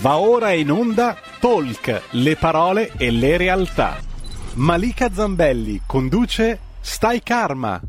Va 0.00 0.18
ora 0.18 0.52
in 0.52 0.70
onda 0.70 1.16
Talk, 1.40 2.02
le 2.12 2.36
parole 2.36 2.92
e 2.96 3.10
le 3.10 3.36
realtà. 3.36 3.98
Malika 4.54 5.12
Zambelli 5.12 5.80
conduce 5.84 6.60
Stai 6.78 7.20
Karma. 7.20 7.80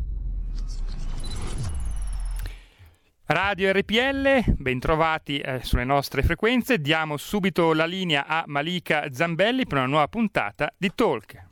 Radio 3.26 3.72
RPL, 3.72 4.56
bentrovati 4.58 5.38
eh, 5.38 5.60
sulle 5.62 5.84
nostre 5.84 6.24
frequenze. 6.24 6.80
Diamo 6.80 7.16
subito 7.16 7.73
la 7.73 7.86
linea 7.86 8.26
a 8.26 8.44
Malika 8.48 9.05
Zambelli 9.12 9.68
per 9.68 9.78
una 9.78 9.86
nuova 9.86 10.07
puntata 10.07 10.73
di 10.76 10.91
Talk. 10.96 11.48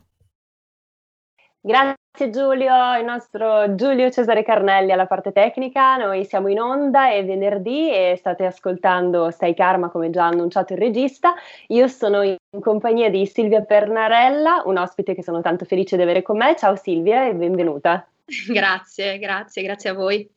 Grazie 1.60 2.30
Giulio, 2.30 2.96
il 2.96 3.04
nostro 3.04 3.74
Giulio 3.74 4.10
Cesare 4.10 4.42
Carnelli 4.42 4.92
alla 4.92 5.06
parte 5.06 5.32
tecnica. 5.32 5.96
Noi 5.96 6.24
siamo 6.24 6.48
in 6.48 6.60
onda, 6.60 7.10
è 7.10 7.24
venerdì 7.24 7.92
e 7.92 8.14
state 8.16 8.46
ascoltando 8.46 9.30
Stai 9.30 9.54
Karma 9.54 9.90
come 9.90 10.10
già 10.10 10.26
annunciato 10.26 10.72
il 10.72 10.78
regista. 10.78 11.34
Io 11.68 11.88
sono 11.88 12.22
in 12.22 12.36
compagnia 12.60 13.10
di 13.10 13.26
Silvia 13.26 13.62
Pernarella, 13.62 14.62
un 14.66 14.78
ospite 14.78 15.14
che 15.14 15.22
sono 15.22 15.40
tanto 15.40 15.64
felice 15.64 15.96
di 15.96 16.02
avere 16.02 16.22
con 16.22 16.36
me. 16.36 16.54
Ciao 16.56 16.76
Silvia 16.76 17.26
e 17.26 17.34
benvenuta. 17.34 18.06
Grazie, 18.48 19.18
grazie, 19.18 19.62
grazie 19.62 19.90
a 19.90 19.94
voi. 19.94 20.30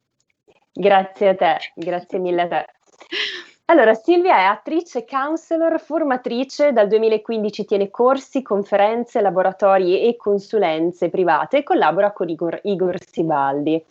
Grazie 0.73 1.29
a 1.29 1.35
te, 1.35 1.57
grazie 1.75 2.19
mille 2.19 2.41
a 2.41 2.47
te. 2.47 2.65
Allora, 3.71 3.93
Silvia 3.93 4.35
è 4.35 4.43
attrice, 4.43 5.05
counselor, 5.05 5.79
formatrice, 5.79 6.73
dal 6.73 6.89
2015 6.89 7.63
tiene 7.63 7.89
corsi, 7.89 8.41
conferenze, 8.41 9.21
laboratori 9.21 10.01
e 10.01 10.17
consulenze 10.17 11.07
private 11.07 11.59
e 11.59 11.63
collabora 11.63 12.11
con 12.11 12.27
Igor, 12.27 12.59
Igor 12.63 12.97
Sibaldi. 12.99 13.81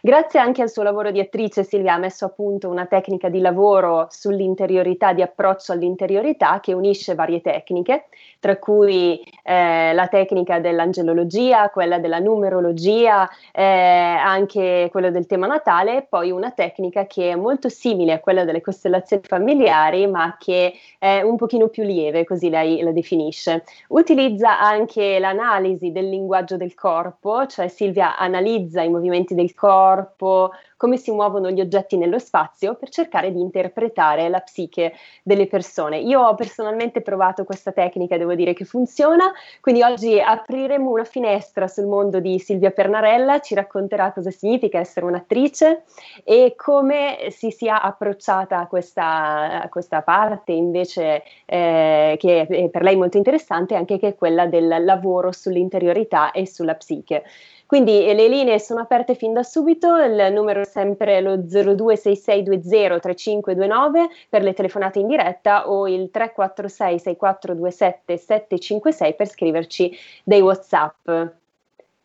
Grazie 0.00 0.38
anche 0.38 0.62
al 0.62 0.70
suo 0.70 0.84
lavoro 0.84 1.10
di 1.10 1.18
attrice, 1.18 1.64
Silvia 1.64 1.94
ha 1.94 1.98
messo 1.98 2.24
a 2.26 2.28
punto 2.28 2.68
una 2.68 2.86
tecnica 2.86 3.28
di 3.28 3.40
lavoro 3.40 4.06
sull'interiorità, 4.10 5.12
di 5.12 5.22
approccio 5.22 5.72
all'interiorità 5.72 6.60
che 6.60 6.72
unisce 6.72 7.16
varie 7.16 7.40
tecniche, 7.40 8.06
tra 8.38 8.56
cui 8.58 9.20
eh, 9.42 9.92
la 9.92 10.06
tecnica 10.06 10.60
dell'angelologia, 10.60 11.70
quella 11.70 11.98
della 11.98 12.20
numerologia, 12.20 13.28
eh, 13.50 13.62
anche 13.62 14.88
quello 14.92 15.10
del 15.10 15.26
tema 15.26 15.48
natale, 15.48 16.06
poi 16.08 16.30
una 16.30 16.52
tecnica 16.52 17.06
che 17.06 17.30
è 17.30 17.34
molto 17.34 17.68
simile 17.68 18.12
a 18.12 18.20
quella 18.20 18.44
delle 18.44 18.60
costellazioni 18.60 19.22
familiari, 19.24 20.06
ma 20.06 20.36
che 20.38 20.74
è 20.98 21.22
un 21.22 21.36
pochino 21.36 21.66
più 21.68 21.82
lieve, 21.82 22.24
così 22.24 22.50
lei 22.50 22.82
la 22.82 22.92
definisce. 22.92 23.64
Utilizza 23.88 24.60
anche 24.60 25.18
l'analisi 25.18 25.90
del 25.90 26.08
linguaggio 26.08 26.56
del 26.56 26.74
corpo, 26.74 27.46
cioè 27.46 27.66
Silvia 27.66 28.16
analizza 28.16 28.82
i 28.82 28.88
movimenti 28.88 29.34
del 29.34 29.54
corpo, 29.54 29.86
corpo, 29.88 30.50
come 30.76 30.96
si 30.96 31.10
muovono 31.10 31.50
gli 31.50 31.60
oggetti 31.60 31.96
nello 31.96 32.18
spazio 32.18 32.74
per 32.74 32.88
cercare 32.90 33.32
di 33.32 33.40
interpretare 33.40 34.28
la 34.28 34.40
psiche 34.40 34.92
delle 35.22 35.46
persone. 35.46 35.98
Io 35.98 36.20
ho 36.20 36.34
personalmente 36.34 37.00
provato 37.00 37.44
questa 37.44 37.72
tecnica 37.72 38.14
e 38.14 38.18
devo 38.18 38.34
dire 38.34 38.52
che 38.52 38.64
funziona, 38.64 39.32
quindi 39.60 39.82
oggi 39.82 40.20
apriremo 40.20 40.90
una 40.90 41.04
finestra 41.04 41.66
sul 41.66 41.86
mondo 41.86 42.20
di 42.20 42.38
Silvia 42.38 42.70
Pernarella, 42.70 43.40
ci 43.40 43.54
racconterà 43.54 44.12
cosa 44.12 44.30
significa 44.30 44.78
essere 44.78 45.06
un'attrice 45.06 45.82
e 46.22 46.54
come 46.56 47.28
si 47.30 47.50
sia 47.50 47.80
approcciata 47.80 48.58
a 48.58 48.66
questa, 48.66 49.62
a 49.62 49.68
questa 49.68 50.02
parte 50.02 50.52
invece 50.52 51.22
eh, 51.46 52.16
che 52.18 52.46
è 52.46 52.68
per 52.68 52.82
lei 52.82 52.96
molto 52.96 53.16
interessante, 53.16 53.74
anche 53.74 53.98
che 53.98 54.08
è 54.08 54.14
quella 54.14 54.46
del 54.46 54.84
lavoro 54.84 55.32
sull'interiorità 55.32 56.30
e 56.30 56.46
sulla 56.46 56.74
psiche. 56.74 57.24
Quindi 57.68 58.08
eh, 58.08 58.14
le 58.14 58.28
linee 58.28 58.58
sono 58.58 58.80
aperte 58.80 59.14
fin 59.14 59.34
da 59.34 59.42
subito, 59.42 59.94
il 59.98 60.32
numero 60.32 60.62
è 60.62 60.64
sempre 60.64 61.20
lo 61.20 61.36
0266203529 61.36 64.06
per 64.30 64.42
le 64.42 64.54
telefonate 64.54 65.00
in 65.00 65.06
diretta 65.06 65.68
o 65.68 65.86
il 65.86 66.08
346 66.10 66.98
6427 66.98 68.16
756 68.16 69.14
per 69.14 69.28
scriverci 69.28 69.94
dei 70.24 70.40
WhatsApp. 70.40 71.10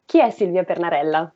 Chi 0.05 0.19
è 0.19 0.29
Silvia 0.31 0.65
Pernarella? 0.65 1.31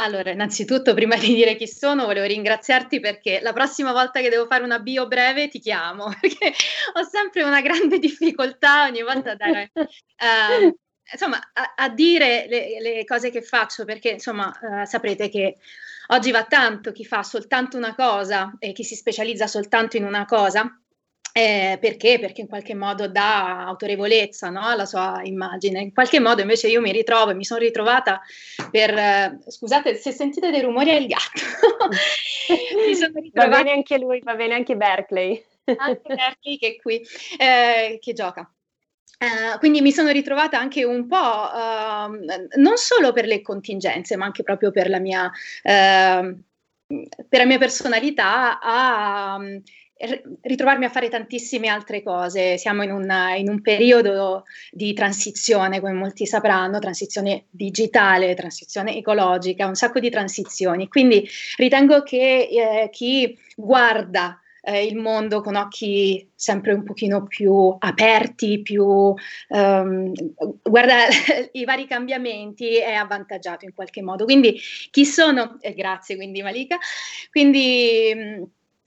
Allora, 0.00 0.30
innanzitutto, 0.30 0.92
prima 0.92 1.16
di 1.16 1.32
dire 1.32 1.56
chi 1.56 1.66
sono, 1.66 2.04
volevo 2.04 2.26
ringraziarti 2.26 3.00
perché 3.00 3.40
la 3.40 3.54
prossima 3.54 3.92
volta 3.92 4.20
che 4.20 4.28
devo 4.28 4.44
fare 4.44 4.64
una 4.64 4.80
bio 4.80 5.06
breve 5.06 5.48
ti 5.48 5.60
chiamo, 5.60 6.12
perché 6.20 6.52
ho 6.92 7.02
sempre 7.10 7.42
una 7.42 7.62
grande 7.62 7.98
difficoltà 7.98 8.84
ogni 8.84 9.02
volta 9.02 9.30
a 9.30 9.36
dare 9.36 9.70
uh, 9.74 10.76
insomma, 11.12 11.38
a, 11.52 11.74
a 11.76 11.88
dire 11.88 12.46
le, 12.48 12.80
le, 12.80 13.04
cose 13.04 13.30
che 13.30 13.42
faccio, 13.42 13.84
perché 13.84 14.10
insomma, 14.10 14.52
uh, 14.60 14.84
saprete 14.84 15.28
che 15.28 15.56
oggi 16.08 16.30
va 16.30 16.44
tanto 16.44 16.92
chi 16.92 17.04
fa 17.04 17.22
soltanto 17.22 17.76
una 17.76 17.94
cosa 17.94 18.54
e 18.58 18.72
chi 18.72 18.84
si 18.84 18.94
specializza 18.94 19.46
soltanto 19.46 19.96
in 19.96 20.04
una 20.04 20.24
cosa. 20.24 20.80
Eh, 21.32 21.76
perché? 21.78 22.18
Perché 22.18 22.40
in 22.40 22.48
qualche 22.48 22.74
modo 22.74 23.08
dà 23.08 23.66
autorevolezza 23.66 24.48
no? 24.48 24.62
alla 24.62 24.86
sua 24.86 25.20
immagine. 25.22 25.80
In 25.80 25.92
qualche 25.92 26.18
modo 26.18 26.40
invece 26.40 26.68
io 26.68 26.80
mi 26.80 26.92
ritrovo 26.92 27.32
e 27.32 27.34
mi 27.34 27.44
sono 27.44 27.60
ritrovata 27.60 28.22
per... 28.70 28.96
Eh, 28.96 29.38
scusate 29.46 29.96
se 29.96 30.12
sentite 30.12 30.50
dei 30.50 30.62
rumori 30.62 30.88
è 30.88 30.94
il 30.94 31.06
gatto. 31.06 31.42
ritrovata... 33.20 33.32
Va 33.32 33.48
bene 33.48 33.72
anche 33.72 33.98
lui, 33.98 34.20
va 34.20 34.34
bene 34.34 34.54
anche 34.54 34.76
Berkeley. 34.76 35.44
anche 35.76 36.14
Berkeley 36.14 36.56
che 36.56 36.68
è 36.68 36.76
qui, 36.76 37.06
eh, 37.36 37.98
che 38.00 38.12
gioca. 38.14 38.50
Uh, 39.18 39.58
quindi 39.58 39.80
mi 39.80 39.92
sono 39.92 40.10
ritrovata 40.10 40.58
anche 40.58 40.84
un 40.84 41.06
po', 41.06 41.16
uh, 41.16 42.60
non 42.60 42.76
solo 42.76 43.12
per 43.12 43.24
le 43.24 43.40
contingenze, 43.40 44.14
ma 44.16 44.26
anche 44.26 44.42
proprio 44.42 44.70
per 44.70 44.90
la 44.90 44.98
mia, 44.98 45.24
uh, 45.24 46.38
per 47.28 47.38
la 47.38 47.46
mia 47.46 47.56
personalità, 47.56 48.60
a 48.60 49.36
um, 49.38 49.62
ritrovarmi 50.42 50.84
a 50.84 50.90
fare 50.90 51.08
tantissime 51.08 51.68
altre 51.68 52.02
cose. 52.02 52.58
Siamo 52.58 52.82
in, 52.82 52.92
una, 52.92 53.34
in, 53.36 53.48
un 53.48 53.62
periodo 53.62 54.44
di 54.70 54.92
transizione, 54.92 55.80
come 55.80 55.94
molti 55.94 56.26
sapranno, 56.26 56.78
transizione 56.78 57.46
digitale, 57.50 58.34
transizione 58.34 58.96
ecologica, 58.96 59.66
un 59.66 59.74
sacco 59.74 59.98
di 59.98 60.10
transizioni. 60.10 60.88
Quindi 60.88 61.26
ritengo 61.56 62.02
che 62.02 62.48
eh, 62.50 62.90
chi 62.90 63.38
guarda 63.56 64.38
eh, 64.66 64.84
il 64.84 64.96
mondo 64.96 65.40
con 65.40 65.54
occhi 65.54 66.28
sempre 66.34 66.72
un 66.72 66.82
pochino 66.82 67.26
più 67.26 67.74
aperti, 67.78 68.62
più 68.62 68.84
um, 68.84 70.12
guarda 70.62 71.06
i 71.52 71.64
vari 71.64 71.86
cambiamenti 71.86 72.76
è 72.76 72.92
avvantaggiato 72.92 73.64
in 73.64 73.72
qualche 73.72 74.02
modo. 74.02 74.24
Quindi 74.24 74.58
chi 74.90 75.04
sono? 75.04 75.56
Eh, 75.60 75.72
grazie 75.72 76.16
quindi 76.16 76.42
Malika. 76.42 76.78
Quindi 77.30 78.12
mh, 78.12 78.42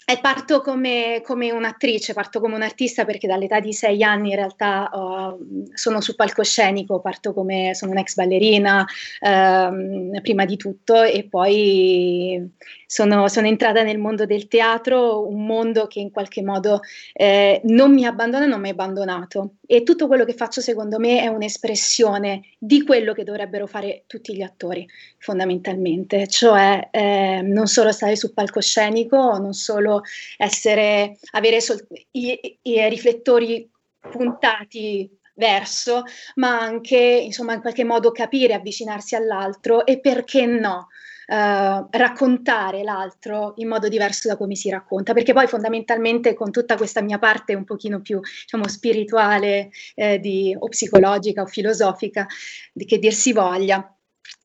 e 0.09 0.17
parto 0.19 0.61
come, 0.61 1.21
come, 1.23 1.51
un'attrice, 1.51 2.13
parto 2.13 2.39
come 2.39 2.55
un'artista 2.55 3.05
perché 3.05 3.27
dall'età 3.27 3.59
di 3.59 3.73
sei 3.73 4.01
anni 4.01 4.31
in 4.31 4.37
realtà 4.37 4.89
uh, 4.91 5.69
sono 5.71 6.01
su 6.01 6.15
palcoscenico, 6.15 6.99
parto 6.99 7.31
come 7.31 7.75
sono 7.75 7.91
un'ex 7.91 8.15
ballerina 8.15 8.79
uh, 8.81 10.19
prima 10.21 10.45
di 10.45 10.57
tutto 10.57 11.03
e 11.03 11.27
poi 11.29 12.43
sono, 12.91 13.27
sono, 13.27 13.45
entrata 13.45 13.83
nel 13.83 13.99
mondo 13.99 14.25
del 14.25 14.47
teatro, 14.47 15.27
un 15.27 15.45
mondo 15.45 15.85
che 15.85 15.99
in 15.99 16.09
qualche 16.09 16.41
modo 16.41 16.79
eh, 17.13 17.61
non 17.65 17.93
mi 17.93 18.03
abbandona, 18.03 18.47
non 18.47 18.59
mi 18.59 18.69
ha 18.69 18.71
abbandonato. 18.71 19.57
E 19.67 19.83
tutto 19.83 20.07
quello 20.07 20.25
che 20.25 20.33
faccio 20.33 20.59
secondo 20.59 20.97
me 20.97 21.21
è 21.21 21.27
un'espressione 21.27 22.41
di 22.57 22.81
quello 22.83 23.13
che 23.13 23.23
dovrebbero 23.23 23.67
fare 23.67 24.05
tutti 24.07 24.35
gli 24.35 24.41
attori 24.41 24.89
fondamentalmente, 25.19 26.27
cioè 26.27 26.87
eh, 26.89 27.41
non 27.43 27.67
solo 27.67 27.91
stare 27.91 28.15
sul 28.15 28.33
palcoscenico, 28.33 29.37
non 29.37 29.53
solo 29.53 30.01
essere, 30.37 31.19
avere 31.33 31.61
sol- 31.61 31.85
i, 32.13 32.57
i 32.63 32.89
riflettori 32.89 33.69
puntati 33.99 35.15
verso, 35.35 36.05
ma 36.37 36.59
anche 36.59 36.97
insomma 36.97 37.53
in 37.53 37.61
qualche 37.61 37.83
modo 37.83 38.11
capire, 38.11 38.55
avvicinarsi 38.55 39.13
all'altro 39.13 39.85
e 39.85 39.99
perché 39.99 40.47
no, 40.47 40.87
Uh, 41.29 41.85
raccontare 41.91 42.81
l'altro 42.81 43.53
in 43.57 43.67
modo 43.67 43.87
diverso 43.87 44.27
da 44.27 44.35
come 44.35 44.55
si 44.55 44.71
racconta, 44.71 45.13
perché 45.13 45.31
poi 45.31 45.45
fondamentalmente 45.45 46.33
con 46.33 46.49
tutta 46.49 46.75
questa 46.75 47.01
mia 47.01 47.19
parte 47.19 47.53
un 47.53 47.65
pochino 47.65 48.01
più 48.01 48.19
diciamo, 48.19 48.67
spirituale 48.67 49.69
eh, 49.93 50.19
di, 50.19 50.55
o 50.57 50.67
psicologica 50.69 51.43
o 51.43 51.45
filosofica, 51.45 52.25
di 52.73 52.83
che 52.85 52.97
dir 52.97 53.13
si 53.13 53.31
voglia, 53.31 53.95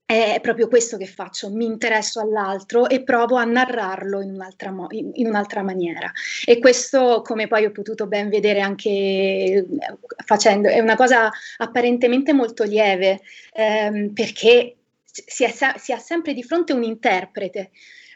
è 0.06 0.38
proprio 0.42 0.68
questo 0.68 0.98
che 0.98 1.06
faccio, 1.06 1.50
mi 1.50 1.64
interesso 1.64 2.20
all'altro 2.20 2.88
e 2.88 3.02
provo 3.02 3.36
a 3.36 3.44
narrarlo 3.44 4.20
in 4.20 4.34
un'altra, 4.34 4.70
mo- 4.70 4.88
in 4.90 5.26
un'altra, 5.26 5.62
maniera. 5.62 6.12
E 6.44 6.58
questo, 6.58 7.22
come 7.24 7.46
poi 7.46 7.64
ho 7.64 7.70
potuto 7.70 8.06
ben 8.06 8.28
vedere 8.28 8.60
anche 8.60 8.90
eh, 8.90 9.66
facendo, 10.24 10.68
è 10.68 10.78
una 10.80 10.96
cosa 10.96 11.30
apparentemente 11.56 12.34
molto 12.34 12.64
lieve, 12.64 13.22
ehm, 13.54 14.12
perché 14.12 14.76
si, 15.26 15.44
è, 15.44 15.50
si, 15.78 15.92
ha 15.92 15.98
sempre 15.98 16.34
di 16.34 16.42
fronte 16.42 16.72
un 16.72 16.82
interprete, 16.82 17.70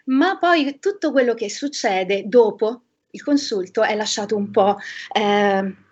ma 0.06 0.38
poi 0.38 0.78
tutto 0.80 1.12
quello 1.12 1.34
che 1.34 1.48
succede 1.48 2.24
dopo 2.26 2.82
il 3.10 3.22
consulto 3.22 3.82
è 3.82 3.94
lasciato 3.94 4.36
un 4.36 4.50
po'... 4.50 4.76
Eh, 5.12 5.86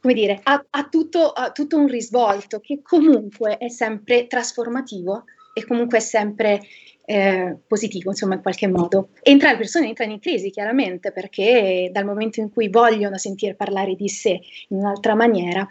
come 0.00 0.14
dire, 0.14 0.40
ha, 0.44 0.64
tutto, 0.88 1.32
ha 1.32 1.50
tutto 1.50 1.76
un 1.76 1.88
risvolto 1.88 2.60
che 2.60 2.80
comunque 2.82 3.58
è 3.58 3.68
sempre 3.68 4.28
trasformativo 4.28 5.24
e 5.58 5.64
comunque 5.66 5.98
è 5.98 6.00
sempre 6.00 6.62
eh, 7.10 7.56
positivo, 7.66 8.10
insomma, 8.10 8.34
in 8.34 8.42
qualche 8.42 8.68
modo. 8.68 9.08
Entra, 9.22 9.50
le 9.50 9.56
persone 9.56 9.86
entrano 9.88 10.12
in 10.12 10.20
crisi, 10.20 10.50
chiaramente, 10.50 11.10
perché 11.10 11.88
dal 11.90 12.04
momento 12.04 12.40
in 12.40 12.52
cui 12.52 12.68
vogliono 12.68 13.16
sentire 13.16 13.54
parlare 13.54 13.94
di 13.94 14.08
sé 14.08 14.40
in 14.68 14.76
un'altra 14.76 15.14
maniera, 15.14 15.66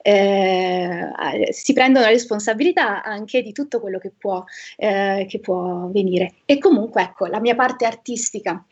eh, 0.00 1.08
si 1.50 1.72
prendono 1.72 2.04
la 2.04 2.12
responsabilità 2.12 3.02
anche 3.02 3.42
di 3.42 3.50
tutto 3.50 3.80
quello 3.80 3.98
che 3.98 4.12
può, 4.16 4.44
eh, 4.76 5.26
che 5.28 5.40
può 5.40 5.88
venire. 5.88 6.34
E 6.44 6.58
comunque, 6.58 7.02
ecco, 7.02 7.26
la 7.26 7.40
mia 7.40 7.56
parte 7.56 7.84
artistica 7.84 8.64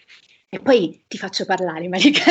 e 0.54 0.60
poi 0.60 1.02
ti 1.08 1.18
faccio 1.18 1.44
parlare, 1.44 1.88
Malika. 1.88 2.22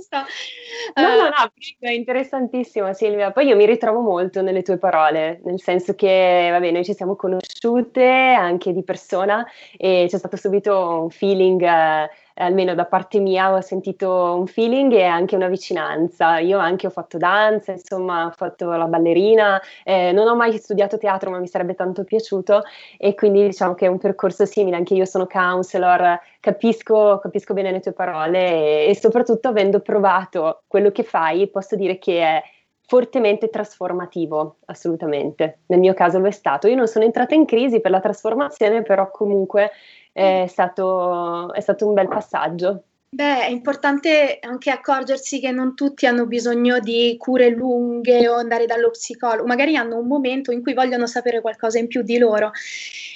sto, 0.00 0.18
uh... 0.18 1.00
No, 1.02 1.08
no, 1.08 1.22
no, 1.22 1.52
è 1.80 1.90
interessantissimo 1.90 2.92
Silvia. 2.92 3.32
Poi 3.32 3.46
io 3.46 3.56
mi 3.56 3.66
ritrovo 3.66 4.00
molto 4.00 4.42
nelle 4.42 4.62
tue 4.62 4.78
parole, 4.78 5.40
nel 5.42 5.60
senso 5.60 5.96
che, 5.96 6.48
vabbè, 6.52 6.70
noi 6.70 6.84
ci 6.84 6.94
siamo 6.94 7.16
conosciute 7.16 8.04
anche 8.04 8.72
di 8.72 8.84
persona 8.84 9.44
e 9.76 10.06
c'è 10.08 10.18
stato 10.18 10.36
subito 10.36 11.02
un 11.02 11.10
feeling... 11.10 11.60
Uh, 11.62 12.28
almeno 12.40 12.74
da 12.74 12.86
parte 12.86 13.20
mia 13.20 13.52
ho 13.52 13.60
sentito 13.60 14.34
un 14.36 14.46
feeling 14.46 14.92
e 14.92 15.04
anche 15.04 15.36
una 15.36 15.48
vicinanza. 15.48 16.38
Io 16.38 16.58
anche 16.58 16.86
ho 16.86 16.90
fatto 16.90 17.18
danza, 17.18 17.72
insomma, 17.72 18.26
ho 18.26 18.30
fatto 18.30 18.70
la 18.70 18.86
ballerina, 18.86 19.60
eh, 19.84 20.12
non 20.12 20.26
ho 20.26 20.34
mai 20.34 20.56
studiato 20.58 20.98
teatro, 20.98 21.30
ma 21.30 21.38
mi 21.38 21.46
sarebbe 21.46 21.74
tanto 21.74 22.04
piaciuto 22.04 22.62
e 22.98 23.14
quindi 23.14 23.42
diciamo 23.44 23.74
che 23.74 23.86
è 23.86 23.88
un 23.88 23.98
percorso 23.98 24.44
simile, 24.46 24.76
anche 24.76 24.94
io 24.94 25.04
sono 25.04 25.26
counselor, 25.26 26.18
capisco, 26.40 27.18
capisco 27.18 27.54
bene 27.54 27.70
le 27.70 27.80
tue 27.80 27.92
parole 27.92 28.84
e, 28.84 28.88
e 28.88 28.96
soprattutto 28.96 29.48
avendo 29.48 29.80
provato 29.80 30.62
quello 30.66 30.90
che 30.90 31.02
fai, 31.02 31.48
posso 31.48 31.76
dire 31.76 31.98
che 31.98 32.20
è 32.22 32.42
fortemente 32.90 33.50
trasformativo, 33.50 34.56
assolutamente. 34.64 35.60
Nel 35.66 35.78
mio 35.78 35.94
caso 35.94 36.18
lo 36.18 36.26
è 36.26 36.32
stato. 36.32 36.66
Io 36.66 36.74
non 36.74 36.88
sono 36.88 37.04
entrata 37.04 37.36
in 37.36 37.44
crisi 37.44 37.80
per 37.80 37.92
la 37.92 38.00
trasformazione, 38.00 38.82
però 38.82 39.12
comunque 39.12 39.70
è 40.12 40.46
stato, 40.48 41.52
è 41.52 41.60
stato 41.60 41.86
un 41.86 41.94
bel 41.94 42.08
passaggio. 42.08 42.84
Beh, 43.12 43.46
è 43.46 43.48
importante 43.48 44.38
anche 44.40 44.70
accorgersi 44.70 45.40
che 45.40 45.50
non 45.50 45.74
tutti 45.74 46.06
hanno 46.06 46.26
bisogno 46.26 46.78
di 46.78 47.16
cure 47.18 47.48
lunghe 47.48 48.28
o 48.28 48.34
andare 48.34 48.66
dallo 48.66 48.90
psicologo, 48.90 49.48
magari 49.48 49.74
hanno 49.74 49.98
un 49.98 50.06
momento 50.06 50.52
in 50.52 50.62
cui 50.62 50.74
vogliono 50.74 51.08
sapere 51.08 51.40
qualcosa 51.40 51.80
in 51.80 51.88
più 51.88 52.02
di 52.02 52.18
loro. 52.18 52.52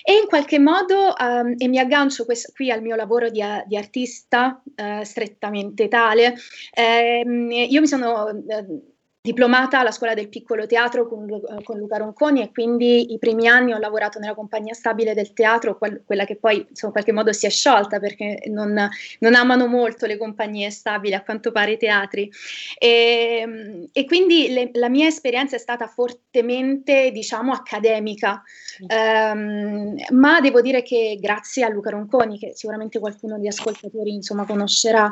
E 0.02 0.14
in 0.14 0.26
qualche 0.26 0.58
modo, 0.58 1.14
um, 1.16 1.54
e 1.56 1.68
mi 1.68 1.78
aggancio 1.78 2.24
questo, 2.24 2.50
qui 2.52 2.72
al 2.72 2.82
mio 2.82 2.96
lavoro 2.96 3.30
di, 3.30 3.40
di 3.66 3.76
artista, 3.76 4.60
uh, 4.64 5.04
strettamente 5.04 5.86
tale, 5.86 6.34
ehm, 6.72 7.50
io 7.52 7.80
mi 7.80 7.86
sono... 7.86 8.24
Uh, 8.24 8.93
diplomata 9.26 9.78
alla 9.78 9.90
scuola 9.90 10.12
del 10.12 10.28
piccolo 10.28 10.66
teatro 10.66 11.08
con, 11.08 11.26
con, 11.62 11.78
Luca 11.78 11.96
Ronconi 11.96 12.42
e 12.42 12.50
quindi 12.52 13.14
i 13.14 13.18
primi 13.18 13.48
anni 13.48 13.72
ho 13.72 13.78
lavorato 13.78 14.18
nella 14.18 14.34
compagnia 14.34 14.74
stabile 14.74 15.14
del 15.14 15.32
teatro, 15.32 15.78
quel, 15.78 16.02
quella 16.04 16.26
che 16.26 16.36
poi 16.36 16.56
insomma, 16.68 16.88
in 16.88 16.92
qualche 16.92 17.12
modo 17.12 17.32
si 17.32 17.46
è 17.46 17.48
sciolta 17.48 17.98
perché 18.00 18.42
non, 18.48 18.78
non, 19.20 19.34
amano 19.34 19.66
molto 19.66 20.04
le 20.04 20.18
compagnie 20.18 20.68
stabili, 20.68 21.14
a 21.14 21.22
quanto 21.22 21.52
pare 21.52 21.72
i 21.72 21.76
teatri. 21.78 22.30
E, 22.78 23.88
e 23.90 24.04
quindi 24.04 24.52
le, 24.52 24.68
la 24.74 24.90
mia 24.90 25.06
esperienza 25.06 25.56
è 25.56 25.58
stata 25.58 25.86
fortemente, 25.86 27.10
diciamo, 27.10 27.50
accademica, 27.50 28.42
um, 28.80 29.94
ma 30.10 30.40
devo 30.42 30.60
dire 30.60 30.82
che 30.82 31.16
grazie 31.18 31.64
a 31.64 31.70
Luca 31.70 31.88
Ronconi, 31.88 32.38
che 32.38 32.52
sicuramente 32.54 32.98
qualcuno 32.98 33.36
degli 33.36 33.46
ascoltatori 33.46 34.12
insomma, 34.12 34.44
conoscerà, 34.44 35.10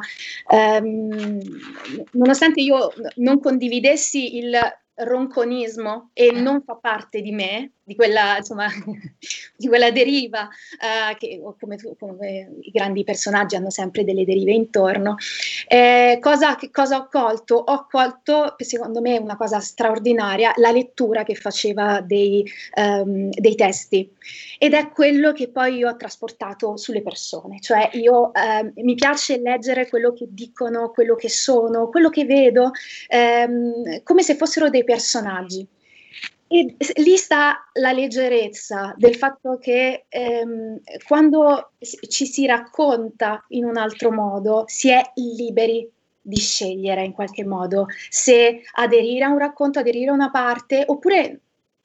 um, 0.51 1.41
nonostante 2.11 2.61
io 2.61 2.93
non 3.15 3.41
condividessi 3.41 4.01
avessi 4.03 4.37
il 4.37 4.51
ronconismo 5.05 6.11
e 6.13 6.27
eh. 6.27 6.33
non 6.33 6.63
fa 6.63 6.77
parte 6.77 7.21
di 7.21 7.33
me, 7.33 7.73
di 7.85 7.95
quella, 7.95 8.37
insomma, 8.39 8.67
di 9.57 9.69
quella 9.69 9.91
deriva, 9.91 10.43
uh, 10.43 11.17
che 11.17 11.41
come, 11.59 11.77
come, 11.99 12.53
i 12.61 12.71
grandi 12.71 13.05
personaggi 13.05 13.57
hanno 13.57 13.71
sempre 13.71 14.05
delle 14.05 14.25
derive 14.25 14.53
intorno. 14.53 15.17
Eh, 15.67 16.19
cosa, 16.21 16.57
cosa, 16.71 16.99
ho 16.99 17.09
colto? 17.11 17.57
Ho 17.57 17.87
colto, 17.91 18.55
secondo 18.59 19.01
me, 19.01 19.19
una 19.19 19.37
cosa 19.37 19.61
straordinaria, 19.61 20.53
la 20.57 20.71
lettura 20.71 21.25
che 21.25 21.35
faceva 21.35 22.01
dei, 22.01 22.49
um, 22.77 23.31
dei 23.31 23.55
testi 23.55 24.11
ed 24.59 24.75
è 24.75 24.91
quello 24.91 25.33
che 25.33 25.49
poi 25.49 25.79
io 25.79 25.89
ho 25.89 25.97
trasportato 25.97 26.77
sulle 26.77 27.03
persone, 27.03 27.61
cioè 27.61 27.91
io 27.95 28.31
um, 28.33 28.73
mi 28.77 28.95
piace 28.95 29.39
leggere 29.39 29.89
quello 29.89 30.13
che 30.13 30.27
dicono, 30.31 30.91
quello 30.91 31.17
che 31.17 31.29
sono, 31.29 31.89
quello 31.89 32.09
che 32.11 32.25
vedo, 32.25 32.71
um, 33.09 34.03
come 34.05 34.23
se 34.23 34.37
fossero 34.37 34.71
dei 34.71 34.85
personaggi. 34.85 34.92
E 36.49 36.77
lì 36.97 37.17
sta 37.17 37.71
la 37.75 37.93
leggerezza 37.93 38.95
del 38.99 39.15
fatto 39.15 39.57
che 39.59 40.05
ehm, 40.09 40.81
quando 41.07 41.71
ci 42.09 42.27
si 42.27 42.45
racconta 42.45 43.43
in 43.49 43.65
un 43.65 43.79
altro 43.79 44.13
modo 44.13 44.65
si 44.67 44.91
è 44.91 45.03
liberi 45.15 45.91
di 46.21 46.37
scegliere 46.37 47.05
in 47.05 47.13
qualche 47.13 47.45
modo 47.45 47.87
se 48.09 48.63
aderire 48.75 49.25
a 49.25 49.31
un 49.31 49.39
racconto, 49.39 49.79
aderire 49.79 50.11
a 50.11 50.15
una 50.15 50.31
parte 50.31 50.85
oppure 50.87 51.41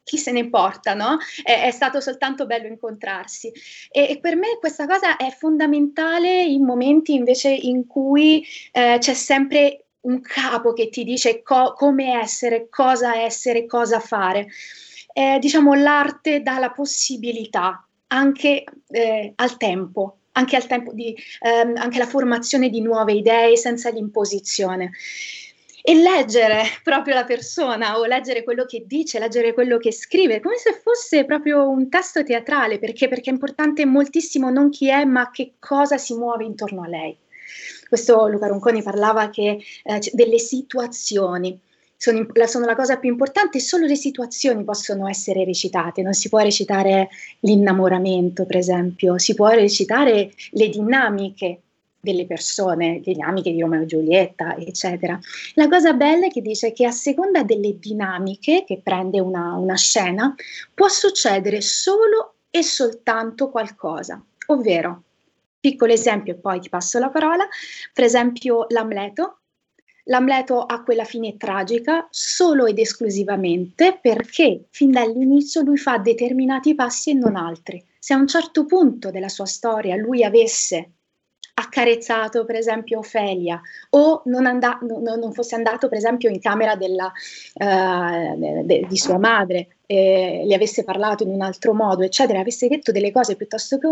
chi 0.07 0.17
se 0.17 0.31
ne 0.31 0.39
importa, 0.39 0.93
no? 0.93 1.17
È, 1.43 1.63
è 1.63 1.71
stato 1.71 1.99
soltanto 1.99 2.45
bello 2.45 2.67
incontrarsi. 2.67 3.51
E, 3.91 4.09
e, 4.09 4.19
per 4.19 4.37
me 4.37 4.57
questa 4.57 4.87
cosa 4.87 5.17
è 5.17 5.29
fondamentale 5.31 6.43
in 6.43 6.63
momenti 6.63 7.13
invece 7.13 7.49
in 7.49 7.85
cui 7.87 8.45
eh, 8.71 8.97
c'è 8.99 9.13
sempre 9.13 9.86
un 10.01 10.21
capo 10.21 10.73
che 10.73 10.89
ti 10.89 11.03
dice 11.03 11.41
co- 11.41 11.73
come 11.73 12.19
essere, 12.19 12.67
cosa 12.69 13.15
essere, 13.21 13.65
cosa 13.65 13.99
fare. 13.99 14.47
Eh, 15.13 15.37
diciamo, 15.39 15.73
l'arte 15.73 16.41
dà 16.41 16.59
la 16.59 16.71
possibilità 16.71 17.87
anche 18.07 18.63
eh, 18.89 19.33
al 19.35 19.57
tempo, 19.57 20.19
anche 20.33 20.55
al 20.55 20.67
tempo 20.67 20.93
di 20.93 21.15
ehm, 21.41 21.75
anche 21.77 21.97
la 21.97 22.05
formazione 22.05 22.69
di 22.69 22.81
nuove 22.81 23.13
idee 23.13 23.57
senza 23.57 23.89
l'imposizione. 23.89 24.91
E 25.81 25.95
leggere 25.95 26.63
proprio 26.83 27.13
la 27.13 27.23
persona 27.23 27.97
o 27.97 28.05
leggere 28.05 28.43
quello 28.43 28.65
che 28.65 28.83
dice, 28.85 29.19
leggere 29.19 29.53
quello 29.53 29.77
che 29.77 29.93
scrive, 29.93 30.41
come 30.41 30.57
se 30.57 30.73
fosse 30.73 31.23
proprio 31.23 31.69
un 31.69 31.87
testo 31.87 32.23
teatrale, 32.23 32.77
perché? 32.77 33.07
Perché 33.07 33.29
è 33.29 33.33
importante 33.33 33.85
moltissimo 33.85 34.49
non 34.49 34.69
chi 34.69 34.89
è, 34.89 35.05
ma 35.05 35.31
che 35.31 35.53
cosa 35.59 35.97
si 35.97 36.13
muove 36.13 36.43
intorno 36.43 36.83
a 36.83 36.87
lei. 36.87 37.17
Questo 37.87 38.27
Luca 38.27 38.47
Ronconi 38.47 38.81
parlava 38.83 39.29
che, 39.29 39.59
eh, 39.83 39.99
delle 40.13 40.39
situazioni. 40.39 41.59
Sono, 41.99 42.27
la, 42.33 42.45
sono 42.45 42.65
la 42.65 42.75
cosa 42.75 42.97
più 42.97 43.09
importante, 43.09 43.59
solo 43.59 43.87
le 43.87 43.95
situazioni 43.95 44.63
possono 44.63 45.07
essere 45.07 45.43
recitate, 45.43 46.03
non 46.03 46.13
si 46.13 46.29
può 46.29 46.37
recitare 46.39 47.09
l'innamoramento, 47.39 48.45
per 48.45 48.57
esempio, 48.57 49.17
si 49.17 49.33
può 49.33 49.47
recitare 49.47 50.31
le 50.51 50.69
dinamiche 50.69 51.61
delle 51.99 52.25
persone, 52.25 53.01
le 53.03 53.13
dinamiche 53.13 53.51
di 53.51 53.61
Romeo 53.61 53.81
e 53.81 53.85
Giulietta, 53.87 54.55
eccetera. 54.57 55.19
La 55.55 55.67
cosa 55.67 55.93
bella 55.93 56.27
è 56.27 56.29
che 56.29 56.41
dice 56.41 56.71
che 56.71 56.85
a 56.85 56.91
seconda 56.91 57.43
delle 57.43 57.77
dinamiche 57.79 58.63
che 58.65 58.79
prende 58.81 59.19
una, 59.19 59.55
una 59.55 59.75
scena 59.75 60.35
può 60.73 60.87
succedere 60.87 61.61
solo 61.61 62.35
e 62.49 62.63
soltanto 62.63 63.49
qualcosa, 63.49 64.23
ovvero 64.47 65.03
Piccolo 65.67 65.91
esempio 65.91 66.31
e 66.31 66.37
poi 66.37 66.61
ti 66.61 66.69
passo 66.69 66.97
la 66.97 67.09
parola, 67.09 67.45
per 67.91 68.05
esempio 68.05 68.67
l'Amleto. 68.69 69.39
L'Amleto 70.05 70.61
ha 70.61 70.81
quella 70.81 71.03
fine 71.03 71.35
tragica 71.35 72.07
solo 72.09 72.67
ed 72.67 72.79
esclusivamente 72.79 73.99
perché 74.01 74.67
fin 74.69 74.91
dall'inizio 74.91 75.63
lui 75.63 75.75
fa 75.75 75.97
determinati 75.97 76.73
passi 76.73 77.09
e 77.09 77.15
non 77.15 77.35
altri. 77.35 77.85
Se 77.99 78.13
a 78.13 78.17
un 78.17 78.27
certo 78.27 78.65
punto 78.65 79.11
della 79.11 79.27
sua 79.27 79.45
storia 79.45 79.97
lui 79.97 80.23
avesse 80.23 80.96
accarezzato 81.67 82.45
per 82.45 82.55
esempio 82.55 82.99
Ofelia 82.99 83.61
o 83.91 84.21
non, 84.25 84.45
and- 84.45 84.81
no, 84.81 85.15
non 85.15 85.33
fosse 85.33 85.55
andato 85.55 85.87
per 85.87 85.97
esempio 85.97 86.29
in 86.29 86.39
camera 86.39 86.75
della, 86.75 87.11
uh, 87.53 88.63
de- 88.65 88.85
di 88.87 88.97
sua 88.97 89.17
madre, 89.19 89.77
eh, 89.85 90.43
le 90.45 90.55
avesse 90.55 90.83
parlato 90.83 91.23
in 91.23 91.29
un 91.29 91.41
altro 91.41 91.73
modo, 91.73 92.03
eccetera, 92.03 92.39
avesse 92.39 92.67
detto 92.67 92.91
delle 92.91 93.11
cose 93.11 93.35
piuttosto 93.35 93.77
che 93.77 93.87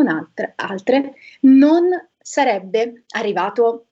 altre, 0.56 1.14
non 1.42 1.90
sarebbe 2.20 3.04
arrivato 3.10 3.88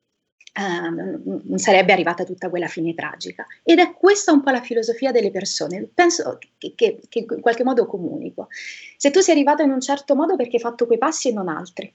Uh, 0.55 1.57
sarebbe 1.57 1.93
arrivata 1.93 2.23
tutta 2.23 2.47
quella 2.47 2.67
fine 2.67 2.93
tragica. 2.93 3.43
Ed 3.63 3.79
è 3.79 3.91
questa 3.91 4.31
un 4.31 4.43
po' 4.43 4.51
la 4.51 4.61
filosofia 4.61 5.11
delle 5.11 5.31
persone. 5.31 5.89
Penso 5.91 6.37
che, 6.59 6.73
che, 6.75 6.99
che, 7.09 7.25
in 7.27 7.41
qualche 7.41 7.63
modo 7.63 7.87
comunico. 7.87 8.49
Se 8.95 9.09
tu 9.09 9.19
sei 9.19 9.33
arrivato 9.33 9.63
in 9.63 9.71
un 9.71 9.81
certo 9.81 10.13
modo 10.13 10.35
perché 10.35 10.57
hai 10.57 10.61
fatto 10.61 10.85
quei 10.85 10.99
passi 10.99 11.29
e 11.29 11.33
non 11.33 11.47
altri. 11.47 11.91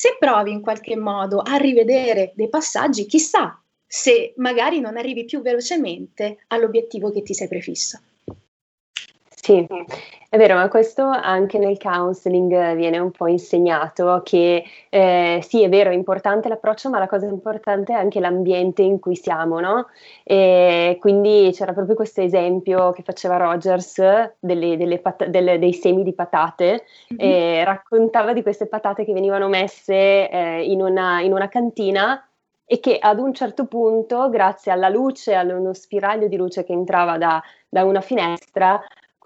Se 0.00 0.16
provi 0.16 0.52
in 0.52 0.60
qualche 0.60 0.94
modo 0.94 1.40
a 1.40 1.56
rivedere 1.56 2.30
dei 2.36 2.48
passaggi, 2.48 3.04
chissà 3.04 3.60
se 3.84 4.32
magari 4.36 4.78
non 4.78 4.96
arrivi 4.96 5.24
più 5.24 5.42
velocemente 5.42 6.44
all'obiettivo 6.46 7.10
che 7.10 7.24
ti 7.24 7.34
sei 7.34 7.48
prefisso. 7.48 7.98
Sì, 9.48 9.66
è 10.28 10.36
vero, 10.36 10.56
ma 10.56 10.68
questo 10.68 11.04
anche 11.04 11.56
nel 11.56 11.78
counseling 11.78 12.74
viene 12.74 12.98
un 12.98 13.10
po' 13.10 13.28
insegnato 13.28 14.20
che 14.22 14.62
eh, 14.90 15.40
sì, 15.42 15.62
è 15.62 15.70
vero, 15.70 15.88
è 15.88 15.94
importante 15.94 16.50
l'approccio, 16.50 16.90
ma 16.90 16.98
la 16.98 17.06
cosa 17.06 17.24
importante 17.24 17.94
è 17.94 17.96
anche 17.96 18.20
l'ambiente 18.20 18.82
in 18.82 18.98
cui 18.98 19.16
siamo, 19.16 19.58
no? 19.58 19.86
E 20.22 20.98
quindi 21.00 21.48
c'era 21.54 21.72
proprio 21.72 21.96
questo 21.96 22.20
esempio 22.20 22.92
che 22.92 23.02
faceva 23.02 23.38
Rogers 23.38 24.34
delle, 24.38 24.76
delle 24.76 24.98
pat- 24.98 25.28
delle, 25.28 25.58
dei 25.58 25.72
semi 25.72 26.02
di 26.02 26.12
patate 26.12 26.84
mm-hmm. 27.14 27.64
raccontava 27.64 28.34
di 28.34 28.42
queste 28.42 28.66
patate 28.66 29.06
che 29.06 29.14
venivano 29.14 29.48
messe 29.48 30.28
eh, 30.28 30.62
in, 30.62 30.82
una, 30.82 31.22
in 31.22 31.32
una 31.32 31.48
cantina 31.48 32.22
e 32.70 32.80
che 32.80 32.98
ad 32.98 33.18
un 33.18 33.32
certo 33.32 33.64
punto, 33.64 34.28
grazie 34.28 34.70
alla 34.70 34.90
luce, 34.90 35.34
a 35.34 35.42
uno 35.42 35.72
spiraglio 35.72 36.28
di 36.28 36.36
luce 36.36 36.64
che 36.64 36.74
entrava 36.74 37.16
da, 37.16 37.42
da 37.66 37.84
una 37.84 38.02
finestra, 38.02 38.78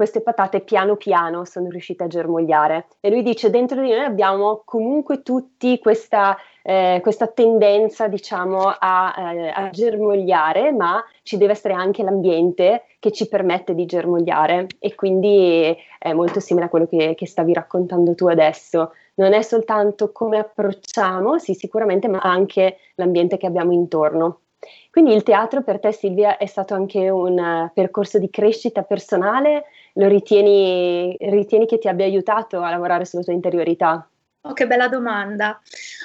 queste 0.03 0.21
patate 0.21 0.63
piano 0.63 0.97
piano 0.97 1.45
sono 1.45 1.69
riuscite 1.69 2.03
a 2.03 2.09
germogliare. 2.09 2.89
E 2.99 3.09
lui 3.09 3.23
dice: 3.23 3.51
Dentro 3.51 3.81
di 3.81 3.91
noi 3.91 4.01
abbiamo 4.01 4.63
comunque 4.65 5.23
tutti 5.23 5.79
questa, 5.79 6.37
eh, 6.61 6.99
questa 7.01 7.29
tendenza, 7.29 8.09
diciamo, 8.09 8.63
a, 8.77 9.15
eh, 9.17 9.49
a, 9.51 9.71
germogliare, 9.71 10.73
ma 10.73 11.01
ci 11.23 11.37
deve 11.37 11.53
essere 11.53 11.75
anche 11.75 12.03
l'ambiente 12.03 12.83
che 12.99 13.13
ci 13.13 13.29
permette 13.29 13.77
di 13.77 13.87
germogliare. 13.87 14.67
E 14.81 14.97
quindi 14.97 15.73
è 16.01 16.13
molto 16.13 16.41
simile 16.41 16.67
a 16.67 16.69
quello 16.69 16.89
che, 16.89 17.15
che 17.15 17.27
stavi 17.29 17.53
raccontando 17.53 18.17
tu 18.17 18.27
adesso. 18.27 18.95
Non 19.15 19.33
è 19.35 19.43
soltanto 19.43 20.11
come 20.11 20.39
approcciamo, 20.39 21.39
sì, 21.39 21.55
sicuramente, 21.55 22.09
ma 22.09 22.19
anche 22.19 22.79
l'ambiente 22.97 23.37
che 23.37 23.47
abbiamo 23.47 23.71
intorno. 23.71 24.41
Quindi 24.91 25.15
il 25.15 25.23
teatro 25.23 25.63
per 25.63 25.81
te, 25.81 25.93
Silvia, 25.93 26.37
è 26.37 26.47
stato 26.47 26.75
anche 26.75 27.09
un 27.09 27.39
uh, 27.39 27.71
percorso 27.73 28.19
di 28.19 28.31
crescita 28.31 28.83
personale? 28.83 29.65
Lo 29.95 30.09
ritieni, 30.09 31.17
ritieni 31.19 31.67
che 31.67 31.79
ti 31.79 31.89
abbia 31.89 32.07
aiutato 32.07 32.61
a 32.63 32.71
lavorare 32.71 33.05
sulla 33.05 33.23
tua 33.23 33.33
interiorità? 33.33 34.07
Oh, 34.45 34.55
che 34.55 34.67
bella 34.67 34.89
domanda. 34.89 35.61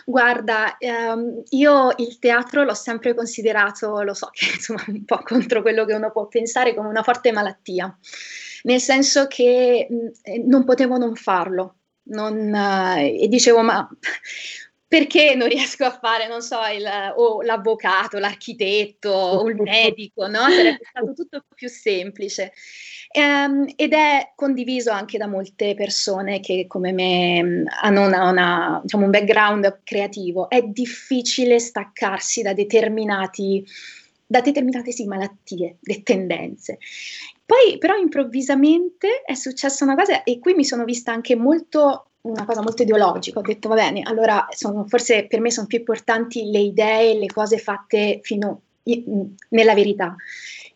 Guarda, 0.05 0.77
ehm, 0.77 1.41
io 1.49 1.91
il 1.97 2.19
teatro 2.19 2.63
l'ho 2.63 2.75
sempre 2.75 3.15
considerato, 3.15 4.03
lo 4.03 4.13
so 4.13 4.29
che 4.31 4.45
insomma 4.53 4.83
un 4.87 5.05
po' 5.05 5.21
contro 5.23 5.61
quello 5.61 5.85
che 5.85 5.93
uno 5.93 6.11
può 6.11 6.27
pensare, 6.27 6.75
come 6.75 6.87
una 6.87 7.01
forte 7.01 7.31
malattia, 7.31 7.97
nel 8.63 8.79
senso 8.79 9.25
che 9.27 9.87
mh, 9.89 10.07
eh, 10.21 10.37
non 10.45 10.65
potevo 10.65 10.97
non 10.97 11.15
farlo. 11.15 11.75
Non, 12.09 12.53
eh, 12.53 13.23
e 13.23 13.27
dicevo, 13.27 13.61
ma 13.61 13.89
perché 14.87 15.33
non 15.33 15.47
riesco 15.47 15.85
a 15.85 15.97
fare, 15.99 16.27
non 16.27 16.41
so, 16.43 16.59
il, 16.73 16.85
o 17.15 17.41
l'avvocato, 17.41 18.19
l'architetto 18.19 19.09
o 19.41 19.49
il 19.49 19.55
medico, 19.55 20.27
no? 20.27 20.41
Sarebbe 20.41 20.85
stato 20.87 21.13
tutto 21.13 21.43
più 21.55 21.67
semplice. 21.69 22.53
Ehm, 23.17 23.65
ed 23.75 23.93
è 23.93 24.33
condiviso 24.35 24.91
anche 24.91 25.17
da 25.17 25.25
molte 25.25 25.73
persone 25.73 26.39
che 26.39 26.65
come 26.67 26.91
me 26.91 27.41
mm, 27.41 27.65
hanno 27.81 28.05
una, 28.05 28.29
una, 28.29 28.79
diciamo, 28.83 29.05
un 29.05 29.09
background 29.09 29.79
creativo. 29.83 30.47
È 30.47 30.61
difficile 30.61 31.57
staccarsi 31.57 32.43
da 32.43 32.53
determinati 32.53 33.65
da 34.29 34.41
determinate 34.41 34.91
sì, 34.91 35.05
malattie, 35.05 35.77
le 35.79 36.03
tendenze. 36.03 36.77
Poi 37.43 37.79
però 37.79 37.95
improvvisamente 37.95 39.23
è 39.25 39.33
successa 39.33 39.83
una 39.83 39.95
cosa 39.95 40.23
e 40.23 40.37
qui 40.37 40.53
mi 40.53 40.65
sono 40.65 40.83
vista 40.83 41.11
anche 41.11 41.35
molto 41.35 42.09
una 42.21 42.45
cosa 42.45 42.61
molto 42.61 42.83
ideologica, 42.83 43.39
ho 43.39 43.41
detto 43.41 43.69
va 43.69 43.75
bene, 43.75 44.01
allora 44.03 44.47
sono, 44.49 44.85
forse 44.85 45.27
per 45.27 45.39
me 45.39 45.49
sono 45.49 45.65
più 45.65 45.77
importanti 45.79 46.51
le 46.51 46.59
idee, 46.59 47.17
le 47.17 47.27
cose 47.27 47.57
fatte 47.57 48.19
fino 48.21 48.63
nella 49.49 49.73
verità. 49.73 50.13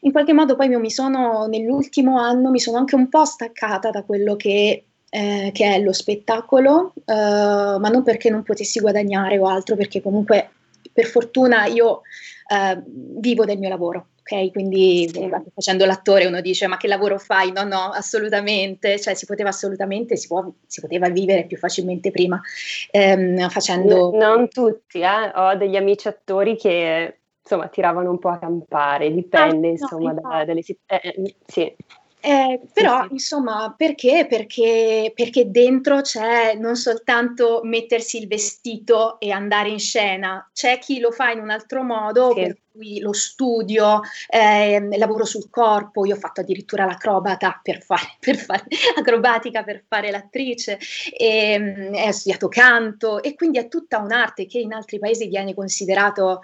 In 0.03 0.11
qualche 0.11 0.33
modo 0.33 0.55
poi 0.55 0.67
mi 0.69 0.89
sono, 0.89 1.45
nell'ultimo 1.47 2.17
anno, 2.19 2.49
mi 2.49 2.59
sono 2.59 2.77
anche 2.77 2.95
un 2.95 3.07
po' 3.07 3.25
staccata 3.25 3.91
da 3.91 4.03
quello 4.03 4.35
che, 4.35 4.85
eh, 5.09 5.51
che 5.53 5.75
è 5.75 5.79
lo 5.79 5.93
spettacolo, 5.93 6.93
eh, 7.05 7.13
ma 7.13 7.89
non 7.89 8.01
perché 8.03 8.29
non 8.29 8.43
potessi 8.43 8.79
guadagnare 8.79 9.37
o 9.37 9.47
altro, 9.47 9.75
perché 9.75 10.01
comunque 10.01 10.49
per 10.91 11.05
fortuna 11.05 11.65
io 11.65 12.01
eh, 12.47 12.81
vivo 12.85 13.45
del 13.45 13.59
mio 13.59 13.69
lavoro, 13.69 14.07
ok? 14.21 14.51
Quindi 14.51 15.09
facendo 15.53 15.85
l'attore 15.85 16.25
uno 16.25 16.41
dice 16.41 16.65
ma 16.65 16.77
che 16.77 16.87
lavoro 16.87 17.19
fai? 17.19 17.51
No, 17.51 17.63
no, 17.63 17.91
assolutamente, 17.91 18.99
cioè 18.99 19.13
si 19.13 19.25
poteva 19.25 19.49
assolutamente, 19.49 20.17
si, 20.17 20.27
può, 20.27 20.51
si 20.65 20.81
poteva 20.81 21.09
vivere 21.09 21.45
più 21.45 21.57
facilmente 21.57 22.09
prima 22.09 22.41
ehm, 22.89 23.49
facendo... 23.49 24.11
non 24.13 24.49
tutti, 24.49 25.01
eh? 25.01 25.31
ho 25.35 25.55
degli 25.55 25.75
amici 25.75 26.07
attori 26.07 26.57
che 26.57 27.20
insomma 27.43 27.67
tiravano 27.67 28.09
un 28.09 28.19
po' 28.19 28.29
a 28.29 28.37
campare, 28.37 29.11
dipende 29.11 29.67
ah, 29.67 29.71
insomma 29.71 30.11
no, 30.11 30.21
da, 30.21 30.45
dalle 30.45 30.61
situazioni. 30.61 31.27
Eh, 31.27 31.29
eh, 31.29 31.35
sì. 31.45 31.75
Eh, 32.23 32.61
però, 32.71 33.05
sì. 33.07 33.13
insomma, 33.13 33.73
perché? 33.75 34.27
perché? 34.29 35.11
Perché 35.15 35.49
dentro 35.49 36.01
c'è 36.01 36.53
non 36.53 36.75
soltanto 36.75 37.61
mettersi 37.63 38.19
il 38.19 38.27
vestito 38.27 39.19
e 39.19 39.31
andare 39.31 39.69
in 39.69 39.79
scena, 39.79 40.47
c'è 40.53 40.77
chi 40.77 40.99
lo 40.99 41.09
fa 41.09 41.31
in 41.31 41.39
un 41.39 41.49
altro 41.49 41.81
modo, 41.81 42.31
sì. 42.35 42.41
per 42.41 42.57
cui 42.71 42.99
lo 42.99 43.11
studio, 43.11 44.01
eh, 44.29 44.87
lavoro 44.99 45.25
sul 45.25 45.49
corpo, 45.49 46.05
io 46.05 46.13
ho 46.13 46.19
fatto 46.19 46.41
addirittura 46.41 46.85
l'acrobata 46.85 47.59
per 47.61 47.81
fare, 47.81 48.15
per 48.21 48.35
fare 48.35 48.65
acrobatica 48.95 49.63
per 49.63 49.83
fare 49.87 50.11
l'attrice, 50.11 50.77
e, 51.17 51.53
ehm, 51.53 51.93
ho 51.95 52.11
studiato 52.11 52.47
canto 52.49 53.23
e 53.23 53.33
quindi 53.33 53.57
è 53.57 53.67
tutta 53.67 53.97
un'arte 53.97 54.45
che 54.45 54.59
in 54.59 54.73
altri 54.73 54.99
paesi 54.99 55.27
viene 55.27 55.55
considerato 55.55 56.41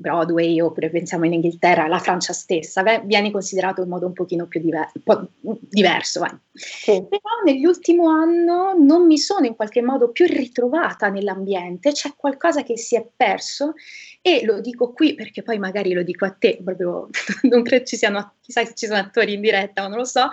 Broadway 0.00 0.58
oppure 0.60 0.88
pensiamo 0.88 1.26
in 1.26 1.34
Inghilterra, 1.34 1.86
la 1.86 1.98
Francia 1.98 2.32
stessa, 2.32 2.82
beh, 2.82 3.02
viene 3.04 3.30
considerato 3.30 3.82
in 3.82 3.88
modo 3.88 4.06
un 4.06 4.14
pochino 4.14 4.46
più 4.46 4.60
diver- 4.60 4.90
po- 5.04 5.28
diverso. 5.40 6.24
Sì. 6.52 7.04
Però 7.06 7.20
nell'ultimo 7.44 8.08
anno 8.08 8.74
non 8.76 9.04
mi 9.06 9.18
sono 9.18 9.44
in 9.44 9.54
qualche 9.54 9.82
modo 9.82 10.10
più 10.10 10.24
ritrovata 10.26 11.08
nell'ambiente, 11.10 11.92
c'è 11.92 12.14
qualcosa 12.16 12.62
che 12.62 12.78
si 12.78 12.96
è 12.96 13.06
perso 13.14 13.74
e 14.22 14.44
lo 14.44 14.60
dico 14.60 14.92
qui 14.92 15.14
perché 15.14 15.42
poi 15.42 15.58
magari 15.58 15.92
lo 15.92 16.02
dico 16.02 16.24
a 16.24 16.30
te, 16.30 16.58
proprio 16.64 17.08
non 17.42 17.62
credo 17.62 17.84
ci 17.84 17.96
siano, 17.96 18.34
chissà 18.40 18.64
se 18.64 18.74
ci 18.74 18.86
sono 18.86 18.98
attori 18.98 19.34
in 19.34 19.42
diretta, 19.42 19.82
ma 19.82 19.88
non 19.88 19.98
lo 19.98 20.04
so. 20.04 20.28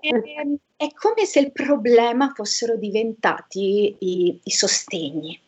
E, 0.00 0.08
ehm, 0.38 0.56
è 0.76 0.92
come 0.92 1.24
se 1.24 1.40
il 1.40 1.52
problema 1.52 2.32
fossero 2.34 2.76
diventati 2.76 3.96
i, 3.98 4.40
i 4.42 4.50
sostegni 4.50 5.40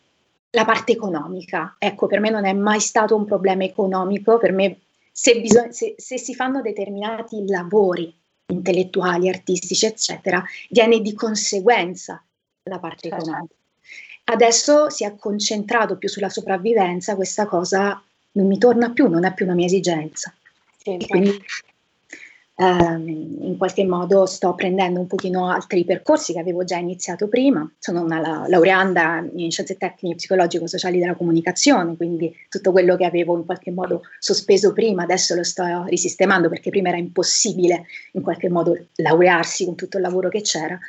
la 0.57 0.65
parte 0.65 0.93
economica. 0.93 1.75
Ecco, 1.77 2.07
per 2.07 2.19
me 2.19 2.31
non 2.31 2.43
è 2.45 2.53
mai 2.53 2.79
stato 2.79 3.15
un 3.15 3.25
problema 3.25 3.63
economico, 3.63 4.39
per 4.39 4.51
me 4.51 4.79
se, 5.11 5.39
bisog- 5.39 5.69
se, 5.69 5.93
se 5.97 6.17
si 6.17 6.33
fanno 6.33 6.61
determinati 6.61 7.47
lavori 7.47 8.11
intellettuali, 8.47 9.29
artistici, 9.29 9.85
eccetera, 9.85 10.43
viene 10.69 10.99
di 10.99 11.13
conseguenza 11.13 12.23
la 12.63 12.79
parte 12.79 13.09
certo. 13.09 13.23
economica. 13.23 13.53
Adesso 14.29 14.89
si 14.89 15.05
è 15.05 15.15
concentrato 15.15 15.97
più 15.97 16.09
sulla 16.09 16.29
sopravvivenza, 16.29 17.15
questa 17.15 17.45
cosa 17.45 18.01
non 18.31 18.47
mi 18.47 18.57
torna 18.57 18.91
più, 18.91 19.07
non 19.07 19.25
è 19.25 19.33
più 19.33 19.45
una 19.45 19.53
mia 19.53 19.67
esigenza. 19.67 20.33
Sì, 20.75 20.97
quindi 21.07 21.39
Um, 22.59 23.37
in 23.41 23.55
qualche 23.55 23.85
modo 23.85 24.25
sto 24.25 24.55
prendendo 24.55 24.99
un 24.99 25.05
pochino 25.05 25.47
altri 25.47 25.85
percorsi 25.85 26.33
che 26.33 26.39
avevo 26.39 26.63
già 26.63 26.77
iniziato 26.77 27.27
prima. 27.27 27.71
Sono 27.77 28.01
una 28.01 28.19
la- 28.19 28.45
laureanda 28.47 29.23
in 29.35 29.51
scienze 29.51 29.77
tecniche 29.77 30.15
psicologico-sociali 30.15 30.97
della 30.97 31.13
comunicazione, 31.13 31.95
quindi 31.95 32.35
tutto 32.49 32.71
quello 32.71 32.95
che 32.95 33.05
avevo 33.05 33.37
in 33.37 33.45
qualche 33.45 33.69
modo 33.69 34.01
sospeso 34.17 34.73
prima 34.73 35.03
adesso 35.03 35.35
lo 35.35 35.43
sto 35.43 35.83
risistemando 35.85 36.49
perché 36.49 36.71
prima 36.71 36.87
era 36.89 36.97
impossibile 36.97 37.85
in 38.13 38.23
qualche 38.23 38.49
modo 38.49 38.75
laurearsi 38.95 39.65
con 39.65 39.75
tutto 39.75 39.97
il 39.97 40.03
lavoro 40.03 40.29
che 40.29 40.41
c'era. 40.41 40.79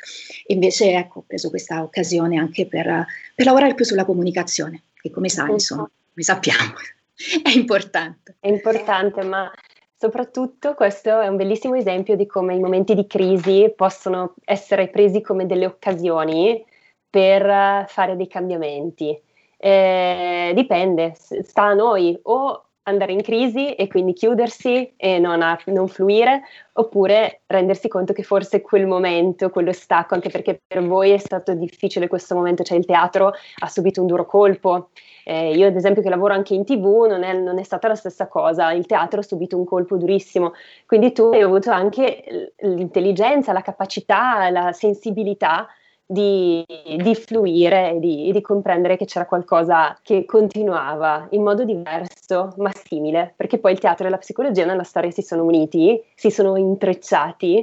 Invece 0.47 0.93
ecco, 0.93 1.19
ho 1.19 1.23
preso 1.27 1.51
questa 1.51 1.83
occasione 1.83 2.39
anche 2.39 2.65
per, 2.65 3.05
per 3.35 3.45
lavorare 3.45 3.75
più 3.75 3.85
sulla 3.85 4.05
comunicazione, 4.05 4.85
che 4.99 5.11
come 5.11 5.29
sai, 5.29 5.51
insomma, 5.51 5.83
come 5.83 6.23
sappiamo, 6.23 6.73
è 7.43 7.49
importante. 7.51 8.37
È 8.39 8.47
importante, 8.47 9.21
ma 9.23 9.51
Soprattutto 10.01 10.75
questo 10.75 11.19
è 11.19 11.27
un 11.27 11.35
bellissimo 11.35 11.75
esempio 11.75 12.15
di 12.15 12.25
come 12.25 12.55
i 12.55 12.59
momenti 12.61 12.95
di 12.95 13.05
crisi 13.05 13.69
possono 13.75 14.33
essere 14.45 14.87
presi 14.87 15.19
come 15.19 15.45
delle 15.45 15.65
occasioni 15.65 16.65
per 17.09 17.45
eh, 17.45 17.85
fare 17.85 18.15
dei 18.15 18.29
cambiamenti. 18.29 19.21
Eh, 19.57 20.53
dipende, 20.55 21.15
sta 21.15 21.63
a 21.63 21.73
noi 21.73 22.17
o 22.23 22.68
andare 22.89 23.13
in 23.13 23.21
crisi 23.21 23.73
e 23.73 23.87
quindi 23.87 24.13
chiudersi 24.13 24.93
e 24.97 25.19
non, 25.19 25.41
a, 25.41 25.57
non, 25.65 25.87
fluire, 25.87 26.41
oppure 26.73 27.41
rendersi 27.47 27.87
conto 27.87 28.13
che 28.13 28.23
forse 28.23 28.61
quel 28.61 28.87
momento, 28.87 29.49
quello 29.49 29.71
stacco, 29.71 30.15
anche 30.15 30.29
perché 30.29 30.61
per 30.65 30.85
voi 30.85 31.11
è 31.11 31.17
stato 31.17 31.53
difficile 31.53 32.07
questo 32.07 32.35
momento, 32.35 32.63
cioè 32.63 32.77
il 32.77 32.85
teatro 32.85 33.31
ha 33.59 33.67
subito 33.67 34.01
un 34.01 34.07
duro 34.07 34.25
colpo, 34.25 34.89
eh, 35.23 35.55
io 35.55 35.67
ad 35.67 35.75
esempio 35.75 36.01
che 36.01 36.09
lavoro 36.09 36.33
anche 36.33 36.53
in 36.53 36.65
tv 36.65 37.05
non 37.07 37.23
è, 37.23 37.33
non 37.33 37.59
è, 37.59 37.63
stata 37.63 37.87
la 37.87 37.95
stessa 37.95 38.27
cosa, 38.27 38.71
il 38.71 38.85
teatro 38.85 39.19
ha 39.19 39.23
subito 39.23 39.57
un 39.57 39.65
colpo 39.65 39.97
durissimo, 39.97 40.53
quindi 40.85 41.11
tu 41.11 41.29
hai 41.33 41.41
avuto 41.41 41.71
anche 41.71 42.53
l'intelligenza, 42.57 43.53
la 43.53 43.61
capacità, 43.61 44.49
la 44.49 44.71
sensibilità 44.73 45.67
di, 46.11 46.65
di 46.65 47.13
fluire 47.13 47.91
e 47.91 47.99
di, 47.99 48.31
di, 48.31 48.41
comprendere 48.41 48.97
che 48.97 49.05
c'era 49.05 49.27
qualcosa 49.27 49.95
che 50.01 50.25
continuava 50.25 51.27
in 51.31 51.43
modo 51.43 51.63
diverso 51.63 52.51
ma 52.57 52.71
simile, 52.73 53.33
perché 53.35 53.59
poi 53.59 53.73
il 53.73 53.79
teatro 53.79 54.07
e 54.07 54.09
la 54.09 54.17
psicologia 54.17 54.65
nella 54.65 54.81
storia 54.81 55.11
si 55.11 55.21
sono 55.21 55.43
uniti, 55.43 56.03
si 56.15 56.31
sono 56.31 56.55
intrecciati 56.57 57.59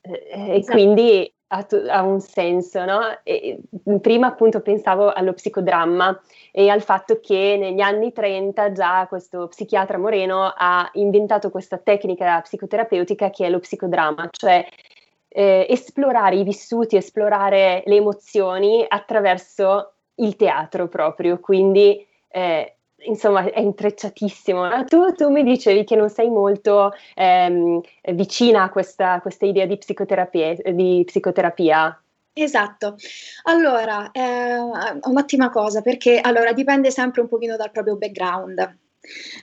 e 0.00 0.56
esatto. 0.56 0.72
quindi 0.72 1.30
ha, 1.48 1.66
ha, 1.90 2.02
un 2.02 2.20
senso, 2.20 2.84
no? 2.86 3.00
E, 3.22 3.58
prima 4.00 4.28
appunto 4.28 4.62
pensavo 4.62 5.12
allo 5.12 5.34
psicodramma 5.34 6.18
e 6.50 6.70
al 6.70 6.80
fatto 6.80 7.20
che 7.20 7.58
negli 7.58 7.80
anni 7.80 8.10
30 8.10 8.72
già 8.72 9.06
questo 9.06 9.48
psichiatra 9.48 9.98
moreno 9.98 10.50
ha 10.56 10.88
inventato 10.94 11.50
questa 11.50 11.76
tecnica 11.76 12.40
psicoterapeutica 12.40 13.28
che 13.28 13.44
è 13.44 13.50
lo 13.50 13.58
psicodramma, 13.58 14.28
cioè 14.30 14.66
eh, 15.28 15.66
esplorare 15.68 16.36
i 16.36 16.44
vissuti, 16.44 16.96
esplorare 16.96 17.82
le 17.86 17.96
emozioni 17.96 18.84
attraverso 18.86 19.92
il 20.16 20.36
teatro 20.36 20.88
proprio, 20.88 21.38
quindi 21.38 22.04
eh, 22.28 22.76
insomma 23.06 23.50
è 23.50 23.60
intrecciatissimo. 23.60 24.84
Tu, 24.84 25.12
tu, 25.12 25.30
mi 25.30 25.42
dicevi 25.42 25.84
che 25.84 25.96
non 25.96 26.08
sei 26.08 26.28
molto 26.28 26.92
ehm, 27.14 27.80
vicina 28.12 28.64
a 28.64 28.70
questa, 28.70 29.20
questa 29.20 29.46
idea 29.46 29.66
di 29.66 29.76
psicoterapia, 29.76 30.54
di 30.72 31.02
psicoterapia. 31.04 32.02
Esatto, 32.32 32.94
allora 33.44 34.12
è 34.12 34.56
un'ottima 35.02 35.50
cosa 35.50 35.82
perché 35.82 36.20
allora 36.20 36.52
dipende 36.52 36.90
sempre 36.92 37.20
un 37.20 37.28
pochino 37.28 37.56
dal 37.56 37.72
proprio 37.72 37.96
background. 37.96 38.78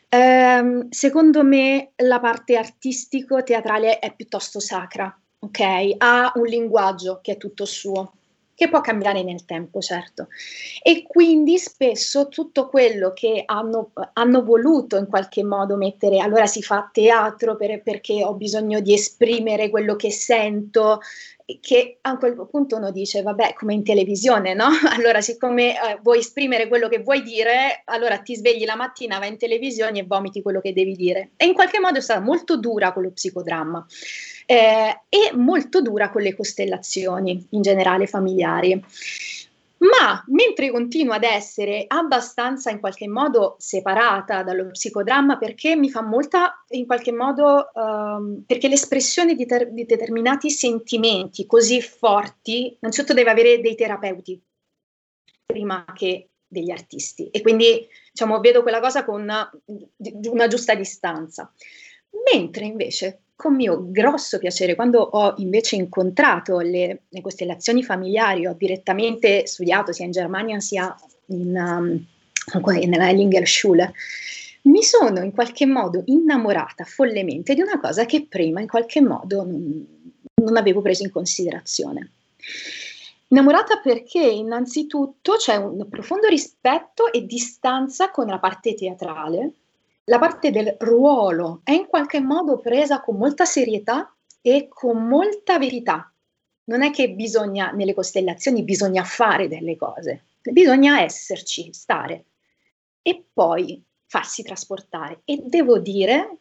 Eh, 0.08 0.88
secondo 0.90 1.44
me 1.44 1.92
la 1.98 2.20
parte 2.22 2.56
artistico-teatrale 2.56 4.00
è 4.00 4.14
piuttosto 4.16 4.62
sacra, 4.62 5.14
ok? 5.46 5.96
Ha 5.98 6.32
un 6.36 6.46
linguaggio 6.46 7.20
che 7.22 7.34
è 7.34 7.38
tutto 7.38 7.66
suo 7.66 8.12
che 8.56 8.70
può 8.70 8.80
cambiare 8.80 9.22
nel 9.22 9.44
tempo, 9.44 9.82
certo. 9.82 10.30
E 10.82 11.04
quindi 11.06 11.58
spesso 11.58 12.30
tutto 12.30 12.70
quello 12.70 13.12
che 13.12 13.44
hanno, 13.46 13.92
hanno 14.14 14.44
voluto 14.44 14.96
in 14.96 15.08
qualche 15.08 15.44
modo 15.44 15.76
mettere, 15.76 16.20
allora 16.20 16.46
si 16.46 16.62
fa 16.64 16.90
teatro 16.92 17.58
per, 17.58 17.84
perché 17.84 18.24
ho 18.24 18.34
bisogno 18.34 18.80
di 18.80 18.94
esprimere 18.94 19.70
quello 19.70 19.98
che 19.98 20.10
sento, 20.10 21.02
che 21.62 22.00
a 22.02 22.18
quel 22.18 22.48
punto 22.50 22.78
uno 22.78 22.92
dice, 22.92 23.22
vabbè, 23.22 23.54
come 23.54 23.74
in 23.74 23.84
televisione, 23.84 24.54
no? 24.54 24.68
Allora, 24.96 25.22
siccome 25.22 25.74
eh, 25.74 26.00
vuoi 26.02 26.20
esprimere 26.20 26.68
quello 26.68 26.88
che 26.88 27.00
vuoi 27.00 27.22
dire, 27.22 27.82
allora 27.86 28.18
ti 28.20 28.36
svegli 28.36 28.66
la 28.66 28.76
mattina, 28.76 29.20
vai 29.20 29.30
in 29.30 29.38
televisione 29.38 30.00
e 30.00 30.06
vomiti 30.06 30.42
quello 30.42 30.62
che 30.62 30.74
devi 30.74 30.96
dire. 30.96 31.32
E 31.38 31.46
in 31.46 31.54
qualche 31.54 31.80
modo 31.80 31.98
è 31.98 32.02
stata 32.02 32.22
molto 32.22 32.58
dura 32.58 32.94
con 32.94 33.04
lo 33.04 33.12
psicodramma 33.12 33.86
eh, 34.46 35.02
e 35.10 35.32
molto 35.36 35.82
dura 35.82 36.10
con 36.10 36.22
le 36.22 36.36
costellazioni 36.36 37.48
in 37.52 37.62
generale 37.62 38.08
familiari. 38.08 38.84
Ma 39.86 40.24
mentre 40.28 40.72
continua 40.72 41.16
ad 41.16 41.24
essere 41.24 41.86
abbastanza 41.88 42.72
in 42.72 42.80
qualche 42.80 43.08
modo 43.08 43.56
separata 43.60 44.42
dallo 44.42 44.72
psicodramma 44.72 45.38
perché 45.38 45.76
mi 45.76 45.90
fa 45.90 46.02
molta 46.02 46.64
in 46.70 46.86
qualche 46.86 47.12
modo 47.12 47.70
um, 47.74 48.44
perché 48.48 48.68
l'espressione 48.68 49.36
di, 49.36 49.46
ter- 49.46 49.70
di 49.70 49.86
determinati 49.86 50.50
sentimenti 50.50 51.46
così 51.46 51.82
forti 51.82 52.78
innanzitutto 52.80 53.14
deve 53.14 53.30
avere 53.30 53.62
dei 53.62 53.76
terapeuti 53.76 54.42
prima 55.46 55.86
che 55.94 56.30
degli 56.48 56.72
artisti. 56.72 57.30
E 57.30 57.42
quindi 57.42 57.88
diciamo 58.12 58.40
vedo 58.40 58.62
quella 58.62 58.80
cosa 58.80 59.06
con 59.06 59.22
una, 59.22 59.50
una 60.24 60.48
giusta 60.48 60.74
distanza. 60.74 61.52
Mentre 62.34 62.66
invece 62.66 63.25
con 63.36 63.56
mio 63.56 63.86
grosso 63.90 64.38
piacere, 64.38 64.76
quando 64.76 65.00
ho 65.02 65.34
invece 65.38 65.76
incontrato 65.76 66.60
le, 66.60 67.02
le 67.10 67.22
costellazioni 67.22 67.84
familiari, 67.84 68.48
ho 68.48 68.56
direttamente 68.58 69.46
studiato 69.46 69.92
sia 69.92 70.06
in 70.06 70.12
Germania 70.12 70.60
sia 70.60 70.96
in, 71.28 71.56
um, 71.56 72.06
nella 72.86 73.10
Ellinger 73.10 73.48
mi 74.64 74.82
sono 74.82 75.22
in 75.22 75.32
qualche 75.32 75.66
modo 75.66 76.02
innamorata 76.06 76.86
follemente 76.86 77.54
di 77.54 77.62
una 77.62 77.80
cosa 77.80 78.06
che 78.06 78.26
prima 78.28 78.62
in 78.62 78.68
qualche 78.68 79.02
modo 79.02 79.44
non, 79.44 79.86
non 80.36 80.58
avevo 80.58 80.82
preso 80.82 81.04
in 81.04 81.12
considerazione. 81.12 82.12
Innamorata 83.28 83.80
perché 83.80 84.22
innanzitutto 84.22 85.34
c'è 85.34 85.56
un 85.56 85.88
profondo 85.90 86.28
rispetto 86.28 87.12
e 87.12 87.26
distanza 87.26 88.10
con 88.10 88.28
la 88.28 88.40
parte 88.40 88.76
teatrale, 88.76 89.52
la 90.06 90.20
parte 90.20 90.52
del 90.52 90.76
ruolo 90.80 91.62
è 91.64 91.72
in 91.72 91.88
qualche 91.88 92.20
modo 92.20 92.60
presa 92.60 93.02
con 93.02 93.18
molta 93.18 93.46
serietà 93.46 94.16
e 94.42 94.68
con 94.68 95.08
molta 95.08 95.58
verità. 95.58 96.12
Non 96.66 96.84
è 96.84 96.92
che 96.92 97.12
bisogna, 97.12 97.72
nelle 97.72 97.94
costellazioni, 97.94 98.64
bisogna 98.64 99.04
fare 99.04 99.48
delle 99.48 99.76
cose, 99.76 100.26
bisogna 100.42 101.02
esserci, 101.02 101.74
stare 101.74 102.26
e 103.02 103.26
poi 103.32 103.84
farsi 104.06 104.44
trasportare. 104.44 105.22
E 105.26 105.42
devo 105.46 105.80
dire 105.80 106.38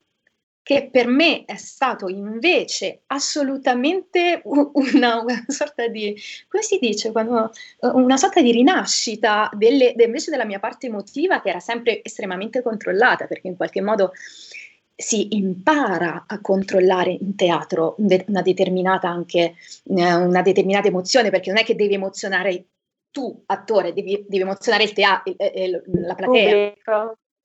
che 0.65 0.89
per 0.91 1.07
me 1.09 1.45
è 1.45 1.57
stato 1.57 2.09
invece 2.09 3.03
assolutamente 3.09 4.41
una, 4.45 5.21
una 5.21 5.45
sorta 5.47 5.87
di, 5.89 6.17
come 6.49 6.63
si 6.63 6.79
dice, 6.81 7.13
quando, 7.13 7.53
una 7.81 8.17
sorta 8.17 8.41
di 8.41 8.51
rinascita 8.51 9.51
delle, 9.53 9.95
invece 9.95 10.31
della 10.31 10.47
mia 10.47 10.59
parte 10.61 10.87
emotiva 10.87 11.43
che 11.43 11.51
era 11.51 11.61
sempre 11.61 12.03
estremamente 12.03 12.63
controllata, 12.63 13.27
perché 13.27 13.47
in 13.47 13.57
qualche 13.57 13.83
modo 13.83 14.13
si 14.97 15.37
impara 15.37 16.25
a 16.27 16.41
controllare 16.41 17.11
in 17.11 17.37
teatro 17.37 17.97
una 17.99 18.41
determinata 18.41 19.07
anche 19.07 19.57
eh, 19.85 20.15
una 20.15 20.41
determinata 20.41 20.89
emozione, 20.89 21.29
perché 21.29 21.51
non 21.51 21.61
è 21.61 21.65
che 21.65 21.75
devi 21.75 21.93
emozionare 21.93 22.65
tu, 23.11 23.43
attore, 23.47 23.93
devi, 23.93 24.25
devi 24.27 24.43
emozionare 24.43 24.85
il 24.85 24.95
teatro, 24.95 25.35
la 25.85 26.15
platea. 26.15 26.73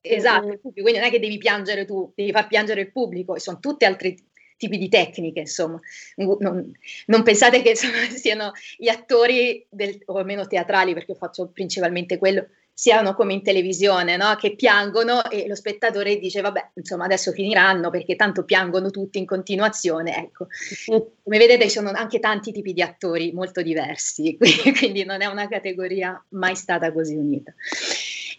Esatto, 0.00 0.46
mm. 0.46 0.72
quindi 0.72 0.98
non 0.98 1.02
è 1.02 1.10
che 1.10 1.20
devi 1.20 1.38
piangere 1.38 1.84
tu, 1.84 2.12
devi 2.14 2.32
far 2.32 2.46
piangere 2.46 2.82
il 2.82 2.92
pubblico 2.92 3.34
e 3.34 3.40
sono 3.40 3.58
tutti 3.60 3.84
altri 3.84 4.16
tipi 4.56 4.76
di 4.76 4.88
tecniche, 4.88 5.40
insomma. 5.40 5.80
Non, 6.16 6.70
non 7.06 7.22
pensate 7.22 7.62
che 7.62 7.70
insomma, 7.70 7.98
siano 8.14 8.52
gli 8.76 8.88
attori, 8.88 9.66
del, 9.68 9.98
o 10.06 10.18
almeno 10.18 10.46
teatrali, 10.46 10.92
perché 10.92 11.12
io 11.12 11.16
faccio 11.16 11.48
principalmente 11.48 12.18
quello, 12.18 12.46
siano 12.72 13.14
come 13.14 13.34
in 13.34 13.42
televisione, 13.42 14.16
no? 14.16 14.36
che 14.36 14.54
piangono 14.54 15.28
e 15.30 15.46
lo 15.46 15.54
spettatore 15.54 16.18
dice 16.18 16.40
vabbè, 16.40 16.70
insomma 16.74 17.04
adesso 17.04 17.30
finiranno 17.32 17.90
perché 17.90 18.16
tanto 18.16 18.44
piangono 18.44 18.90
tutti 18.90 19.18
in 19.18 19.26
continuazione. 19.26 20.16
Ecco, 20.16 20.46
come 20.86 21.38
vedete 21.38 21.64
ci 21.64 21.70
sono 21.70 21.90
anche 21.90 22.20
tanti 22.20 22.52
tipi 22.52 22.72
di 22.72 22.80
attori 22.80 23.32
molto 23.32 23.60
diversi, 23.60 24.38
quindi 24.78 25.04
non 25.04 25.20
è 25.20 25.26
una 25.26 25.46
categoria 25.46 26.22
mai 26.30 26.54
stata 26.54 26.90
così 26.90 27.14
unita. 27.16 27.52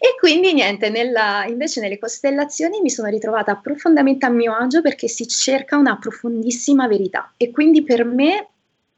E 0.04 0.16
quindi 0.18 0.52
niente, 0.52 0.90
nella, 0.90 1.44
invece 1.46 1.80
nelle 1.80 1.96
costellazioni 1.96 2.80
mi 2.80 2.90
sono 2.90 3.08
ritrovata 3.08 3.54
profondamente 3.54 4.26
a 4.26 4.30
mio 4.30 4.52
agio 4.52 4.82
perché 4.82 5.06
si 5.06 5.28
cerca 5.28 5.76
una 5.76 5.96
profondissima 5.96 6.88
verità 6.88 7.32
e 7.36 7.52
quindi 7.52 7.84
per 7.84 8.04
me 8.04 8.48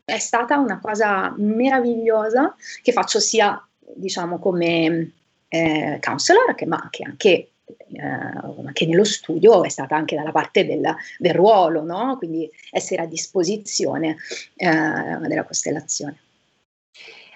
è 0.03 0.19
stata 0.19 0.57
una 0.57 0.81
cosa 0.81 1.35
meravigliosa 1.37 2.57
che 2.81 2.93
faccio 2.93 3.21
sia 3.21 3.63
diciamo 3.79 4.39
come 4.39 5.11
eh, 5.49 5.99
counselor 6.01 6.55
che, 6.55 6.65
ma 6.65 6.89
che 6.91 7.05
anche 7.05 7.49
eh, 7.93 8.73
che 8.73 8.87
nello 8.87 9.05
studio 9.05 9.63
è 9.63 9.69
stata 9.69 9.95
anche 9.95 10.17
dalla 10.17 10.33
parte 10.33 10.65
del, 10.65 10.91
del 11.19 11.35
ruolo, 11.35 11.83
no? 11.83 12.17
quindi 12.17 12.51
essere 12.71 13.03
a 13.03 13.07
disposizione 13.07 14.17
eh, 14.57 14.71
della 14.71 15.45
costellazione. 15.45 16.17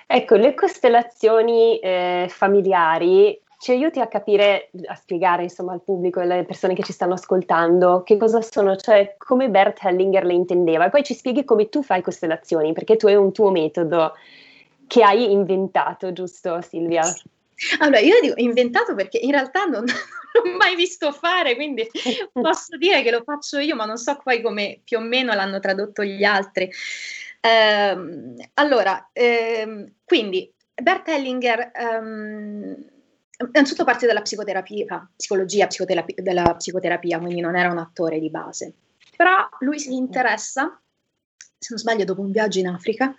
Ecco, 0.07 0.37
le 0.37 0.55
costellazioni 0.55 1.79
eh, 1.81 2.29
familiari 2.31 3.39
ci 3.59 3.73
aiuti 3.73 3.99
a 3.99 4.07
capire, 4.07 4.71
a 4.87 4.95
spiegare 4.95 5.43
insomma 5.43 5.73
al 5.73 5.83
pubblico 5.83 6.21
e 6.21 6.23
alle 6.23 6.45
persone 6.45 6.75
che 6.75 6.85
ci 6.85 6.93
stanno 6.93 7.15
ascoltando 7.15 8.05
che 8.05 8.17
cosa 8.17 8.41
sono, 8.41 8.77
cioè 8.77 9.17
come 9.19 9.51
Bert 9.51 9.81
Hellinger 9.83 10.25
le 10.25 10.35
intendeva 10.35 10.87
e 10.87 10.91
poi 10.91 11.03
ci 11.03 11.13
spieghi 11.13 11.45
come 11.45 11.69
tu 11.69 11.83
fai 11.83 12.01
costellazioni, 12.01 12.73
perché 12.73 12.97
tu 12.97 13.09
hai 13.09 13.17
un 13.17 13.33
tuo 13.33 13.51
metodo 13.51 14.15
che 14.87 15.03
hai 15.03 15.33
inventato, 15.33 16.13
giusto 16.13 16.61
Silvia? 16.63 17.03
Allora, 17.81 17.99
io 17.99 18.21
dico 18.21 18.35
inventato 18.37 18.95
perché 18.95 19.19
in 19.19 19.33
realtà 19.33 19.65
non, 19.65 19.85
l'ho 19.85 20.57
mai 20.57 20.77
visto 20.77 21.11
fare, 21.11 21.57
quindi 21.57 21.85
posso 22.33 22.77
dire 22.77 23.03
che 23.03 23.11
lo 23.11 23.23
faccio 23.25 23.59
io, 23.59 23.75
ma 23.75 23.87
non 23.87 23.99
so 23.99 24.21
poi 24.23 24.41
come 24.41 24.81
più 24.85 24.99
o 24.99 25.01
meno 25.01 25.35
l'hanno 25.35 25.59
tradotto 25.59 26.05
gli 26.05 26.23
altri. 26.23 26.71
Eh, 27.41 27.97
allora, 28.55 29.11
ehm, 29.13 29.95
quindi 30.05 30.49
Bert 30.81 31.09
Hellinger... 31.09 31.73
Um, 31.75 32.97
innanzitutto 33.47 33.85
parte 33.85 34.07
dalla 34.07 34.23
psicoterapia, 34.23 35.11
psicologia 35.17 35.67
psicoterapia, 35.67 36.23
della 36.23 36.55
psicoterapia, 36.57 37.19
quindi 37.19 37.41
non 37.41 37.57
era 37.57 37.71
un 37.71 37.79
attore 37.79 38.19
di 38.19 38.31
base. 38.31 38.73
Però 39.17 39.49
lui 39.61 39.79
si 39.79 39.95
interessa, 39.95 40.81
se 41.59 41.69
non 41.71 41.79
sbaglio, 41.79 42.05
dopo 42.05 42.21
un 42.21 42.31
viaggio 42.31 42.59
in 42.59 42.69
Africa, 42.69 43.15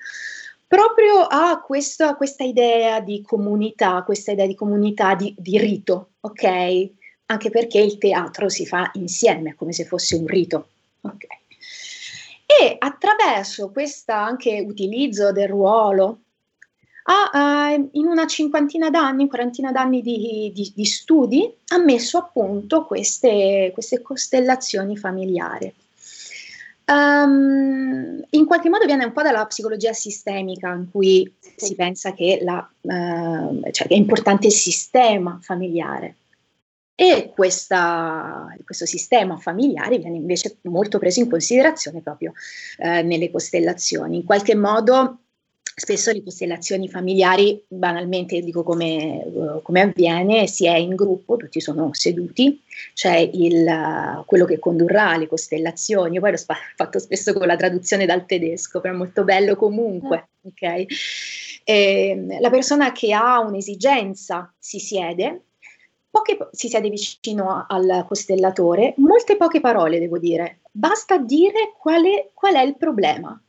proprio 0.67 1.21
a, 1.21 1.62
questo, 1.62 2.15
questa 2.15 2.43
idea 2.43 2.99
di 2.99 3.21
comunità, 3.21 4.03
questa 4.03 4.32
idea 4.32 4.45
di 4.45 4.55
comunità 4.55 5.15
di, 5.15 5.34
di 5.38 5.58
rito, 5.58 6.12
ok? 6.19 6.89
Anche 7.25 7.49
perché 7.49 7.79
il 7.79 7.97
teatro 7.97 8.49
si 8.49 8.65
fa 8.65 8.91
insieme, 8.93 9.55
come 9.55 9.71
se 9.71 9.86
fosse 9.86 10.15
un 10.15 10.27
rito, 10.27 10.69
ok? 11.01 11.25
E 12.45 12.75
attraverso 12.77 13.71
questo 13.71 14.12
anche 14.12 14.60
utilizzo 14.60 15.32
del 15.32 15.47
ruolo, 15.47 16.21
ha 17.12 17.72
eh, 17.72 17.89
in 17.93 18.06
una 18.06 18.28
cinquantina 18.28 18.91
d'anni, 18.91 19.28
quarantina 19.28 19.72
d'anni 19.72 20.02
di, 20.02 20.52
di, 20.54 20.72
di, 20.76 20.86
studi, 20.86 21.52
ha 21.69 21.80
messo 21.80 22.19
a 22.19 22.30
punto 22.32 22.86
queste, 22.86 23.72
queste 23.74 24.02
costellazioni 24.02 24.95
familiari. 24.95 25.74
Um, 26.86 28.24
in 28.32 28.45
qualche 28.45 28.69
modo 28.69 28.86
viene 28.86 29.06
un 29.06 29.12
po' 29.12 29.22
dalla 29.22 29.45
psicologia 29.45 29.93
sistemica, 29.93 30.72
in 30.74 30.89
cui 30.91 31.32
si 31.56 31.76
pensa 31.76 32.13
che, 32.13 32.39
la, 32.41 32.67
uh, 32.82 33.72
cioè 33.72 33.88
che 33.88 33.93
è 33.93 33.98
importante 33.98 34.48
il 34.48 34.54
sistema 34.54 35.39
familiare. 35.41 36.15
E 36.95 37.32
questa, 37.34 38.54
questo 38.65 38.86
sistema 38.86 39.38
familiare 39.38 40.00
viene 40.00 40.17
invece 40.17 40.58
molto 40.63 41.00
preso 41.00 41.22
in 41.22 41.30
considerazione 41.30 42.02
proprio 42.02 42.34
uh, 42.80 43.06
nelle 43.06 43.32
costellazioni. 43.32 44.17
In 44.17 44.26
qualche 44.26 44.56
modo 44.56 45.19
Spesso 45.80 46.12
le 46.12 46.22
costellazioni 46.22 46.89
familiari, 46.89 47.63
banalmente 47.65 48.42
dico 48.42 48.63
come, 48.63 49.24
uh, 49.24 49.62
come, 49.62 49.82
avviene, 49.82 50.46
si 50.46 50.65
è 50.65 50.76
in 50.76 50.94
gruppo, 50.94 51.38
tutti 51.38 51.62
sono 51.62 51.92
seduti, 51.94 52.62
c'è 52.94 53.15
il, 53.15 53.65
uh, 53.65 54.26
quello 54.26 54.44
che 54.44 54.60
condurrà 54.60 55.15
le 55.15 55.28
costellazioni, 55.28 56.15
io 56.15 56.20
poi 56.20 56.32
l'ho 56.32 56.38
sp- 56.38 56.52
fatto 56.76 57.00
spesso 57.00 57.32
con 57.32 57.48
la 57.48 57.56
traduzione 57.56 58.06
dal 58.06 58.26
tedesco, 58.26 58.82
però 58.82 58.94
è 58.94 58.98
molto 58.98 59.24
bello 59.24 59.56
comunque, 59.56 60.28
ok? 60.42 60.62
E, 60.62 60.86
ehm, 61.63 62.42
la 62.42 62.50
persona 62.50 62.92
che 62.92 63.13
ha 63.13 63.39
un'esigenza 63.39 64.54
si 64.60 64.80
siede, 64.80 65.44
poche, 66.10 66.50
si 66.52 66.68
siede 66.68 66.89
vicino 66.89 67.65
al 67.70 68.04
costellatore, 68.06 68.96
molte 68.98 69.38
poche 69.38 69.62
parole 69.62 69.98
devo 69.98 70.18
dire, 70.18 70.60
basta 70.72 71.18
dire 71.18 71.72
quale, 71.78 72.32
qual 72.34 72.56
è 72.56 72.63
il 72.63 72.76
problema 72.76 73.42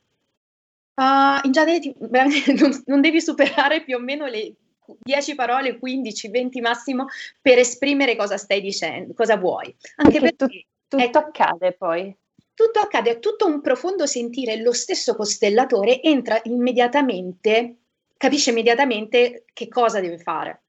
Uh, 0.93 1.39
in 1.45 1.51
genere 1.51 1.79
ti, 1.79 1.95
non, 1.99 2.83
non, 2.85 3.01
devi 3.01 3.21
superare 3.21 3.83
più 3.83 3.95
o 3.95 3.99
meno 3.99 4.25
le 4.25 4.53
10 4.99 5.35
parole, 5.35 5.79
15, 5.79 6.29
20 6.29 6.61
massimo 6.61 7.05
per 7.41 7.57
esprimere 7.57 8.15
cosa 8.15 8.37
stai 8.37 8.61
dicendo, 8.61 9.13
cosa 9.13 9.37
vuoi. 9.37 9.73
Anche 9.95 10.19
perché, 10.19 10.35
perché 10.35 10.65
tu, 10.87 10.97
tutto 10.97 11.17
è, 11.17 11.21
accade 11.21 11.73
poi. 11.73 12.15
Tutto 12.53 12.79
accade, 12.79 13.11
è 13.11 13.19
tutto 13.19 13.45
un 13.45 13.61
profondo 13.61 14.05
sentire, 14.05 14.61
lo 14.61 14.73
stesso 14.73 15.15
costellatore 15.15 16.01
entra 16.01 16.39
immediatamente, 16.43 17.77
capisce 18.17 18.51
immediatamente 18.51 19.45
che 19.53 19.67
cosa 19.67 19.99
deve 19.99 20.17
fare. 20.17 20.63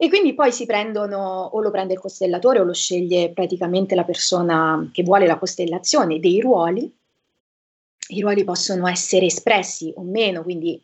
E 0.00 0.08
quindi 0.08 0.32
poi 0.32 0.52
si 0.52 0.64
prendono, 0.64 1.50
o 1.52 1.60
lo 1.60 1.72
prende 1.72 1.94
il 1.94 1.98
costellatore 1.98 2.60
o 2.60 2.64
lo 2.64 2.72
sceglie 2.72 3.32
praticamente 3.32 3.96
la 3.96 4.04
persona 4.04 4.88
che 4.92 5.02
vuole 5.02 5.26
la 5.26 5.38
costellazione, 5.38 6.20
dei 6.20 6.40
ruoli 6.40 6.97
i 8.08 8.20
ruoli 8.20 8.44
possono 8.44 8.86
essere 8.88 9.26
espressi 9.26 9.92
o 9.96 10.02
meno, 10.02 10.42
quindi 10.42 10.82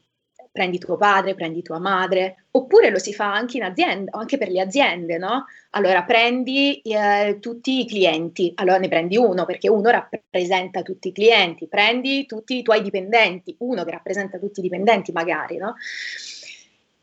prendi 0.55 0.79
tuo 0.79 0.97
padre, 0.97 1.35
prendi 1.35 1.63
tua 1.63 1.81
madre, 1.81 2.45
oppure 2.53 2.89
lo 2.91 3.01
si 3.01 3.13
fa 3.13 3.33
anche 3.33 3.57
in 3.57 3.65
azienda, 3.65 4.13
anche 4.17 4.39
per 4.39 4.51
le 4.51 4.61
aziende, 4.61 5.19
no? 5.19 5.47
Allora 5.71 6.05
prendi 6.05 6.81
eh, 6.83 7.39
tutti 7.41 7.81
i 7.81 7.87
clienti, 7.89 8.53
allora 8.55 8.79
ne 8.79 8.87
prendi 8.87 9.17
uno 9.17 9.47
perché 9.47 9.69
uno 9.69 9.91
rappresenta 9.91 10.83
tutti 10.83 11.09
i 11.09 11.13
clienti, 11.13 11.67
prendi 11.67 12.25
tutti 12.27 12.59
i 12.59 12.63
tuoi 12.63 12.83
dipendenti, 12.83 13.57
uno 13.59 13.83
che 13.83 13.91
rappresenta 13.91 14.39
tutti 14.39 14.61
i 14.61 14.63
dipendenti 14.63 15.11
magari, 15.11 15.57
no? 15.57 15.75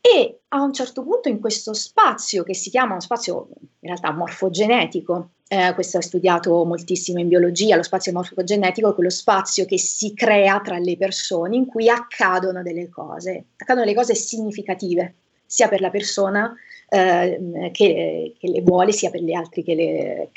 E 0.04 0.40
a 0.48 0.60
un 0.60 0.72
certo 0.72 1.04
punto 1.04 1.28
in 1.28 1.38
questo 1.38 1.72
spazio 1.74 2.42
che 2.42 2.54
si 2.54 2.70
chiama 2.70 2.90
uno 2.90 3.00
spazio 3.00 3.46
in 3.78 3.88
realtà 3.88 4.10
morfogenetico, 4.10 5.30
eh, 5.46 5.72
questo 5.74 5.98
è 5.98 6.02
studiato 6.02 6.64
moltissimo 6.64 7.20
in 7.20 7.28
biologia, 7.28 7.76
lo 7.76 7.84
spazio 7.84 8.10
morfogenetico 8.10 8.90
è 8.90 8.94
quello 8.94 9.10
spazio 9.10 9.64
che 9.64 9.78
si 9.78 10.12
crea 10.12 10.60
tra 10.60 10.78
le 10.78 10.96
persone 10.96 11.54
in 11.54 11.66
cui 11.66 11.88
accadono 11.88 12.62
delle 12.62 12.88
cose, 12.88 13.44
accadono 13.56 13.84
delle 13.84 13.96
cose 13.96 14.16
significative, 14.16 15.14
sia 15.46 15.68
per 15.68 15.80
la 15.80 15.90
persona 15.90 16.52
eh, 16.88 17.70
che, 17.72 18.34
che, 18.38 18.48
le 18.48 18.60
vuole, 18.62 18.90
sia 18.90 19.10
per 19.10 19.22
gli 19.22 19.32
altri 19.32 19.62
che, 19.62 19.74
le, 19.74 20.30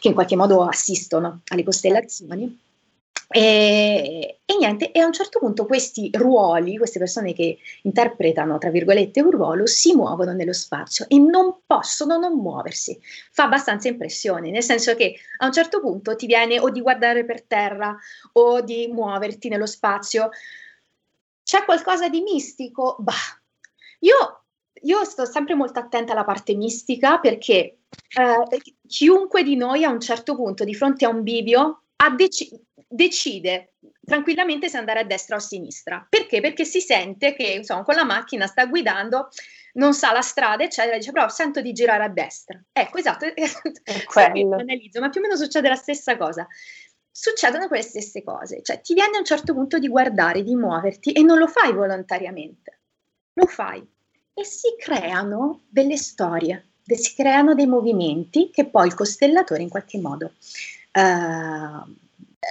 che 0.00 0.08
in 0.08 0.14
qualche 0.14 0.34
modo 0.34 0.64
assistono 0.64 1.42
alle 1.46 1.62
costellazioni. 1.62 2.58
E, 3.32 4.40
e, 4.44 4.56
niente, 4.58 4.90
e 4.90 4.98
a 4.98 5.06
un 5.06 5.12
certo 5.12 5.38
punto 5.38 5.64
questi 5.64 6.10
ruoli, 6.12 6.76
queste 6.76 6.98
persone 6.98 7.32
che 7.32 7.58
interpretano, 7.82 8.58
tra 8.58 8.70
virgolette, 8.70 9.22
un 9.22 9.30
ruolo, 9.30 9.66
si 9.66 9.94
muovono 9.94 10.32
nello 10.32 10.52
spazio 10.52 11.06
e 11.08 11.16
non 11.20 11.60
possono 11.64 12.18
non 12.18 12.34
muoversi. 12.34 13.00
Fa 13.30 13.44
abbastanza 13.44 13.86
impressione, 13.86 14.50
nel 14.50 14.64
senso 14.64 14.96
che 14.96 15.14
a 15.38 15.46
un 15.46 15.52
certo 15.52 15.80
punto 15.80 16.16
ti 16.16 16.26
viene 16.26 16.58
o 16.58 16.70
di 16.70 16.80
guardare 16.80 17.24
per 17.24 17.44
terra 17.44 17.96
o 18.32 18.62
di 18.62 18.88
muoverti 18.88 19.48
nello 19.48 19.66
spazio. 19.66 20.30
C'è 21.44 21.64
qualcosa 21.64 22.08
di 22.08 22.22
mistico? 22.22 22.96
Bah, 22.98 23.12
io, 24.00 24.44
io 24.82 25.04
sto 25.04 25.24
sempre 25.24 25.54
molto 25.54 25.78
attenta 25.78 26.12
alla 26.12 26.24
parte 26.24 26.56
mistica 26.56 27.20
perché 27.20 27.78
eh, 28.18 28.62
chiunque 28.88 29.44
di 29.44 29.54
noi 29.54 29.84
a 29.84 29.90
un 29.90 30.00
certo 30.00 30.34
punto, 30.34 30.64
di 30.64 30.74
fronte 30.74 31.04
a 31.04 31.10
un 31.10 31.22
bivio, 31.22 31.82
ha 32.02 32.10
deciso 32.10 32.60
decide 32.92 33.74
tranquillamente 34.04 34.68
se 34.68 34.76
andare 34.76 35.00
a 35.00 35.04
destra 35.04 35.36
o 35.36 35.38
a 35.38 35.42
sinistra. 35.42 36.04
Perché? 36.08 36.40
Perché 36.40 36.64
si 36.64 36.80
sente 36.80 37.34
che 37.34 37.44
insomma, 37.44 37.84
con 37.84 37.94
la 37.94 38.04
macchina 38.04 38.46
sta 38.46 38.66
guidando, 38.66 39.28
non 39.74 39.94
sa 39.94 40.10
la 40.10 40.22
strada, 40.22 40.64
eccetera, 40.64 40.96
dice 40.96 41.12
però 41.12 41.28
sento 41.28 41.60
di 41.60 41.72
girare 41.72 42.02
a 42.02 42.08
destra. 42.08 42.60
Ecco, 42.72 42.98
esatto, 42.98 43.26
analizzo, 44.58 44.98
ma 44.98 45.08
più 45.08 45.20
o 45.20 45.22
meno 45.22 45.36
succede 45.36 45.68
la 45.68 45.76
stessa 45.76 46.16
cosa. 46.16 46.46
Succedono 47.12 47.68
quelle 47.68 47.82
stesse 47.82 48.24
cose, 48.24 48.62
cioè 48.62 48.80
ti 48.80 48.94
viene 48.94 49.16
a 49.16 49.18
un 49.18 49.24
certo 49.24 49.52
punto 49.52 49.78
di 49.78 49.88
guardare, 49.88 50.42
di 50.42 50.56
muoverti 50.56 51.12
e 51.12 51.22
non 51.22 51.38
lo 51.38 51.46
fai 51.46 51.72
volontariamente, 51.72 52.80
lo 53.34 53.46
fai 53.46 53.86
e 54.32 54.44
si 54.44 54.74
creano 54.78 55.64
delle 55.68 55.96
storie, 55.96 56.70
si 56.84 57.14
creano 57.14 57.54
dei 57.54 57.66
movimenti 57.66 58.50
che 58.50 58.64
poi 58.66 58.86
il 58.86 58.94
costellatore 58.94 59.62
in 59.62 59.68
qualche 59.68 59.98
modo 59.98 60.32
uh, 60.92 61.94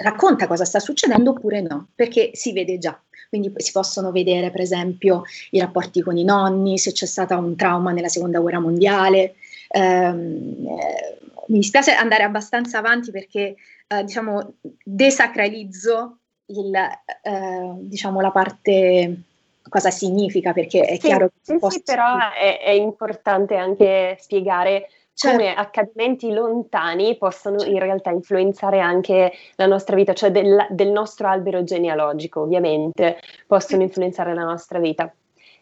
racconta 0.04 0.48
cosa 0.48 0.66
sta 0.66 0.80
succedendo 0.80 1.32
oppure 1.32 1.62
no, 1.62 1.88
perché 1.96 2.32
si 2.34 2.54
vede 2.54 2.78
già. 2.78 3.00
Quindi 3.30 3.54
si 3.58 3.72
possono 3.72 4.12
vedere, 4.12 4.50
per 4.50 4.62
esempio, 4.62 5.22
i 5.52 5.60
rapporti 5.60 6.02
con 6.02 6.18
i 6.18 6.24
nonni, 6.24 6.80
se 6.80 6.92
c'è 6.92 7.06
stato 7.06 7.38
un 7.38 7.56
trauma 7.56 7.92
nella 7.92 8.08
seconda 8.08 8.40
guerra 8.40 8.60
mondiale. 8.60 9.36
Ehm, 9.70 10.66
eh, 10.68 11.18
mi 11.48 11.60
dispiace 11.60 11.92
andare 11.92 12.24
abbastanza 12.24 12.80
avanti 12.80 13.12
perché, 13.12 13.56
eh, 13.88 14.04
diciamo, 14.04 14.54
desacralizzo 14.84 16.18
il, 16.48 16.74
eh, 16.76 17.72
diciamo, 17.82 18.20
la 18.20 18.32
parte 18.32 19.22
cosa 19.70 19.92
significa, 19.92 20.52
perché 20.52 20.82
è 20.82 20.94
sì, 20.94 21.00
chiaro 21.02 21.28
che... 21.28 21.34
Sì, 21.42 21.58
posso... 21.60 21.82
però 21.86 22.18
è, 22.34 22.60
è 22.60 22.72
importante 22.72 23.56
anche 23.58 24.18
spiegare 24.20 24.90
Certo. 25.20 25.38
come 25.38 25.54
accadimenti 25.54 26.32
lontani 26.32 27.18
possono 27.18 27.62
in 27.66 27.78
realtà 27.78 28.10
influenzare 28.10 28.80
anche 28.80 29.34
la 29.56 29.66
nostra 29.66 29.98
vita, 29.98 30.14
cioè 30.14 30.32
del, 30.32 30.66
del 30.70 30.92
nostro 30.92 31.28
albero 31.28 31.62
genealogico, 31.66 32.40
ovviamente, 32.40 33.18
possono 33.46 33.82
influenzare 33.82 34.34
la 34.34 34.46
nostra 34.46 34.80
vita. 34.80 35.14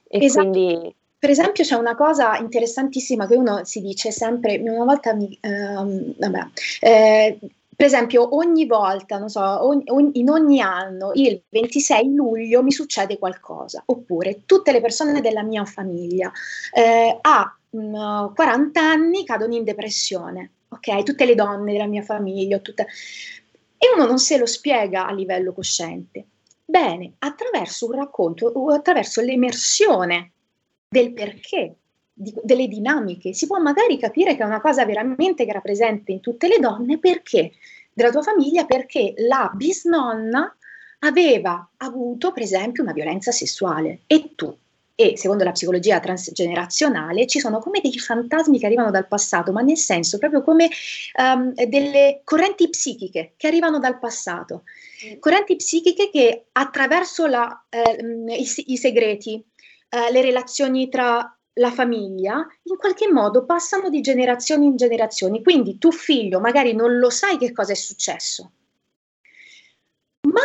E 0.08 0.24
esatto. 0.24 0.48
quindi 0.52 0.96
per 1.18 1.32
esempio 1.32 1.64
c'è 1.64 1.74
una 1.74 1.96
cosa 1.96 2.38
interessantissima 2.38 3.26
che 3.26 3.36
uno 3.36 3.64
si 3.64 3.82
dice 3.82 4.12
sempre, 4.12 4.60
una 4.60 4.86
volta 4.86 5.16
mi, 5.16 5.36
ehm, 5.42 6.14
vabbè, 6.20 6.40
eh, 6.82 7.40
per 7.78 7.86
esempio 7.86 8.36
ogni 8.36 8.66
volta, 8.66 9.20
non 9.20 9.30
so, 9.30 9.40
ogni, 9.40 9.84
in 10.14 10.32
ogni 10.32 10.60
anno, 10.62 11.12
il 11.14 11.44
26 11.48 12.12
luglio 12.16 12.64
mi 12.64 12.72
succede 12.72 13.20
qualcosa, 13.20 13.84
oppure 13.86 14.42
tutte 14.48 14.72
le 14.72 14.82
persone 14.82 15.22
della 15.22 15.44
mia 15.44 15.64
famiglia 15.64 16.32
eh, 16.74 17.20
a 17.22 17.56
40 17.70 18.82
anni 18.82 19.24
cadono 19.24 19.54
in 19.54 19.64
depressione, 19.64 20.54
ok? 20.70 21.04
Tutte 21.04 21.26
le 21.26 21.36
donne 21.36 21.72
della 21.72 21.86
mia 21.86 22.02
famiglia, 22.02 22.58
tutte... 22.58 22.88
e 23.78 23.88
uno 23.94 24.08
non 24.08 24.18
se 24.18 24.40
lo 24.40 24.48
spiega 24.48 25.06
a 25.06 25.14
livello 25.14 25.54
cosciente. 25.54 26.26
Bene, 26.66 27.14
attraverso 27.20 27.86
un 27.86 27.92
racconto 27.92 28.48
attraverso 28.72 29.22
l'emersione 29.22 30.32
del 30.90 31.14
perché, 31.14 31.76
di, 32.18 32.34
delle 32.44 32.68
dinamiche, 32.68 33.34
si 33.34 33.46
può 33.46 33.60
magari 33.60 33.98
capire 34.00 34.36
che 34.36 34.42
è 34.42 34.46
una 34.46 34.62
cosa 34.62 34.86
veramente 34.86 35.44
che 35.44 35.52
era 35.52 35.62
presente 35.62 36.12
in 36.12 36.20
tutte 36.20 36.48
le 36.48 36.58
donne 36.60 36.98
perché? 36.98 37.52
Della 37.94 38.12
tua 38.12 38.24
famiglia, 38.24 38.66
perché 38.66 39.14
la 39.18 39.52
bisnonna 39.54 40.56
aveva 41.00 41.70
avuto, 41.78 42.32
per 42.32 42.44
esempio, 42.44 42.84
una 42.84 42.94
violenza 42.94 43.32
sessuale. 43.32 44.02
E 44.08 44.34
tu 44.36 44.56
e 45.00 45.16
secondo 45.16 45.44
la 45.44 45.52
psicologia 45.52 46.00
transgenerazionale 46.00 47.28
ci 47.28 47.40
sono 47.40 47.60
come 47.60 47.82
dei 47.82 48.00
fantasmi 48.00 48.58
che 48.58 48.66
arrivano 48.66 48.90
dal 48.90 49.08
passato, 49.08 49.52
ma 49.52 49.62
nel 49.62 49.78
senso 49.78 50.18
proprio 50.18 50.42
come 50.42 50.70
um, 51.20 51.54
delle 51.54 52.22
correnti 52.24 52.68
psichiche 52.68 53.34
che 53.38 53.46
arrivano 53.46 53.78
dal 53.78 54.00
passato, 54.00 54.64
mm. 55.06 55.20
correnti 55.20 55.56
psichiche 55.56 56.10
che 56.10 56.46
attraverso 56.52 57.28
la, 57.28 57.64
eh, 57.70 58.36
i, 58.40 58.74
i, 58.74 58.78
segreti, 58.78 59.46
eh, 59.90 60.12
le 60.12 60.22
relazioni 60.24 60.90
tra 60.90 61.37
la 61.58 61.72
famiglia, 61.72 62.46
in 62.64 62.78
qualche 62.78 63.12
modo 63.12 63.46
passano 63.46 63.90
di 63.90 64.02
generazione 64.02 64.66
in 64.66 64.76
generazione. 64.76 65.42
Quindi 65.42 65.78
tu 65.78 65.92
figlio 65.92 66.40
magari 66.40 66.74
non 66.74 66.98
lo 66.98 67.10
sai 67.10 67.38
che 67.38 67.52
cosa 67.52 67.74
è 67.74 67.76
successo, 67.76 68.52
ma 70.22 70.42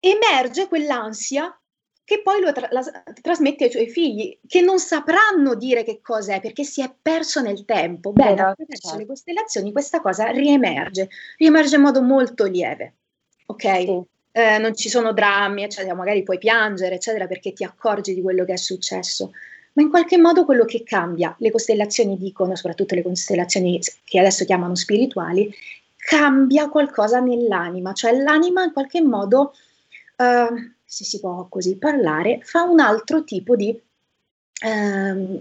emerge 0.00 0.68
quell'ansia 0.68 1.58
che 2.04 2.20
poi 2.20 2.40
lo 2.40 2.52
tra- 2.52 2.68
trasmette 3.22 3.64
ai 3.64 3.70
suoi 3.70 3.88
figli, 3.88 4.38
che 4.46 4.60
non 4.60 4.78
sapranno 4.78 5.54
dire 5.54 5.84
che 5.84 6.00
cosa 6.02 6.34
è 6.34 6.40
perché 6.40 6.62
si 6.62 6.82
è 6.82 6.94
perso 7.00 7.40
nel 7.40 7.64
tempo. 7.64 8.12
Beh, 8.12 8.32
attraverso 8.32 8.66
certo. 8.68 8.98
le 8.98 9.06
costellazioni 9.06 9.72
questa 9.72 10.00
cosa 10.00 10.26
riemerge, 10.26 11.08
riemerge 11.38 11.76
in 11.76 11.80
modo 11.80 12.02
molto 12.02 12.44
lieve, 12.44 12.96
ok? 13.46 13.62
Sì. 13.62 14.02
Eh, 14.36 14.58
non 14.58 14.74
ci 14.74 14.88
sono 14.88 15.12
drammi, 15.12 15.62
eccetera, 15.62 15.94
magari 15.94 16.24
puoi 16.24 16.38
piangere, 16.38 16.96
eccetera, 16.96 17.26
perché 17.26 17.52
ti 17.52 17.64
accorgi 17.64 18.14
di 18.14 18.20
quello 18.20 18.44
che 18.44 18.54
è 18.54 18.56
successo, 18.56 19.30
ma 19.74 19.82
in 19.82 19.90
qualche 19.90 20.18
modo 20.18 20.44
quello 20.44 20.64
che 20.64 20.82
cambia, 20.82 21.34
le 21.38 21.50
costellazioni 21.50 22.16
dicono, 22.16 22.54
soprattutto 22.54 22.94
le 22.94 23.02
costellazioni 23.02 23.80
che 24.04 24.18
adesso 24.18 24.44
chiamano 24.44 24.74
spirituali, 24.74 25.52
cambia 25.96 26.68
qualcosa 26.68 27.20
nell'anima, 27.20 27.92
cioè 27.92 28.12
l'anima 28.12 28.62
in 28.62 28.72
qualche 28.72 29.02
modo, 29.02 29.52
uh, 30.16 30.54
se 30.84 31.04
si 31.04 31.18
può 31.18 31.46
così 31.48 31.76
parlare, 31.76 32.40
fa 32.42 32.62
un 32.62 32.80
altro 32.80 33.24
tipo 33.24 33.56
di... 33.56 33.78
Uh, 34.64 35.40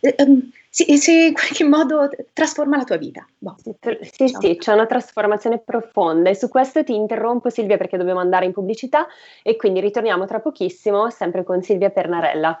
uh, 0.00 0.50
si, 0.68 0.98
si, 0.98 1.26
in 1.26 1.34
qualche 1.34 1.64
modo 1.64 2.10
trasforma 2.32 2.78
la 2.78 2.84
tua 2.84 2.96
vita. 2.96 3.24
Boh. 3.38 3.54
Sì, 3.58 4.24
diciamo. 4.24 4.40
sì, 4.40 4.56
c'è 4.56 4.72
una 4.72 4.86
trasformazione 4.86 5.58
profonda 5.58 6.30
e 6.30 6.34
su 6.34 6.48
questo 6.48 6.82
ti 6.82 6.94
interrompo 6.94 7.50
Silvia 7.50 7.76
perché 7.76 7.96
dobbiamo 7.96 8.20
andare 8.20 8.46
in 8.46 8.52
pubblicità 8.52 9.06
e 9.42 9.54
quindi 9.56 9.80
ritorniamo 9.80 10.24
tra 10.24 10.40
pochissimo 10.40 11.10
sempre 11.10 11.44
con 11.44 11.62
Silvia 11.62 11.90
Pernarella. 11.90 12.60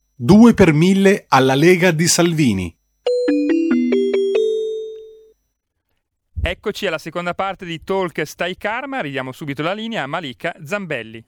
2 0.23 0.53
per 0.53 0.71
1000 0.71 1.25
alla 1.29 1.55
Lega 1.55 1.89
di 1.89 2.05
Salvini. 2.05 2.77
Eccoci 6.43 6.85
alla 6.85 6.99
seconda 6.99 7.33
parte 7.33 7.65
di 7.65 7.83
Talk 7.83 8.23
Stai 8.27 8.55
Karma, 8.55 9.01
ridiamo 9.01 9.31
subito 9.31 9.63
la 9.63 9.73
linea 9.73 10.03
a 10.03 10.07
Malika 10.07 10.53
Zambelli. 10.63 11.25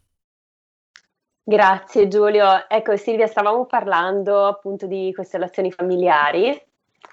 Grazie 1.42 2.08
Giulio. 2.08 2.70
Ecco 2.70 2.96
Silvia, 2.96 3.26
stavamo 3.26 3.66
parlando 3.66 4.46
appunto 4.46 4.86
di 4.86 5.12
costellazioni 5.12 5.72
familiari 5.72 6.50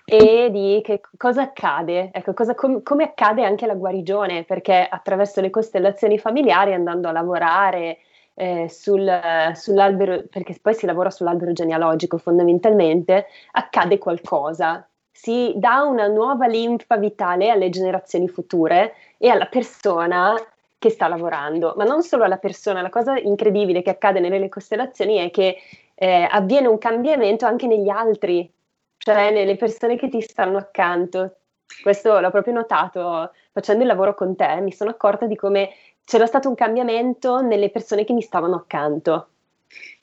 e 0.04 0.50
di 0.50 0.82
che 0.84 1.00
cosa 1.16 1.40
accade, 1.40 2.10
ecco, 2.12 2.34
cosa, 2.34 2.54
com, 2.54 2.82
come 2.82 3.04
accade 3.04 3.42
anche 3.42 3.64
la 3.64 3.74
guarigione, 3.74 4.44
perché 4.44 4.86
attraverso 4.86 5.40
le 5.40 5.48
costellazioni 5.48 6.18
familiari 6.18 6.74
andando 6.74 7.08
a 7.08 7.12
lavorare 7.12 8.00
eh, 8.40 8.70
sul, 8.70 9.06
sull'albero, 9.52 10.24
perché 10.30 10.58
poi 10.62 10.72
si 10.72 10.86
lavora 10.86 11.10
sull'albero 11.10 11.52
genealogico 11.52 12.16
fondamentalmente, 12.16 13.26
accade 13.52 13.98
qualcosa, 13.98 14.88
si 15.10 15.52
dà 15.56 15.82
una 15.82 16.06
nuova 16.06 16.46
linfa 16.46 16.96
vitale 16.96 17.50
alle 17.50 17.68
generazioni 17.68 18.28
future 18.28 18.94
e 19.18 19.28
alla 19.28 19.44
persona 19.44 20.34
che 20.78 20.88
sta 20.88 21.06
lavorando, 21.08 21.74
ma 21.76 21.84
non 21.84 22.02
solo 22.02 22.24
alla 22.24 22.38
persona, 22.38 22.80
la 22.80 22.88
cosa 22.88 23.18
incredibile 23.18 23.82
che 23.82 23.90
accade 23.90 24.20
nelle 24.20 24.48
costellazioni 24.48 25.16
è 25.16 25.30
che 25.30 25.58
eh, 25.94 26.26
avviene 26.30 26.68
un 26.68 26.78
cambiamento 26.78 27.44
anche 27.44 27.66
negli 27.66 27.90
altri, 27.90 28.50
cioè 28.96 29.30
nelle 29.32 29.56
persone 29.56 29.96
che 29.96 30.08
ti 30.08 30.22
stanno 30.22 30.56
accanto. 30.56 31.34
Questo 31.82 32.18
l'ho 32.18 32.30
proprio 32.30 32.54
notato 32.54 33.32
facendo 33.52 33.82
il 33.82 33.88
lavoro 33.88 34.14
con 34.14 34.34
te, 34.34 34.60
mi 34.62 34.72
sono 34.72 34.88
accorta 34.90 35.26
di 35.26 35.36
come 35.36 35.70
c'era 36.04 36.26
stato 36.26 36.48
un 36.48 36.54
cambiamento 36.54 37.40
nelle 37.40 37.70
persone 37.70 38.04
che 38.04 38.12
mi 38.12 38.22
stavano 38.22 38.56
accanto. 38.56 39.28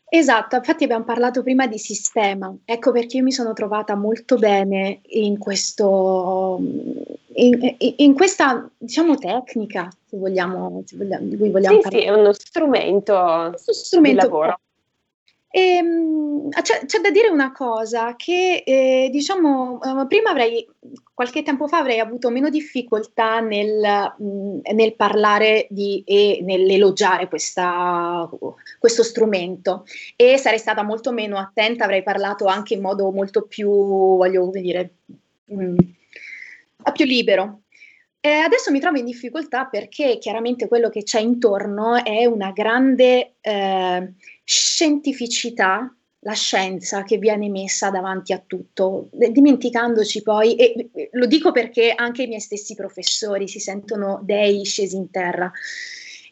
Esatto, 0.10 0.56
infatti 0.56 0.86
abbiamo 0.86 1.04
parlato 1.04 1.44
prima 1.44 1.68
di 1.68 1.78
sistema, 1.78 2.56
ecco 2.64 2.94
perché 2.94 3.18
io 3.18 3.24
mi 3.24 3.34
sono 3.34 3.52
trovata 3.52 3.94
molto 3.96 4.38
bene 4.38 5.02
in, 5.08 5.38
questo, 5.38 6.58
in, 7.34 7.76
in 7.78 8.14
questa 8.14 8.70
diciamo 8.78 9.18
tecnica, 9.18 9.90
se 10.06 10.16
vogliamo, 10.16 10.82
se 10.86 10.96
vogliamo 10.96 11.26
di 11.26 11.36
cui 11.36 11.50
vogliamo 11.50 11.76
sì, 11.76 11.82
parlare. 11.82 12.06
Sì, 12.06 12.10
è 12.10 12.14
uno 12.14 12.32
strumento, 12.32 13.54
strumento 13.58 14.22
di 14.22 14.30
lavoro. 14.30 14.60
E, 15.50 15.60
ehm, 15.60 16.50
c'è, 16.52 16.86
c'è, 16.86 17.00
da 17.00 17.10
dire 17.10 17.28
una 17.28 17.52
cosa 17.52 18.16
che 18.16 18.64
eh, 18.66 19.10
diciamo 19.12 19.80
uh, 19.82 20.08
prima 20.08 20.30
avrei 20.30 20.66
qualche 21.18 21.42
tempo 21.42 21.68
fa 21.68 21.80
avrei 21.80 21.98
avuto 21.98 22.30
meno 22.30 22.48
difficoltà 22.48 23.40
nel, 23.40 24.14
nel 24.20 24.96
parlare 24.96 25.66
di, 25.72 26.04
e 26.06 26.42
nell'elogiare 26.44 27.28
questa, 27.28 28.30
questo 28.78 29.02
strumento 29.02 29.84
e 30.16 30.38
sarei 30.38 30.60
stata 30.60 30.84
molto 30.84 31.12
meno 31.12 31.40
attenta, 31.40 31.86
avrei 31.86 32.04
parlato 32.04 32.46
anche 32.46 32.76
in 32.76 32.82
modo 32.82 33.10
molto 33.10 33.48
più, 33.48 33.68
voglio 33.68 34.52
dire, 34.54 34.92
mh, 35.46 35.76
più 36.94 37.06
libero. 37.06 37.62
E 38.20 38.30
adesso 38.30 38.70
mi 38.70 38.80
trovo 38.80 39.00
in 39.00 39.06
difficoltà 39.06 39.66
perché 39.66 40.20
chiaramente 40.20 40.68
quello 40.68 40.90
che 40.92 41.02
c'è 41.02 41.20
intorno 41.20 41.96
è 41.96 42.26
una 42.26 42.52
grande 42.52 43.38
eh, 43.42 44.14
scientificità, 44.44 45.92
la 46.28 46.34
scienza 46.34 47.04
che 47.04 47.18
viene 47.18 47.50
messa 47.50 47.90
davanti 47.90 48.34
a 48.34 48.44
tutto, 48.46 49.08
dimenticandoci 49.12 50.22
poi, 50.24 50.56
e 50.56 50.90
lo 51.14 51.26
dico 51.26 51.54
perché 51.54 51.94
anche 51.96 52.24
i 52.24 52.28
miei 52.28 52.42
stessi 52.42 52.76
professori 52.76 53.48
si 53.48 53.62
sentono 53.62 54.20
dei 54.24 54.66
scesi 54.66 54.98
in 54.98 55.10
terra. 55.10 55.50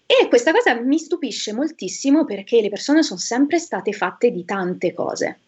E 0.06 0.28
questa 0.28 0.52
cosa 0.52 0.74
mi 0.82 1.00
stupisce 1.00 1.54
moltissimo 1.54 2.26
perché 2.26 2.60
le 2.60 2.68
persone 2.68 3.04
sono 3.04 3.22
sempre 3.22 3.58
state 3.58 3.94
fatte 3.94 4.32
di 4.32 4.44
tante 4.44 4.94
cose. 4.94 5.40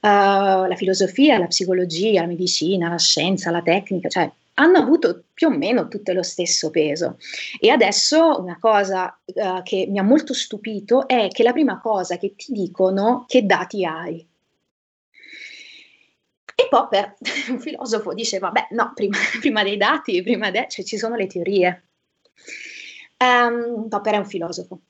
Uh, 0.00 0.66
la 0.66 0.74
filosofia, 0.76 1.38
la 1.38 1.46
psicologia, 1.46 2.22
la 2.22 2.26
medicina, 2.26 2.88
la 2.88 2.98
scienza, 2.98 3.52
la 3.52 3.62
tecnica, 3.62 4.08
cioè 4.08 4.28
hanno 4.54 4.78
avuto 4.78 5.24
più 5.32 5.48
o 5.48 5.50
meno 5.50 5.88
tutto 5.88 6.12
lo 6.12 6.22
stesso 6.22 6.70
peso. 6.70 7.18
E 7.58 7.70
adesso 7.70 8.40
una 8.40 8.58
cosa 8.58 9.18
uh, 9.24 9.62
che 9.62 9.86
mi 9.88 9.98
ha 9.98 10.02
molto 10.02 10.34
stupito 10.34 11.06
è 11.08 11.28
che 11.28 11.42
la 11.42 11.52
prima 11.52 11.80
cosa 11.80 12.16
che 12.16 12.34
ti 12.34 12.52
dicono 12.52 13.24
che 13.26 13.46
dati 13.46 13.84
hai. 13.84 14.26
E 16.54 16.68
Popper, 16.68 17.16
un 17.48 17.60
filosofo, 17.60 18.12
dice, 18.14 18.38
vabbè, 18.38 18.68
no, 18.70 18.92
prima, 18.94 19.16
prima 19.40 19.62
dei 19.62 19.76
dati, 19.76 20.22
prima 20.22 20.50
de- 20.50 20.66
cioè, 20.68 20.84
ci 20.84 20.98
sono 20.98 21.16
le 21.16 21.26
teorie. 21.26 21.84
Um, 23.18 23.88
Popper 23.88 24.14
è 24.14 24.18
un 24.18 24.26
filosofo. 24.26 24.80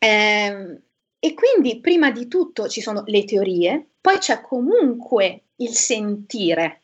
Um, 0.00 0.80
e 1.20 1.34
quindi 1.34 1.80
prima 1.80 2.12
di 2.12 2.28
tutto 2.28 2.68
ci 2.68 2.80
sono 2.80 3.02
le 3.06 3.24
teorie, 3.24 3.86
poi 4.00 4.18
c'è 4.18 4.40
comunque 4.40 5.42
il 5.56 5.70
sentire, 5.70 6.82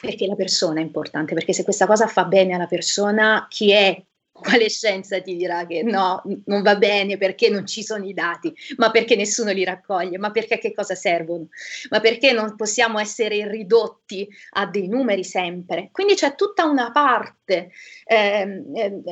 perché 0.00 0.26
la 0.26 0.34
persona 0.34 0.80
è 0.80 0.82
importante, 0.82 1.34
perché 1.34 1.52
se 1.52 1.64
questa 1.64 1.86
cosa 1.86 2.06
fa 2.06 2.24
bene 2.24 2.54
alla 2.54 2.66
persona, 2.66 3.46
chi 3.48 3.70
è? 3.70 4.02
Quale 4.34 4.68
scienza 4.68 5.20
ti 5.22 5.36
dirà 5.36 5.64
che 5.64 5.84
no, 5.84 6.20
non 6.46 6.62
va 6.62 6.74
bene 6.74 7.16
perché 7.16 7.48
non 7.48 7.64
ci 7.66 7.84
sono 7.84 8.04
i 8.04 8.12
dati, 8.12 8.52
ma 8.78 8.90
perché 8.90 9.14
nessuno 9.14 9.52
li 9.52 9.62
raccoglie, 9.62 10.18
ma 10.18 10.32
perché 10.32 10.54
a 10.54 10.58
che 10.58 10.74
cosa 10.74 10.96
servono, 10.96 11.46
ma 11.90 12.00
perché 12.00 12.32
non 12.32 12.56
possiamo 12.56 12.98
essere 12.98 13.48
ridotti 13.48 14.28
a 14.54 14.66
dei 14.66 14.88
numeri 14.88 15.22
sempre. 15.22 15.90
Quindi 15.92 16.14
c'è 16.14 16.34
tutta 16.34 16.64
una 16.64 16.90
parte 16.90 17.70
eh, 18.04 18.62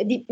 di, 0.04 0.26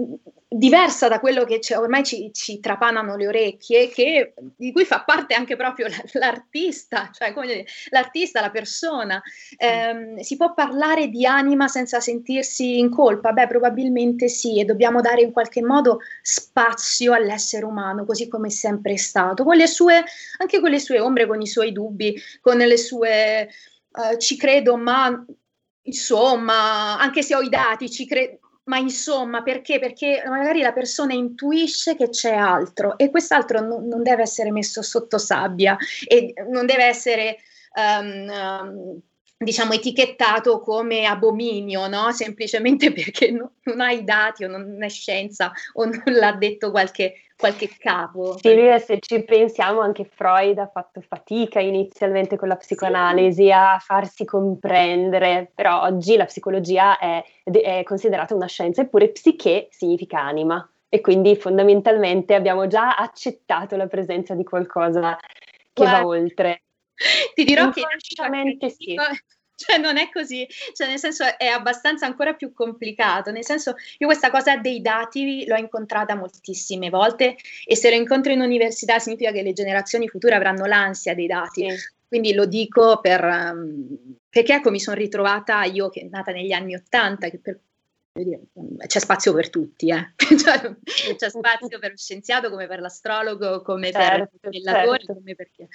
diversa 0.52 1.06
da 1.06 1.20
quello 1.20 1.44
che 1.44 1.60
ormai 1.76 2.02
ci, 2.02 2.32
ci, 2.32 2.58
trapanano 2.58 3.14
le 3.14 3.28
orecchie, 3.28 3.88
che, 3.88 4.34
di 4.56 4.72
cui 4.72 4.84
fa 4.84 5.04
parte 5.04 5.34
anche 5.34 5.54
proprio 5.54 5.86
l'artista, 6.14 7.08
cioè 7.12 7.32
dire, 7.32 7.64
l'artista, 7.90 8.40
la 8.40 8.50
persona. 8.50 9.22
Eh, 9.56 10.16
si 10.24 10.36
può 10.36 10.52
parlare 10.52 11.06
di 11.06 11.24
anima 11.24 11.68
senza 11.68 12.00
sentirsi 12.00 12.80
in 12.80 12.90
colpa? 12.90 13.32
Beh, 13.32 13.46
probabilmente 13.46 14.26
sì, 14.26 14.58
e 14.58 14.64
dobbiamo 14.64 15.00
dare 15.00 15.20
in 15.20 15.30
qualche 15.30 15.62
modo 15.62 16.00
spazio 16.20 17.12
all'essere 17.12 17.64
umano, 17.64 18.04
così 18.04 18.26
come 18.26 18.48
è 18.48 18.50
sempre 18.50 18.96
stato, 18.96 19.44
con 19.44 19.56
le 19.56 19.68
sue, 19.68 20.02
anche 20.38 20.60
con 20.60 20.70
le 20.70 20.80
sue 20.80 20.98
ombre, 20.98 21.28
con 21.28 21.40
i 21.40 21.46
suoi 21.46 21.70
dubbi, 21.72 22.20
con 22.40 22.56
le 22.56 22.76
sue... 22.76 23.48
Uh, 23.92 24.16
ci 24.18 24.36
credo, 24.36 24.76
ma 24.76 25.24
insomma, 25.82 26.96
anche 26.96 27.22
se 27.22 27.34
ho 27.34 27.40
i 27.40 27.48
dati, 27.48 27.90
ci 27.90 28.06
credo 28.06 28.39
ma 28.64 28.78
insomma, 28.78 29.42
perché? 29.42 29.78
Perché 29.78 30.22
magari 30.26 30.60
la 30.60 30.72
persona 30.72 31.12
intuisce 31.12 31.96
che 31.96 32.08
c'è 32.08 32.34
altro 32.34 32.96
e 32.98 33.10
quest'altro 33.10 33.60
non, 33.60 33.86
non 33.86 34.02
deve 34.02 34.22
essere 34.22 34.50
messo 34.52 34.82
sotto 34.82 35.18
sabbia 35.18 35.76
e 36.06 36.32
non 36.48 36.66
deve 36.66 36.84
essere 36.84 37.38
um, 37.74 38.28
um, 38.28 39.00
diciamo 39.42 39.72
etichettato 39.72 40.60
come 40.60 41.06
abominio, 41.06 41.86
no? 41.88 42.12
semplicemente 42.12 42.92
perché 42.92 43.30
no, 43.30 43.52
non 43.62 43.80
hai 43.80 44.04
dati 44.04 44.44
o 44.44 44.48
non 44.48 44.82
è 44.82 44.88
scienza 44.88 45.50
o 45.74 45.84
non 45.86 46.02
l'ha 46.04 46.32
detto 46.32 46.70
qualche, 46.70 47.14
qualche 47.36 47.70
capo. 47.78 48.36
Silvia, 48.38 48.78
se 48.78 48.98
ci 49.00 49.22
pensiamo, 49.24 49.80
anche 49.80 50.04
Freud 50.04 50.58
ha 50.58 50.66
fatto 50.66 51.00
fatica 51.00 51.58
inizialmente 51.58 52.36
con 52.36 52.48
la 52.48 52.56
psicoanalisi 52.56 53.44
sì. 53.44 53.50
a 53.50 53.78
farsi 53.80 54.26
comprendere, 54.26 55.50
però 55.54 55.84
oggi 55.84 56.16
la 56.16 56.26
psicologia 56.26 56.98
è, 56.98 57.24
è 57.44 57.82
considerata 57.84 58.34
una 58.34 58.46
scienza, 58.46 58.82
eppure 58.82 59.08
psiche 59.08 59.68
significa 59.70 60.20
anima 60.20 60.68
e 60.92 61.00
quindi 61.00 61.34
fondamentalmente 61.36 62.34
abbiamo 62.34 62.66
già 62.66 62.96
accettato 62.96 63.76
la 63.76 63.86
presenza 63.86 64.34
di 64.34 64.44
qualcosa 64.44 65.16
che 65.72 65.82
Guarda. 65.82 66.00
va 66.00 66.06
oltre. 66.06 66.62
Ti 67.34 67.44
dirò 67.44 67.70
che 67.70 67.82
sì. 68.70 68.94
Cioè, 69.60 69.76
non 69.76 69.98
è 69.98 70.08
così, 70.10 70.46
cioè, 70.72 70.88
nel 70.88 70.98
senso 70.98 71.22
è 71.36 71.44
abbastanza 71.44 72.06
ancora 72.06 72.32
più 72.32 72.54
complicato. 72.54 73.30
Nel 73.30 73.44
senso, 73.44 73.74
io 73.98 74.06
questa 74.06 74.30
cosa 74.30 74.56
dei 74.56 74.80
dati 74.80 75.44
l'ho 75.46 75.56
incontrata 75.56 76.14
moltissime 76.14 76.88
volte 76.88 77.36
e 77.66 77.76
se 77.76 77.90
lo 77.90 77.96
incontro 77.96 78.32
in 78.32 78.40
università 78.40 78.98
significa 78.98 79.32
che 79.32 79.42
le 79.42 79.52
generazioni 79.52 80.08
future 80.08 80.34
avranno 80.34 80.64
l'ansia 80.64 81.14
dei 81.14 81.26
dati. 81.26 81.68
Sì. 81.68 81.76
Quindi 82.08 82.32
lo 82.32 82.46
dico 82.46 83.00
per, 83.00 83.22
um, 83.22 84.16
perché 84.30 84.54
ecco 84.54 84.70
mi 84.70 84.80
sono 84.80 84.96
ritrovata 84.96 85.64
io 85.64 85.90
che 85.90 86.00
è 86.00 86.08
nata 86.10 86.32
negli 86.32 86.52
anni 86.52 86.74
Ottanta, 86.74 87.28
che 87.28 87.38
per 87.38 87.60
c'è 88.86 88.98
spazio 88.98 89.32
per 89.32 89.50
tutti, 89.50 89.90
eh. 89.90 90.14
Cioè, 90.40 90.76
c'è 91.16 91.30
spazio 91.30 91.78
per 91.78 91.90
lo 91.90 91.96
scienziato 91.96 92.50
come 92.50 92.66
per 92.66 92.80
l'astrologo, 92.80 93.62
come 93.62 93.92
certo, 93.92 94.36
per 94.40 94.54
il 94.54 94.62
lavoro, 94.62 94.98
certo. 94.98 95.22
perché. 95.36 95.68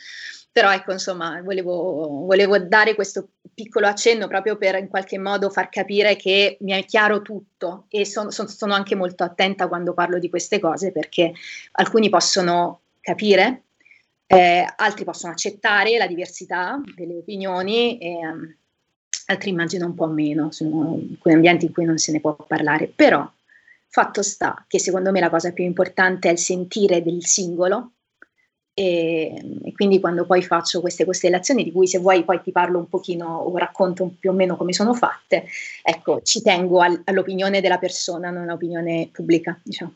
Però 0.52 0.71
ecco, 0.71 0.91
insomma, 0.91 1.41
volevo, 1.41 2.26
volevo, 2.26 2.60
dare 2.60 2.93
questo 2.93 3.30
piccolo 3.54 3.88
accenno 3.88 4.28
proprio 4.28 4.58
per 4.58 4.76
in 4.76 4.89
qualche 4.89 5.17
modo 5.17 5.50
far 5.50 5.69
capire 5.69 6.15
che 6.17 6.58
mi 6.62 6.74
è 6.74 6.84
chiaro 6.84 7.21
tutto 7.21 7.86
e 7.89 8.06
son, 8.06 8.32
son, 8.32 8.48
sono 8.50 8.74
anche 8.74 8.95
molto 8.95 9.24
attenta 9.24 9.67
quando 9.67 9.93
parlo 9.93 10.19
di 10.19 10.30
queste 10.30 10.60
cose 10.60 10.91
perché 10.91 11.34
alcuni 11.74 12.10
possono 12.10 12.82
capire, 13.00 13.63
eh, 14.28 14.65
altri 14.76 15.06
possono 15.06 15.32
accettare 15.32 15.98
la 15.98 16.08
diversità 16.08 16.82
delle 16.95 17.15
opinioni. 17.15 17.98
E, 17.98 18.28
um, 18.28 18.56
altri 19.28 19.49
immagino 19.49 19.86
un 19.86 19.95
po' 19.95 20.08
meno, 20.08 20.51
sono 20.51 20.99
quei 21.19 21.34
ambienti 21.34 21.65
in 21.65 21.73
cui 21.73 21.86
non 21.86 21.97
se 21.97 22.12
ne 22.12 22.19
può 22.19 22.36
parlare, 22.36 22.88
però 22.88 23.30
fatto 23.88 24.21
sta 24.21 24.65
che 24.67 24.80
secondo 24.80 25.12
me 25.12 25.19
la 25.19 25.30
cosa 25.30 25.51
più 25.51 25.63
importante 25.63 26.30
è 26.30 26.34
il 26.34 26.38
sentire 26.38 27.01
del 27.01 27.25
singolo 27.25 27.91
e, 28.78 29.42
e, 29.64 29.72
quindi 29.72 30.02
quando 30.02 30.26
poi 30.26 30.42
faccio 30.42 30.82
queste 30.82 31.06
costellazioni, 31.06 31.64
di 31.64 31.72
cui 31.72 31.88
se 31.88 31.98
vuoi 31.98 32.26
poi 32.26 32.42
ti 32.42 32.52
parlo 32.52 32.78
un 32.78 32.90
pochino 32.90 33.38
o 33.38 33.58
racconto 33.58 34.12
più 34.20 34.32
o 34.32 34.34
meno 34.34 34.58
come 34.58 34.74
sono 34.74 34.94
fatte, 34.94 35.46
ecco, 35.82 36.20
ci 36.24 36.42
tengo 36.42 36.82
al, 36.82 37.02
all'opinione 37.06 37.62
della 37.62 37.78
persona, 37.78 38.32
non 38.32 38.44
all'opinione 38.44 39.08
pubblica. 39.14 39.58
Diciamo. 39.64 39.94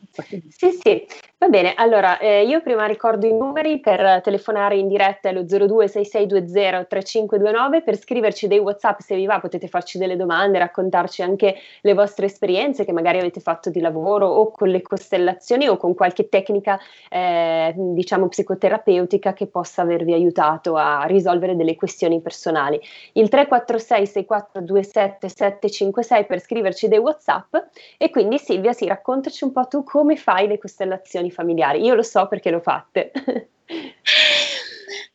Sì, 0.48 0.78
sì, 0.80 1.06
va 1.36 1.48
bene. 1.48 1.74
Allora, 1.74 2.16
eh, 2.18 2.46
io 2.46 2.62
prima 2.62 2.86
ricordo 2.86 3.26
i 3.26 3.34
numeri 3.34 3.80
per 3.80 4.22
telefonare 4.22 4.78
in 4.78 4.88
diretta 4.88 5.28
allo 5.28 5.42
0266203529, 5.42 7.84
per 7.84 7.98
scriverci 7.98 8.48
dei 8.48 8.60
WhatsApp 8.60 9.00
se 9.00 9.14
vi 9.14 9.26
va, 9.26 9.40
potete 9.40 9.68
farci 9.68 9.98
delle 9.98 10.16
domande, 10.16 10.58
raccontarci 10.58 11.20
anche 11.20 11.56
le 11.82 11.92
vostre 11.92 12.24
esperienze 12.24 12.86
che 12.86 12.92
magari 12.92 13.18
avete 13.18 13.40
fatto 13.40 13.68
di 13.68 13.80
lavoro 13.80 14.26
o 14.26 14.50
con 14.50 14.70
le 14.70 14.80
costellazioni 14.80 15.68
o 15.68 15.76
con 15.76 15.94
qualche 15.94 16.30
tecnica, 16.30 16.80
eh, 17.10 17.74
diciamo, 17.76 18.28
psicoterapeutica 18.28 18.68
terapeutica 18.70 19.32
che 19.32 19.48
possa 19.48 19.82
avervi 19.82 20.12
aiutato 20.12 20.76
a 20.76 21.02
risolvere 21.04 21.56
delle 21.56 21.74
questioni 21.74 22.20
personali. 22.20 22.80
Il 23.14 23.28
346 23.28 24.06
6427 24.06 25.28
756 25.28 26.26
per 26.26 26.40
scriverci 26.40 26.86
dei 26.86 26.98
WhatsApp 26.98 27.56
e 27.98 28.10
quindi 28.10 28.38
Silvia, 28.38 28.72
sì, 28.72 28.86
raccontaci 28.86 29.42
un 29.42 29.52
po' 29.52 29.66
tu 29.66 29.82
come 29.82 30.16
fai 30.16 30.46
le 30.46 30.58
costellazioni 30.58 31.30
familiari. 31.32 31.82
Io 31.82 31.94
lo 31.94 32.02
so 32.02 32.28
perché 32.28 32.50
l'ho 32.50 32.60
fatte. 32.60 33.10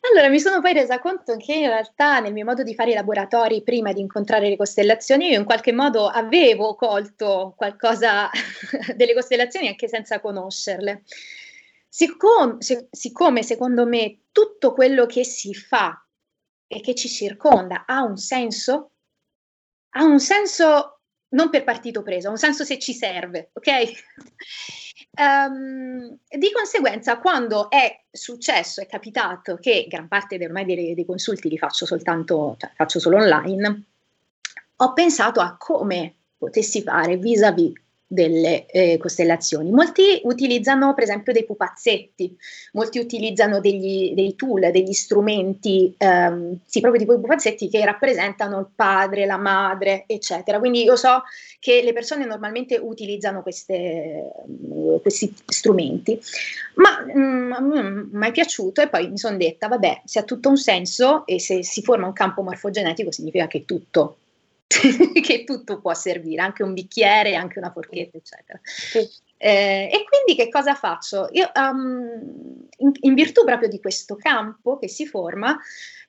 Allora, 0.08 0.28
mi 0.28 0.38
sono 0.38 0.60
poi 0.60 0.72
resa 0.72 1.00
conto 1.00 1.36
che 1.36 1.52
in 1.52 1.66
realtà 1.66 2.20
nel 2.20 2.32
mio 2.32 2.44
modo 2.44 2.62
di 2.62 2.76
fare 2.76 2.92
i 2.92 2.94
laboratori 2.94 3.62
prima 3.62 3.92
di 3.92 4.00
incontrare 4.00 4.48
le 4.48 4.56
costellazioni, 4.56 5.30
io 5.30 5.38
in 5.38 5.44
qualche 5.44 5.72
modo 5.72 6.06
avevo 6.06 6.76
colto 6.76 7.54
qualcosa 7.56 8.30
delle 8.94 9.14
costellazioni 9.14 9.66
anche 9.66 9.88
senza 9.88 10.20
conoscerle. 10.20 11.02
Siccome, 11.96 12.58
siccome 12.90 13.42
secondo 13.42 13.86
me 13.86 14.24
tutto 14.30 14.74
quello 14.74 15.06
che 15.06 15.24
si 15.24 15.54
fa 15.54 16.06
e 16.66 16.82
che 16.82 16.94
ci 16.94 17.08
circonda 17.08 17.86
ha 17.86 18.02
un 18.02 18.18
senso, 18.18 18.90
ha 19.94 20.04
un 20.04 20.20
senso 20.20 21.00
non 21.28 21.48
per 21.48 21.64
partito 21.64 22.02
preso, 22.02 22.28
ha 22.28 22.32
un 22.32 22.36
senso 22.36 22.64
se 22.64 22.78
ci 22.78 22.92
serve, 22.92 23.48
ok? 23.54 23.68
Um, 25.18 26.18
di 26.28 26.52
conseguenza, 26.52 27.18
quando 27.18 27.70
è 27.70 28.04
successo, 28.10 28.82
è 28.82 28.86
capitato 28.86 29.56
che 29.56 29.86
gran 29.88 30.06
parte 30.06 30.36
ormai 30.44 30.66
dei, 30.66 30.92
dei 30.92 31.06
consulti 31.06 31.48
li 31.48 31.56
faccio 31.56 31.86
soltanto, 31.86 32.56
cioè 32.58 32.72
faccio 32.74 33.00
solo 33.00 33.16
online, 33.16 33.84
ho 34.76 34.92
pensato 34.92 35.40
a 35.40 35.56
come 35.56 36.14
potessi 36.36 36.82
fare 36.82 37.16
vis-à-vis 37.16 37.72
delle 38.06 38.66
eh, 38.66 38.98
costellazioni. 38.98 39.70
Molti 39.70 40.20
utilizzano 40.24 40.94
per 40.94 41.04
esempio 41.04 41.32
dei 41.32 41.44
pupazzetti, 41.44 42.36
molti 42.72 42.98
utilizzano 42.98 43.58
degli, 43.60 44.14
dei 44.14 44.36
tool, 44.36 44.70
degli 44.70 44.92
strumenti, 44.92 45.92
ehm, 45.98 46.58
sì, 46.64 46.80
proprio 46.80 47.00
tipo 47.00 47.14
i 47.14 47.20
pupazzetti 47.20 47.68
che 47.68 47.84
rappresentano 47.84 48.60
il 48.60 48.68
padre, 48.74 49.26
la 49.26 49.36
madre, 49.38 50.04
eccetera. 50.06 50.58
Quindi 50.58 50.84
io 50.84 50.96
so 50.96 51.22
che 51.58 51.82
le 51.82 51.92
persone 51.92 52.24
normalmente 52.26 52.76
utilizzano 52.76 53.42
queste, 53.42 54.30
questi 55.02 55.34
strumenti, 55.46 56.20
ma 56.74 57.04
mm, 57.04 58.10
mi 58.12 58.28
è 58.28 58.30
piaciuto 58.30 58.82
e 58.82 58.88
poi 58.88 59.10
mi 59.10 59.18
sono 59.18 59.36
detta, 59.36 59.66
vabbè, 59.66 60.02
se 60.04 60.20
ha 60.20 60.22
tutto 60.22 60.48
un 60.48 60.56
senso 60.56 61.26
e 61.26 61.40
se 61.40 61.64
si 61.64 61.82
forma 61.82 62.06
un 62.06 62.12
campo 62.12 62.42
morfogenetico 62.42 63.10
significa 63.10 63.48
che 63.48 63.64
tutto 63.64 64.18
che 65.22 65.44
tutto 65.44 65.80
può 65.80 65.94
servire, 65.94 66.42
anche 66.42 66.62
un 66.62 66.74
bicchiere, 66.74 67.36
anche 67.36 67.58
una 67.58 67.70
forchetta, 67.70 68.16
eccetera. 68.16 68.60
Sì. 68.62 69.08
Eh, 69.38 69.90
e 69.92 70.04
quindi 70.08 70.40
che 70.40 70.48
cosa 70.48 70.74
faccio? 70.74 71.28
Io, 71.32 71.50
um, 71.54 72.66
in, 72.78 72.90
in, 73.00 73.14
virtù 73.14 73.44
proprio 73.44 73.68
di 73.68 73.80
questo 73.80 74.16
campo 74.16 74.78
che 74.78 74.88
si 74.88 75.06
forma, 75.06 75.58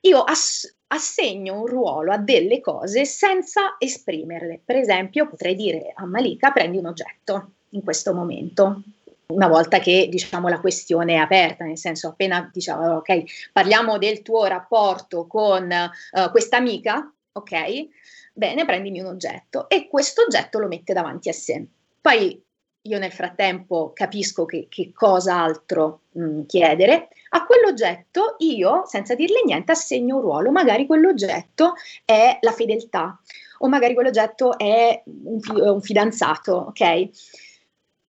io 0.01 0.21
ass- 0.21 0.73
assegno 0.87 1.59
un 1.59 1.65
ruolo 1.67 2.13
a 2.13 2.17
delle 2.17 2.61
cose 2.61 3.05
senza 3.05 3.75
esprimerle. 3.77 4.61
Per 4.63 4.77
esempio, 4.77 5.27
potrei 5.27 5.55
dire 5.55 5.91
a 5.93 6.05
Malika: 6.05 6.51
prendi 6.51 6.77
un 6.77 6.85
oggetto 6.85 7.51
in 7.71 7.83
questo 7.83 8.13
momento. 8.13 8.81
Una 9.27 9.47
volta 9.47 9.79
che 9.79 10.07
diciamo 10.09 10.47
la 10.47 10.61
questione 10.61 11.15
è 11.15 11.17
aperta, 11.17 11.65
nel 11.65 11.77
senso 11.77 12.07
appena 12.07 12.49
diciamo 12.51 12.95
ok, 12.95 13.49
parliamo 13.51 13.97
del 13.97 14.21
tuo 14.21 14.45
rapporto 14.45 15.27
con 15.27 15.69
uh, 15.69 16.31
questa 16.31 16.55
amica, 16.55 17.11
ok? 17.33 17.87
Bene, 18.37 18.65
prendimi 18.65 18.99
un 18.99 19.07
oggetto 19.07 19.67
e 19.67 19.87
questo 19.87 20.21
oggetto 20.21 20.59
lo 20.59 20.67
mette 20.67 20.93
davanti 20.93 21.27
a 21.27 21.33
sé. 21.33 21.65
Poi 21.99 22.39
io 22.83 22.99
nel 22.99 23.11
frattempo 23.11 23.93
capisco 23.95 24.45
che, 24.45 24.67
che 24.69 24.91
cosa 24.93 25.41
altro 25.41 26.01
mh, 26.11 26.43
chiedere, 26.43 27.07
a 27.29 27.43
quell'oggetto 27.47 28.35
io, 28.37 28.83
senza 28.85 29.15
dirle 29.15 29.41
niente, 29.43 29.71
assegno 29.71 30.17
un 30.17 30.21
ruolo, 30.21 30.51
magari 30.51 30.85
quell'oggetto 30.85 31.73
è 32.05 32.37
la 32.39 32.51
fedeltà 32.51 33.19
o 33.57 33.67
magari 33.69 33.95
quell'oggetto 33.95 34.55
è 34.55 35.01
un, 35.03 35.39
un 35.49 35.81
fidanzato, 35.81 36.53
ok? 36.53 36.81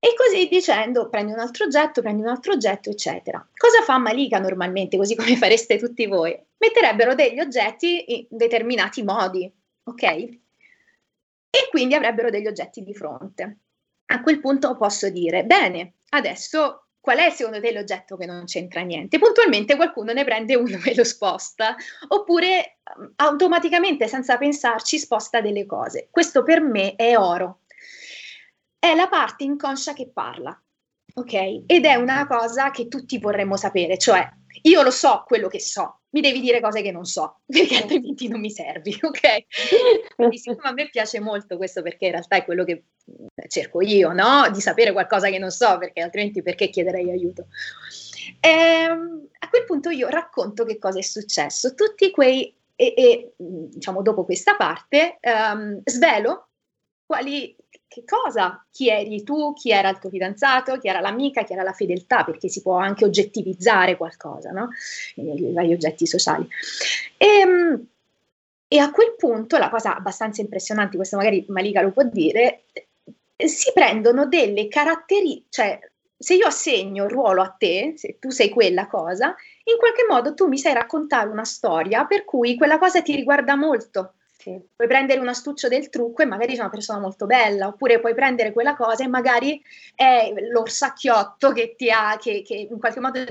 E 0.00 0.14
così 0.14 0.46
dicendo, 0.46 1.08
prendi 1.08 1.32
un 1.32 1.38
altro 1.38 1.64
oggetto, 1.64 2.02
prendi 2.02 2.20
un 2.20 2.28
altro 2.28 2.52
oggetto, 2.52 2.90
eccetera. 2.90 3.44
Cosa 3.56 3.80
fa 3.80 3.96
Malika 3.96 4.38
normalmente, 4.38 4.98
così 4.98 5.16
come 5.16 5.36
fareste 5.40 5.78
tutti 5.78 6.04
voi? 6.06 6.38
Metterebbero 6.58 7.14
degli 7.14 7.40
oggetti 7.40 8.04
in 8.14 8.26
determinati 8.28 9.02
modi, 9.02 9.50
ok? 9.88 10.02
E 10.02 11.68
quindi 11.70 11.94
avrebbero 11.94 12.30
degli 12.30 12.46
oggetti 12.46 12.82
di 12.82 12.94
fronte. 12.94 13.58
A 14.06 14.22
quel 14.22 14.40
punto 14.40 14.76
posso 14.76 15.08
dire, 15.10 15.44
bene, 15.44 15.94
adesso 16.10 16.88
qual 17.00 17.18
è 17.18 17.30
secondo 17.30 17.60
te 17.60 17.72
l'oggetto 17.72 18.16
che 18.16 18.26
non 18.26 18.44
c'entra 18.44 18.82
niente? 18.82 19.18
Puntualmente 19.18 19.76
qualcuno 19.76 20.12
ne 20.12 20.24
prende 20.24 20.56
uno 20.56 20.78
e 20.84 20.94
lo 20.94 21.04
sposta, 21.04 21.74
oppure 22.08 22.80
um, 22.96 23.12
automaticamente, 23.16 24.08
senza 24.08 24.36
pensarci, 24.36 24.98
sposta 24.98 25.40
delle 25.40 25.64
cose. 25.64 26.08
Questo 26.10 26.42
per 26.42 26.60
me 26.60 26.96
è 26.96 27.16
oro. 27.16 27.60
È 28.78 28.94
la 28.94 29.08
parte 29.08 29.44
inconscia 29.44 29.92
che 29.92 30.08
parla, 30.08 30.60
ok? 31.18 31.62
Ed 31.66 31.84
è 31.84 31.94
una 31.94 32.26
cosa 32.26 32.70
che 32.70 32.88
tutti 32.88 33.18
vorremmo 33.18 33.56
sapere, 33.56 33.98
cioè 33.98 34.28
io 34.62 34.82
lo 34.82 34.90
so 34.90 35.24
quello 35.26 35.48
che 35.48 35.60
so, 35.60 36.00
mi 36.10 36.20
devi 36.20 36.40
dire 36.40 36.60
cose 36.60 36.82
che 36.82 36.90
non 36.90 37.04
so, 37.04 37.40
perché 37.46 37.76
altrimenti 37.76 38.28
non 38.28 38.40
mi 38.40 38.50
servi, 38.50 38.96
ok? 39.00 40.14
Quindi 40.14 40.38
siccome 40.38 40.68
a 40.68 40.72
me 40.72 40.88
piace 40.90 41.20
molto 41.20 41.56
questo, 41.56 41.82
perché 41.82 42.06
in 42.06 42.12
realtà 42.12 42.36
è 42.36 42.44
quello 42.44 42.64
che 42.64 42.84
cerco 43.48 43.80
io, 43.80 44.12
no? 44.12 44.48
Di 44.52 44.60
sapere 44.60 44.92
qualcosa 44.92 45.28
che 45.28 45.38
non 45.38 45.50
so, 45.50 45.78
perché 45.78 46.00
altrimenti 46.00 46.42
perché 46.42 46.68
chiederei 46.68 47.10
aiuto? 47.10 47.46
Ehm, 48.40 49.28
a 49.38 49.48
quel 49.48 49.64
punto 49.64 49.90
io 49.90 50.08
racconto 50.08 50.64
che 50.64 50.78
cosa 50.78 50.98
è 50.98 51.02
successo, 51.02 51.74
tutti 51.74 52.10
quei, 52.10 52.54
e, 52.74 52.94
e 52.96 53.32
diciamo 53.36 54.02
dopo 54.02 54.24
questa 54.24 54.56
parte, 54.56 55.18
um, 55.22 55.80
svelo 55.84 56.48
quali, 57.08 57.56
che 57.88 58.04
cosa, 58.04 58.64
chi 58.70 58.88
eri 58.90 59.22
tu, 59.22 59.54
chi 59.54 59.70
era 59.70 59.88
il 59.88 59.98
tuo 59.98 60.10
fidanzato, 60.10 60.78
chi 60.78 60.88
era 60.88 61.00
l'amica, 61.00 61.42
chi 61.42 61.54
era 61.54 61.62
la 61.62 61.72
fedeltà, 61.72 62.22
perché 62.22 62.48
si 62.48 62.60
può 62.60 62.76
anche 62.76 63.04
oggettivizzare 63.04 63.96
qualcosa, 63.96 64.50
no? 64.50 64.68
I 65.16 65.52
vari 65.52 65.72
oggetti 65.72 66.06
sociali. 66.06 66.46
E, 67.16 67.26
ehm, 67.26 67.86
e 68.68 68.78
a 68.78 68.90
quel 68.90 69.14
punto, 69.16 69.56
la 69.56 69.70
cosa 69.70 69.96
abbastanza 69.96 70.42
impressionante, 70.42 70.96
questo 70.96 71.16
magari 71.16 71.44
Malika 71.48 71.80
lo 71.80 71.90
può 71.90 72.02
dire, 72.02 72.64
si 73.34 73.72
prendono 73.72 74.26
delle 74.26 74.68
caratteristiche, 74.68 75.46
cioè 75.48 75.80
se 76.20 76.34
io 76.34 76.46
assegno 76.46 77.08
ruolo 77.08 77.42
a 77.42 77.48
te, 77.48 77.94
se 77.96 78.18
tu 78.18 78.30
sei 78.30 78.50
quella 78.50 78.88
cosa, 78.88 79.34
in 79.64 79.78
qualche 79.78 80.04
modo 80.06 80.34
tu 80.34 80.48
mi 80.48 80.58
sai 80.58 80.74
raccontare 80.74 81.30
una 81.30 81.44
storia 81.44 82.04
per 82.04 82.24
cui 82.24 82.56
quella 82.56 82.78
cosa 82.78 83.00
ti 83.02 83.14
riguarda 83.14 83.54
molto. 83.54 84.14
Sì. 84.40 84.56
Puoi 84.76 84.86
prendere 84.86 85.18
un 85.18 85.26
astuccio 85.26 85.66
del 85.66 85.88
trucco 85.88 86.22
e 86.22 86.24
magari 86.24 86.50
sei 86.50 86.60
una 86.60 86.70
persona 86.70 87.00
molto 87.00 87.26
bella, 87.26 87.66
oppure 87.66 87.98
puoi 87.98 88.14
prendere 88.14 88.52
quella 88.52 88.76
cosa 88.76 89.02
e 89.02 89.08
magari 89.08 89.60
è 89.96 90.32
l'orsacchiotto 90.52 91.50
che 91.50 91.74
ti 91.76 91.90
ha, 91.90 92.16
che, 92.20 92.42
che 92.42 92.68
in 92.70 92.78
qualche 92.78 93.00
modo 93.00 93.24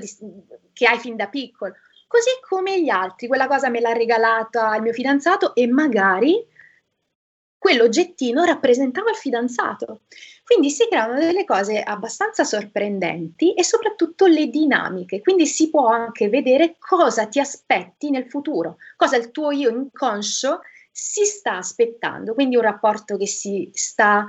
che 0.74 0.86
hai 0.86 1.00
fin 1.00 1.16
da 1.16 1.28
piccolo. 1.28 1.74
Così 2.08 2.32
come 2.42 2.82
gli 2.82 2.90
altri, 2.90 3.28
quella 3.28 3.48
cosa 3.48 3.70
me 3.70 3.80
l'ha 3.80 3.94
regalata 3.94 4.76
il 4.76 4.82
mio 4.82 4.92
fidanzato 4.92 5.56
e 5.56 5.66
magari 5.68 6.46
quell'oggettino 7.58 8.44
rappresentava 8.44 9.10
il 9.10 9.16
fidanzato. 9.16 10.02
Quindi 10.44 10.70
si 10.70 10.88
creano 10.90 11.18
delle 11.18 11.46
cose 11.46 11.82
abbastanza 11.82 12.44
sorprendenti 12.44 13.54
e 13.54 13.64
soprattutto 13.64 14.26
le 14.26 14.48
dinamiche, 14.48 15.22
quindi 15.22 15.46
si 15.46 15.70
può 15.70 15.88
anche 15.88 16.28
vedere 16.28 16.76
cosa 16.80 17.28
ti 17.28 17.40
aspetti 17.40 18.10
nel 18.10 18.28
futuro, 18.30 18.78
cosa 18.98 19.16
il 19.16 19.32
tuo 19.32 19.52
io 19.52 19.70
inconscio 19.70 20.62
si 21.00 21.26
sta 21.26 21.58
aspettando, 21.58 22.34
quindi 22.34 22.56
un 22.56 22.64
rapporto 22.64 23.18
che 23.18 23.28
si 23.28 23.70
sta 23.72 24.26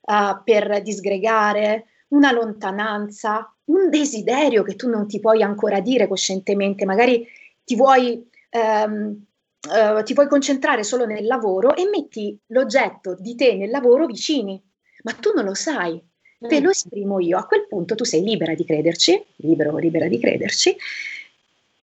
uh, 0.00 0.40
per 0.44 0.80
disgregare, 0.80 1.86
una 2.08 2.30
lontananza, 2.30 3.52
un 3.64 3.90
desiderio 3.90 4.62
che 4.62 4.76
tu 4.76 4.88
non 4.88 5.08
ti 5.08 5.18
puoi 5.18 5.42
ancora 5.42 5.80
dire 5.80 6.06
coscientemente, 6.06 6.84
magari 6.84 7.26
ti 7.64 7.74
vuoi, 7.74 8.24
um, 8.50 9.20
uh, 9.68 10.02
ti 10.04 10.14
vuoi 10.14 10.28
concentrare 10.28 10.84
solo 10.84 11.06
nel 11.06 11.26
lavoro 11.26 11.74
e 11.74 11.88
metti 11.88 12.38
l'oggetto 12.46 13.16
di 13.18 13.34
te 13.34 13.56
nel 13.56 13.70
lavoro 13.70 14.06
vicini, 14.06 14.62
ma 15.02 15.12
tu 15.14 15.32
non 15.34 15.44
lo 15.44 15.54
sai, 15.54 16.00
te 16.38 16.60
lo 16.60 16.70
esprimo 16.70 17.18
io. 17.18 17.36
A 17.36 17.46
quel 17.46 17.66
punto 17.66 17.96
tu 17.96 18.04
sei 18.04 18.22
libera 18.22 18.54
di 18.54 18.64
crederci, 18.64 19.20
libero 19.38 19.72
o 19.72 19.78
libera 19.78 20.06
di 20.06 20.20
crederci, 20.20 20.76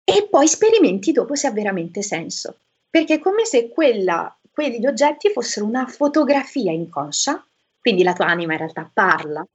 e 0.04 0.28
poi 0.30 0.48
sperimenti 0.48 1.12
dopo 1.12 1.34
se 1.34 1.48
ha 1.48 1.52
veramente 1.52 2.04
senso 2.04 2.58
perché 2.90 3.16
è 3.16 3.20
come 3.20 3.46
se 3.46 3.70
quella, 3.70 4.36
quegli 4.52 4.86
oggetti 4.86 5.30
fossero 5.30 5.66
una 5.66 5.86
fotografia 5.86 6.72
inconscia, 6.72 7.46
quindi 7.80 8.04
la 8.04 8.14
tua 8.14 8.26
anima 8.26 8.54
in 8.54 8.60
realtà 8.60 8.90
parla, 8.92 9.46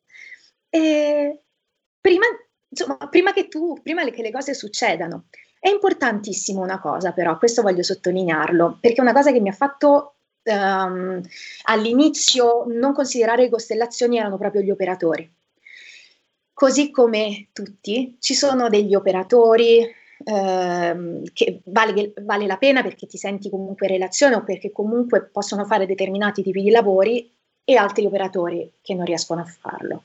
e 0.68 1.40
prima, 2.00 2.26
insomma, 2.68 2.96
prima 3.08 3.32
che 3.32 3.48
tu, 3.48 3.80
prima 3.82 4.04
che 4.04 4.22
le 4.22 4.30
cose 4.30 4.54
succedano. 4.54 5.26
È 5.58 5.68
importantissimo 5.68 6.60
una 6.60 6.78
cosa 6.80 7.12
però, 7.12 7.38
questo 7.38 7.62
voglio 7.62 7.82
sottolinearlo, 7.82 8.78
perché 8.80 9.00
una 9.00 9.12
cosa 9.12 9.32
che 9.32 9.40
mi 9.40 9.48
ha 9.48 9.52
fatto 9.52 10.16
um, 10.42 11.20
all'inizio 11.64 12.64
non 12.68 12.92
considerare 12.92 13.44
le 13.44 13.50
costellazioni 13.50 14.18
erano 14.18 14.36
proprio 14.36 14.62
gli 14.62 14.70
operatori. 14.70 15.30
Così 16.52 16.90
come 16.90 17.48
tutti, 17.52 18.16
ci 18.20 18.34
sono 18.34 18.68
degli 18.68 18.94
operatori, 18.94 19.90
ehm, 20.24 21.22
che 21.32 21.60
vale, 21.64 22.12
vale, 22.22 22.46
la 22.46 22.56
pena 22.56 22.82
perché 22.82 23.06
ti 23.06 23.16
senti 23.16 23.50
comunque 23.50 23.86
in 23.86 23.92
relazione 23.92 24.34
o 24.36 24.42
perché 24.42 24.72
comunque 24.72 25.22
possono 25.22 25.64
fare 25.64 25.86
determinati 25.86 26.42
tipi 26.42 26.62
di 26.62 26.70
lavori 26.70 27.30
e 27.64 27.76
altri 27.76 28.06
operatori 28.06 28.70
che 28.82 28.94
non 28.94 29.04
riescono 29.04 29.40
a 29.40 29.44
farlo. 29.44 30.02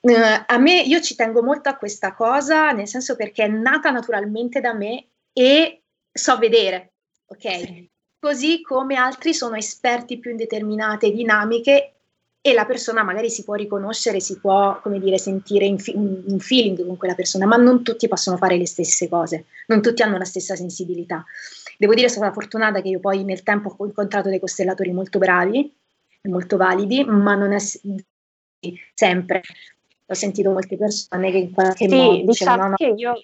Eh, 0.00 0.44
a 0.46 0.58
me, 0.58 0.80
io 0.80 1.00
ci 1.00 1.14
tengo 1.14 1.42
molto 1.42 1.68
a 1.68 1.76
questa 1.76 2.14
cosa, 2.14 2.70
nel 2.72 2.88
senso 2.88 3.16
perché 3.16 3.44
è 3.44 3.48
nata 3.48 3.90
naturalmente 3.90 4.60
da 4.60 4.72
me 4.72 5.04
e 5.32 5.82
so 6.12 6.38
vedere, 6.38 6.92
ok? 7.26 7.58
Sì. 7.58 7.88
Così 8.20 8.62
come 8.62 8.96
altri 8.96 9.32
sono 9.32 9.56
esperti 9.56 10.18
più 10.18 10.32
in 10.32 10.36
determinate 10.36 11.12
dinamiche 11.12 11.97
e 12.40 12.52
la 12.52 12.64
persona 12.64 13.02
magari 13.02 13.30
si 13.30 13.44
può 13.44 13.54
riconoscere, 13.54 14.20
si 14.20 14.38
può, 14.38 14.80
come 14.80 15.00
dire, 15.00 15.18
sentire 15.18 15.76
fi- 15.78 15.94
un 15.96 16.38
feeling 16.38 16.86
con 16.86 16.96
quella 16.96 17.14
persona, 17.14 17.46
ma 17.46 17.56
non 17.56 17.82
tutti 17.82 18.08
possono 18.08 18.36
fare 18.36 18.56
le 18.56 18.66
stesse 18.66 19.08
cose, 19.08 19.46
non 19.66 19.82
tutti 19.82 20.02
hanno 20.02 20.18
la 20.18 20.24
stessa 20.24 20.54
sensibilità. 20.54 21.24
Devo 21.76 21.94
dire, 21.94 22.08
sono 22.08 22.32
fortunata 22.32 22.80
che 22.80 22.88
io 22.88 23.00
poi 23.00 23.24
nel 23.24 23.42
tempo 23.42 23.74
ho 23.76 23.86
incontrato 23.86 24.28
dei 24.28 24.40
costellatori 24.40 24.92
molto 24.92 25.18
bravi, 25.18 25.72
molto 26.22 26.56
validi, 26.56 27.04
ma 27.04 27.34
non 27.34 27.52
è 27.52 27.58
sempre. 28.94 29.42
Ho 30.10 30.14
sentito 30.14 30.50
molte 30.50 30.76
persone 30.76 31.30
che 31.30 31.36
in 31.36 31.52
qualche 31.52 31.88
sì, 31.88 31.94
modo 31.94 32.22
diciamo 32.24 32.62
no, 32.62 32.68
no, 32.70 32.74
che 32.76 32.94
io 32.96 33.20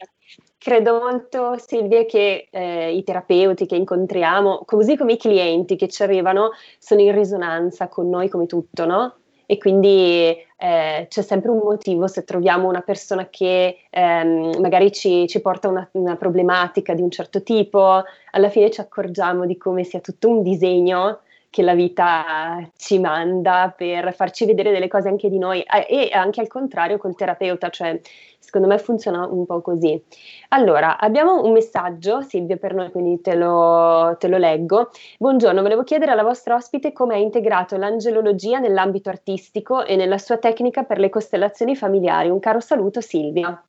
credo 0.59 0.99
molto, 0.99 1.57
Silvia, 1.59 2.05
che 2.05 2.49
eh, 2.51 2.95
i 2.95 3.03
terapeuti 3.05 3.67
che 3.67 3.77
incontriamo, 3.77 4.63
così 4.67 4.97
come 4.97 5.15
i 5.15 5.17
clienti 5.19 5.77
che 5.77 5.89
ci 5.89 6.03
arrivano, 6.03 6.51
sono 6.79 7.01
in 7.01 7.15
risonanza 7.15 7.89
con 7.89 8.09
noi 8.09 8.29
come 8.29 8.47
tutto, 8.47 8.85
no? 8.87 9.15
E 9.47 9.59
quindi 9.59 10.35
eh, 10.57 11.07
c'è 11.09 11.23
sempre 11.23 11.51
un 11.51 11.59
motivo 11.59 12.07
se 12.07 12.25
troviamo 12.25 12.67
una 12.69 12.81
persona 12.81 13.29
che 13.29 13.79
ehm, 13.91 14.59
magari 14.61 14.91
ci, 14.91 15.27
ci 15.27 15.41
porta 15.41 15.69
una, 15.69 15.87
una, 15.93 16.17
problematica 16.17 16.95
di 16.95 17.03
un 17.03 17.11
certo 17.11 17.43
tipo, 17.43 18.03
alla 18.31 18.49
fine 18.49 18.71
ci 18.71 18.81
accorgiamo 18.81 19.45
di 19.45 19.59
come 19.59 19.85
sia 19.85 20.01
tutto 20.01 20.29
un 20.31 20.43
disegno 20.43 21.21
che 21.55 21.63
la 21.63 21.75
vita 21.75 22.69
ci 22.77 22.99
manda 22.99 23.73
per 23.77 24.13
farci 24.13 24.45
vedere 24.45 24.73
delle 24.73 24.89
cose 24.89 25.07
anche 25.07 25.29
di 25.29 25.39
noi 25.39 25.61
eh, 25.61 25.87
e 25.89 26.11
anche 26.13 26.41
al 26.41 26.49
contrario 26.49 26.99
col 26.99 27.15
terapeuta, 27.15 27.69
cioè 27.69 28.01
secondo 28.41 28.67
me 28.67 28.77
funziona 28.79 29.25
un 29.25 29.47
po' 29.47 29.61
così. 29.61 30.03
Allora, 30.49 30.99
abbiamo 30.99 31.45
un 31.45 31.53
messaggio, 31.53 32.23
Silvia, 32.23 32.57
per 32.57 32.75
noi, 32.75 32.91
quindi 32.91 33.21
te 33.21 33.37
lo, 33.37 34.17
te 34.19 34.27
lo 34.27 34.37
leggo. 34.37 34.91
Buongiorno, 35.17 35.63
volevo 35.63 35.85
chiedere 35.85 36.11
alla 36.11 36.25
vostra 36.25 36.57
ospite 36.57 36.93
come 36.93 37.15
ha 37.15 37.19
integrato 37.19 37.77
l'angelologia 37.77 38.59
nell'ambito 38.59 39.09
artistico 39.09 39.85
e 39.85 39.95
nella 39.95 40.19
sua 40.19 40.39
tecnica 40.39 40.83
per 40.83 40.99
le 40.99 41.09
costellazioni 41.09 41.77
familiari. 41.77 42.31
Un 42.31 42.41
caro 42.41 42.59
saluto, 42.59 43.01
Silvia. 43.01 43.65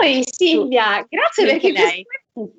Oi 0.00 0.22
Silvia, 0.24 1.04
grazie 1.08 1.44
perché 1.44 1.72
lei 1.72 2.06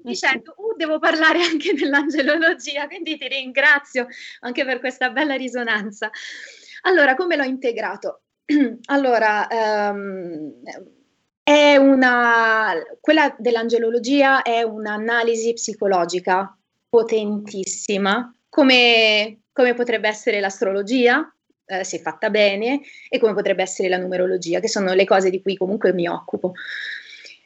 dicendo, 0.04 0.54
uh, 0.58 0.76
devo 0.76 1.00
parlare 1.00 1.42
anche 1.42 1.74
dell'angelologia, 1.74 2.88
quindi 2.88 3.18
ti 3.18 3.28
ringrazio 3.28 4.08
anche 4.42 4.66
per 4.66 4.80
questa 4.80 5.10
bella 5.10 5.36
risonanza. 5.36 6.10
Allora, 6.82 7.16
come 7.16 7.38
l'ho 7.38 7.44
integrato? 7.44 8.24
allora, 8.88 9.48
um, 9.50 10.62
è 11.42 11.78
una, 11.78 12.74
quella 13.00 13.34
dell'angelologia 13.38 14.42
è 14.42 14.62
un'analisi 14.64 15.54
psicologica 15.54 16.54
potentissima, 16.90 18.34
come, 18.50 19.44
come 19.54 19.74
potrebbe 19.74 20.10
essere 20.10 20.42
l'astrologia, 20.42 21.34
eh, 21.70 21.84
se 21.84 22.00
fatta 22.00 22.30
bene, 22.30 22.82
e 23.08 23.20
come 23.20 23.34
potrebbe 23.34 23.62
essere 23.62 23.90
la 23.90 23.98
numerologia, 23.98 24.60
che 24.60 24.68
sono 24.68 24.94
le 24.94 25.06
cose 25.06 25.30
di 25.30 25.42
cui 25.42 25.56
comunque 25.56 25.94
mi 25.94 26.08
occupo. 26.08 26.54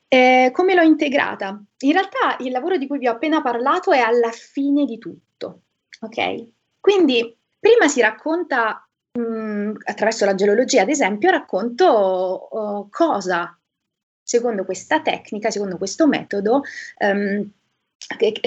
Eh, 0.07 0.51
come 0.53 0.73
l'ho 0.73 0.81
integrata? 0.81 1.61
In 1.79 1.91
realtà 1.91 2.37
il 2.39 2.51
lavoro 2.51 2.77
di 2.77 2.87
cui 2.87 2.99
vi 2.99 3.07
ho 3.07 3.11
appena 3.11 3.41
parlato 3.41 3.91
è 3.91 3.99
alla 3.99 4.31
fine 4.31 4.85
di 4.85 4.97
tutto, 4.97 5.63
ok? 5.99 6.47
Quindi 6.79 7.35
prima 7.59 7.87
si 7.87 7.99
racconta, 7.99 8.87
mh, 9.11 9.21
mm, 9.21 9.75
attraverso 9.85 10.25
la 10.25 10.35
geologia 10.35 10.83
ad 10.83 10.89
esempio, 10.89 11.31
racconto 11.31 11.85
oh, 11.85 12.87
cosa, 12.89 13.57
secondo 14.21 14.63
questa 14.65 15.01
tecnica, 15.01 15.49
secondo 15.49 15.77
questo 15.77 16.07
metodo, 16.07 16.61
um, 16.99 17.51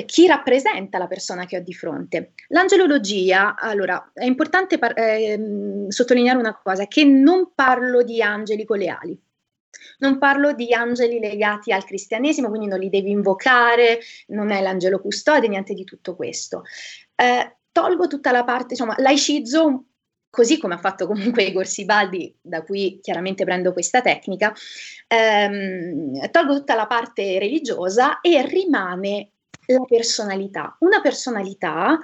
chi 0.05 0.27
rappresenta 0.27 0.99
la 0.99 1.07
persona 1.07 1.47
che 1.47 1.59
ho 1.59 1.61
di 1.61 1.75
fronte. 1.75 2.33
L'angelologia, 2.49 3.57
allora, 3.57 4.11
è 4.13 4.25
importante 4.25 4.79
par- 4.79 4.99
eh, 4.99 5.87
sottolineare 5.89 6.39
una 6.39 6.59
cosa, 6.63 6.87
che 6.87 7.05
non 7.05 7.53
parlo 7.55 8.03
di 8.03 8.23
angeli 8.23 8.65
con 8.65 8.79
le 8.79 8.89
ali. 8.89 9.21
Non 9.99 10.19
parlo 10.19 10.53
di 10.53 10.73
angeli 10.73 11.19
legati 11.19 11.73
al 11.73 11.85
cristianesimo, 11.85 12.49
quindi 12.49 12.67
non 12.67 12.79
li 12.79 12.91
devi 12.91 13.11
invocare, 13.11 14.01
non 14.29 14.51
è 14.51 14.61
l'angelo 14.61 15.01
custode, 15.01 15.49
niente 15.49 15.75
di 15.75 15.85
tutto 15.85 16.17
questo. 16.17 16.65
Eh, 17.15 17.57
tolgo 17.73 18.07
tutta 18.07 18.31
la 18.31 18.45
parte, 18.45 18.75
insomma, 18.75 18.95
laicizzo 18.99 19.85
così 20.37 20.59
come 20.59 20.75
ha 20.75 20.79
fatto 20.79 21.07
comunque 21.07 21.45
Igor 21.45 21.67
Sibaldi, 21.67 22.37
da 22.43 22.63
cui 22.63 22.99
chiaramente 23.01 23.45
prendo 23.45 23.73
questa 23.73 24.03
tecnica, 24.03 24.55
ehm, 25.09 26.31
tolgo 26.31 26.57
tutta 26.57 26.75
la 26.75 26.87
parte 26.87 27.39
religiosa 27.39 28.21
e 28.21 28.47
rimane 28.47 29.31
la 29.67 29.85
personalità, 29.87 30.77
una 30.81 31.01
personalità 31.01 31.99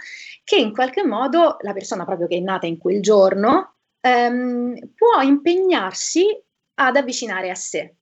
che 0.45 0.57
in 0.57 0.73
qualche 0.73 1.05
modo 1.05 1.57
la 1.61 1.73
persona 1.73 2.05
proprio 2.05 2.27
che 2.27 2.37
è 2.37 2.41
nata 2.41 2.67
in 2.67 2.79
quel 2.79 3.01
giorno 3.01 3.77
ehm, 4.01 4.93
può 4.95 5.21
impegnarsi 5.23 6.27
ad 6.75 6.97
avvicinare 6.97 7.51
a 7.51 7.55
sé. 7.55 7.95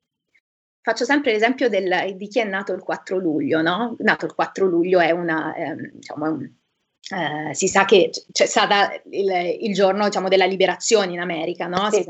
Faccio 0.82 1.04
sempre 1.04 1.32
l'esempio 1.32 1.68
del, 1.68 2.14
di 2.16 2.26
chi 2.28 2.40
è 2.40 2.44
nato 2.44 2.72
il 2.72 2.82
4 2.82 3.18
luglio, 3.18 3.61
no? 3.61 3.96
Nato 3.98 4.24
il 4.24 4.34
4 4.34 4.66
luglio 4.66 4.98
è 4.98 5.11
una, 5.11 5.54
eh, 5.54 5.90
diciamo, 5.92 6.24
un, 6.24 6.50
eh, 7.12 7.54
si 7.54 7.68
sa 7.68 7.84
che 7.84 8.11
c'è 8.32 8.46
stato 8.46 9.02
il, 9.11 9.30
il, 9.61 9.74
giorno 9.74 10.04
diciamo, 10.04 10.28
della 10.28 10.46
liberazione 10.46 11.12
in 11.12 11.20
America, 11.20 11.66
no? 11.66 11.90
Sì. 11.90 12.04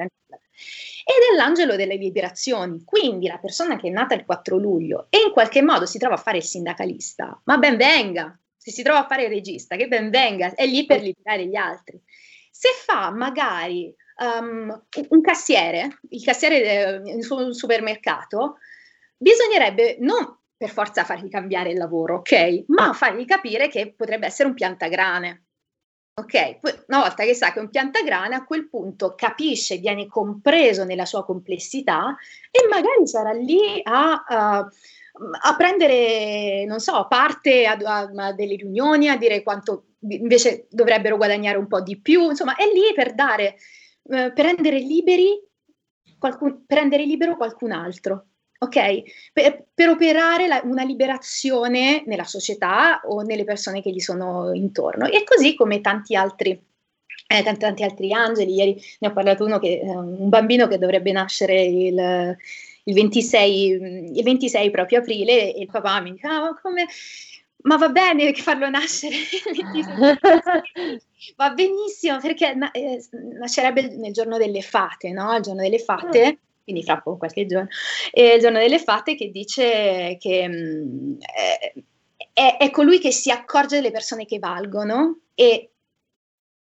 Ed 1.04 1.32
è 1.32 1.36
l'angelo 1.36 1.76
delle 1.76 1.96
liberazioni, 1.96 2.82
quindi 2.84 3.26
la 3.26 3.38
persona 3.38 3.76
che 3.76 3.88
è 3.88 3.90
nata 3.90 4.14
il 4.14 4.24
4 4.24 4.56
luglio 4.56 5.06
e 5.10 5.18
in 5.26 5.32
qualche 5.32 5.62
modo 5.62 5.86
si 5.86 5.98
trova 5.98 6.14
a 6.14 6.18
fare 6.18 6.38
il 6.38 6.44
sindacalista, 6.44 7.40
ma 7.44 7.56
ben 7.58 7.76
venga, 7.76 8.38
se 8.56 8.70
si 8.70 8.82
trova 8.82 9.00
a 9.00 9.06
fare 9.06 9.24
il 9.24 9.30
regista, 9.30 9.76
che 9.76 9.88
ben 9.88 10.10
venga, 10.10 10.54
è 10.54 10.66
lì 10.66 10.84
per 10.84 11.00
liberare 11.00 11.46
gli 11.46 11.56
altri. 11.56 12.00
Se 12.50 12.68
fa 12.84 13.10
magari 13.10 13.94
um, 14.18 14.84
un 15.08 15.20
cassiere, 15.22 16.00
il 16.10 16.22
cassiere 16.22 17.02
in 17.06 17.20
un 17.28 17.54
supermercato, 17.54 18.58
bisognerebbe 19.16 19.96
non 20.00 20.38
per 20.60 20.68
forza 20.68 21.04
fargli 21.04 21.30
cambiare 21.30 21.70
il 21.70 21.78
lavoro, 21.78 22.16
ok? 22.16 22.64
Ma 22.66 22.92
fargli 22.92 23.24
capire 23.24 23.68
che 23.68 23.94
potrebbe 23.94 24.26
essere 24.26 24.46
un 24.46 24.54
piantagrane. 24.54 25.44
Ok, 26.20 26.58
una 26.88 27.00
volta 27.00 27.24
che 27.24 27.32
sa 27.32 27.50
che 27.50 27.60
è 27.60 27.62
un 27.62 27.70
piantagrane, 27.70 28.34
a 28.34 28.44
quel 28.44 28.68
punto 28.68 29.14
capisce, 29.14 29.78
viene 29.78 30.06
compreso 30.06 30.84
nella 30.84 31.06
sua 31.06 31.24
complessità 31.24 32.14
e 32.50 32.68
magari 32.68 33.06
sarà 33.06 33.32
lì 33.32 33.80
a, 33.82 34.24
a, 34.26 34.58
a 34.58 35.56
prendere, 35.56 36.66
non 36.66 36.78
so, 36.78 37.06
parte 37.08 37.64
a, 37.64 37.78
a, 37.82 38.32
delle 38.34 38.56
riunioni, 38.56 39.08
a 39.08 39.16
dire 39.16 39.42
quanto 39.42 39.86
invece 40.00 40.66
dovrebbero 40.68 41.16
guadagnare 41.16 41.56
un 41.56 41.66
po' 41.66 41.80
di 41.80 41.98
più, 41.98 42.28
insomma, 42.28 42.54
è 42.54 42.64
lì 42.66 42.92
per 42.94 43.14
dare 43.14 43.56
eh, 44.12 44.32
per 44.32 44.44
rendere 44.44 44.78
liberi 44.78 45.40
qualcun, 46.18 46.64
per 46.66 46.78
rendere 46.78 47.04
libero 47.04 47.36
qualcun 47.36 47.72
altro. 47.72 48.26
Ok? 48.62 49.30
Per, 49.32 49.64
per 49.72 49.88
operare 49.88 50.46
la, 50.46 50.60
una 50.64 50.82
liberazione 50.82 52.02
nella 52.06 52.24
società 52.24 53.00
o 53.04 53.22
nelle 53.22 53.44
persone 53.44 53.80
che 53.80 53.90
gli 53.90 54.00
sono 54.00 54.52
intorno. 54.52 55.06
E 55.06 55.24
così 55.24 55.54
come 55.54 55.80
tanti 55.80 56.14
altri, 56.14 56.50
eh, 56.50 57.42
tanti, 57.42 57.60
tanti, 57.60 57.84
altri 57.84 58.12
angeli. 58.12 58.54
Ieri 58.54 58.82
ne 58.98 59.08
ho 59.08 59.12
parlato 59.12 59.46
uno 59.46 59.58
che 59.58 59.80
eh, 59.82 59.88
un 59.88 60.28
bambino 60.28 60.68
che 60.68 60.76
dovrebbe 60.76 61.10
nascere 61.10 61.62
il, 61.62 62.36
il, 62.84 62.94
26, 62.94 64.12
il 64.14 64.22
26 64.22 64.70
proprio 64.70 64.98
aprile 64.98 65.54
e 65.54 65.60
il 65.60 65.70
papà 65.70 66.02
mi 66.02 66.12
dice: 66.12 66.26
ah, 66.26 66.54
come 66.60 66.86
ma 67.62 67.76
va 67.76 67.90
bene 67.90 68.32
farlo 68.32 68.70
nascere 68.70 69.16
va 71.36 71.50
benissimo 71.50 72.18
perché 72.18 72.56
eh, 72.72 73.04
nascerebbe 73.38 73.94
nel 73.96 74.12
giorno 74.12 74.38
delle 74.38 74.62
fate, 74.62 75.12
no? 75.12 75.36
Il 75.36 75.42
giorno 75.42 75.62
delle 75.62 75.78
fate, 75.78 76.32
mm. 76.32 76.49
Quindi 76.70 76.82
fra 76.84 77.00
poco 77.00 77.18
qualche 77.18 77.46
giorno, 77.46 77.68
eh, 78.12 78.34
il 78.34 78.40
giorno 78.40 78.58
delle 78.58 78.78
fate 78.78 79.14
che 79.16 79.30
dice 79.30 80.16
che 80.18 80.48
mh, 80.48 80.54
mm, 80.54 81.18
è, 82.32 82.56
è, 82.58 82.70
colui 82.70 82.98
che 82.98 83.10
si 83.10 83.30
accorge 83.30 83.76
delle 83.76 83.90
persone 83.90 84.24
che 84.24 84.38
valgono 84.38 85.20
e 85.34 85.70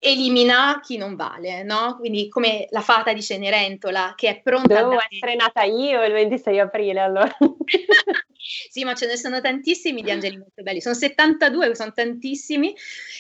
elimina 0.01 0.81
chi 0.83 0.97
non 0.97 1.17
vale, 1.17 1.65
no? 1.65 1.97
Quindi 1.99 2.29
come 2.29 2.67
la 2.71 2.81
fata 2.81 3.13
di 3.13 3.23
Cenerentola 3.23 4.15
che 4.17 4.29
è 4.29 4.41
pronta 4.41 4.75
Devo 4.75 4.93
a 4.93 5.07
essere 5.11 5.35
nata 5.35 5.63
io 5.65 6.05
il 6.05 6.13
26 6.13 6.61
aprile 6.61 7.01
allora. 7.01 7.37
sì, 8.71 8.85
ma 8.85 8.95
ce 8.95 9.07
ne 9.07 9.17
sono 9.17 9.41
tantissimi 9.41 10.03
di 10.03 10.11
angeli 10.11 10.39
molto 10.39 10.63
belli, 10.63 10.81
sono 10.81 10.95
72, 10.95 11.75
sono 11.75 11.93
tantissimi 11.93 12.75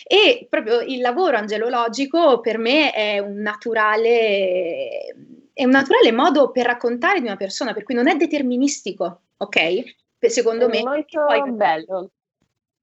e 0.06 0.46
proprio 0.48 0.80
il 0.80 1.00
lavoro 1.00 1.36
angelologico 1.36 2.40
per 2.40 2.58
me 2.58 2.92
è 2.92 3.18
un 3.18 3.40
naturale, 3.40 5.14
è 5.58 5.64
un 5.64 5.70
naturale 5.70 6.12
modo 6.12 6.52
per 6.52 6.66
raccontare 6.66 7.18
di 7.18 7.26
una 7.26 7.34
persona, 7.34 7.72
per 7.72 7.82
cui 7.82 7.92
non 7.92 8.06
è 8.06 8.14
deterministico, 8.14 9.22
ok? 9.38 9.96
Secondo 10.20 10.66
è 10.66 10.68
me. 10.68 10.82
Molto 10.84 11.24
poi... 11.26 11.50
bello. 11.50 12.10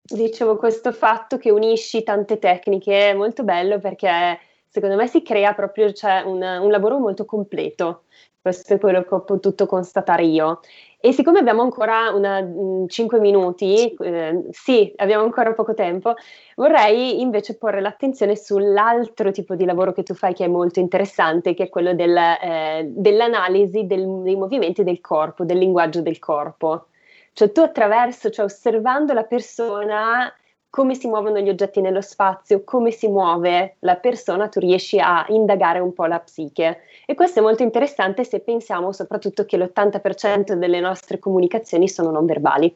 Dicevo, 0.01 0.57
questo 0.57 0.91
fatto 0.91 1.37
che 1.37 1.51
unisci 1.51 2.03
tante 2.03 2.37
tecniche 2.37 3.11
è 3.11 3.13
molto 3.13 3.45
bello 3.45 3.79
perché 3.79 4.37
secondo 4.67 4.97
me 4.97 5.07
si 5.07 5.21
crea 5.21 5.53
proprio 5.53 5.93
cioè, 5.93 6.23
un, 6.25 6.41
un 6.41 6.69
lavoro 6.69 6.99
molto 6.99 7.23
completo. 7.23 8.03
Questo 8.41 8.73
è 8.73 8.77
quello 8.77 9.03
che 9.03 9.13
ho 9.13 9.21
potuto 9.21 9.65
constatare 9.67 10.25
io. 10.25 10.59
E 11.05 11.11
siccome 11.11 11.37
abbiamo 11.37 11.61
ancora 11.61 12.09
una, 12.09 12.41
mh, 12.41 12.81
mm, 12.81 12.87
5 12.87 13.19
minuti, 13.19 13.93
eh, 13.93 14.43
sì, 14.49 14.91
abbiamo 14.95 15.23
ancora 15.23 15.53
poco 15.53 15.75
tempo, 15.75 16.15
vorrei 16.55 17.21
invece 17.21 17.57
porre 17.57 17.79
l'attenzione 17.79 18.35
sull'altro 18.35 19.29
tipo 19.29 19.53
di 19.53 19.65
lavoro 19.65 19.93
che 19.93 20.01
tu 20.01 20.15
fai 20.15 20.33
che 20.33 20.45
è 20.45 20.47
molto 20.47 20.79
interessante, 20.79 21.53
che 21.53 21.65
è 21.65 21.69
quello 21.69 21.93
del, 21.93 22.17
eh, 22.17 22.87
dell'analisi 22.89 23.85
del, 23.85 24.23
dei 24.23 24.35
movimenti 24.35 24.83
del 24.83 24.99
corpo, 24.99 25.43
del 25.43 25.59
linguaggio 25.59 26.01
del 26.01 26.17
corpo. 26.17 26.87
Cioè 27.33 27.51
tu 27.51 27.59
attraverso, 27.59 28.31
cioè 28.31 28.45
osservando 28.45 29.13
la 29.13 29.25
persona, 29.25 30.33
come 30.75 30.93
si 30.93 31.07
muovono 31.07 31.39
gli 31.39 31.47
oggetti 31.47 31.79
nello 31.79 32.01
spazio, 32.01 32.65
come 32.65 32.91
si 32.91 33.07
muove 33.07 33.77
la 33.79 33.95
persona, 33.95 34.49
tu 34.49 34.59
riesci 34.59 34.99
a 34.99 35.25
indagare 35.29 35.79
un 35.79 35.93
po' 35.93 36.05
la 36.05 36.19
psiche. 36.19 36.81
E 37.05 37.15
questo 37.15 37.39
è 37.39 37.41
molto 37.41 37.63
interessante 37.63 38.25
se 38.25 38.41
pensiamo 38.41 38.91
soprattutto 38.91 39.45
che 39.45 39.55
l'80% 39.55 40.51
delle 40.51 40.81
nostre 40.81 41.17
comunicazioni 41.17 41.87
sono 41.87 42.11
non 42.11 42.25
verbali. 42.25 42.75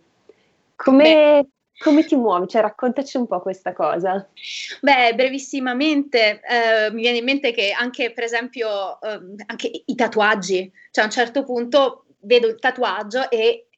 Come, 0.77 1.47
come 1.77 2.05
ti 2.05 2.15
muovi? 2.15 2.47
Cioè, 2.47 2.61
raccontaci 2.61 3.17
un 3.17 3.27
po' 3.27 3.41
questa 3.41 3.73
cosa. 3.73 4.25
Beh, 4.79 5.13
brevissimamente, 5.15 6.39
eh, 6.39 6.91
mi 6.93 7.01
viene 7.01 7.17
in 7.17 7.25
mente 7.25 7.51
che 7.51 7.73
anche, 7.77 8.13
per 8.13 8.23
esempio, 8.23 9.01
eh, 9.01 9.19
anche 9.45 9.83
i 9.85 9.95
tatuaggi, 9.95 10.71
cioè 10.91 11.03
a 11.03 11.07
un 11.07 11.13
certo 11.13 11.43
punto 11.43 12.05
vedo 12.21 12.47
il 12.47 12.59
tatuaggio 12.59 13.29
e 13.29 13.68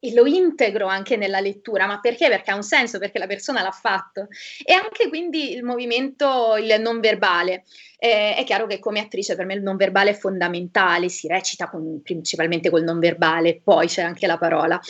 e 0.00 0.14
lo 0.14 0.26
integro 0.26 0.86
anche 0.86 1.16
nella 1.16 1.40
lettura, 1.40 1.86
ma 1.86 2.00
perché? 2.00 2.28
Perché 2.28 2.50
ha 2.50 2.56
un 2.56 2.62
senso, 2.62 2.98
perché 2.98 3.18
la 3.18 3.26
persona 3.26 3.62
l'ha 3.62 3.70
fatto. 3.70 4.28
E 4.64 4.72
anche 4.72 5.08
quindi 5.08 5.52
il 5.52 5.62
movimento, 5.62 6.56
il 6.56 6.80
non 6.80 7.00
verbale. 7.00 7.64
Eh, 7.98 8.34
è 8.34 8.44
chiaro 8.44 8.66
che 8.66 8.78
come 8.78 9.00
attrice 9.00 9.36
per 9.36 9.44
me 9.44 9.54
il 9.54 9.62
non 9.62 9.76
verbale 9.76 10.10
è 10.10 10.14
fondamentale, 10.14 11.10
si 11.10 11.28
recita 11.28 11.68
con, 11.68 12.00
principalmente 12.02 12.70
col 12.70 12.82
non 12.82 12.98
verbale, 12.98 13.60
poi 13.62 13.86
c'è 13.86 14.02
anche 14.02 14.26
la 14.26 14.38
parola. 14.38 14.80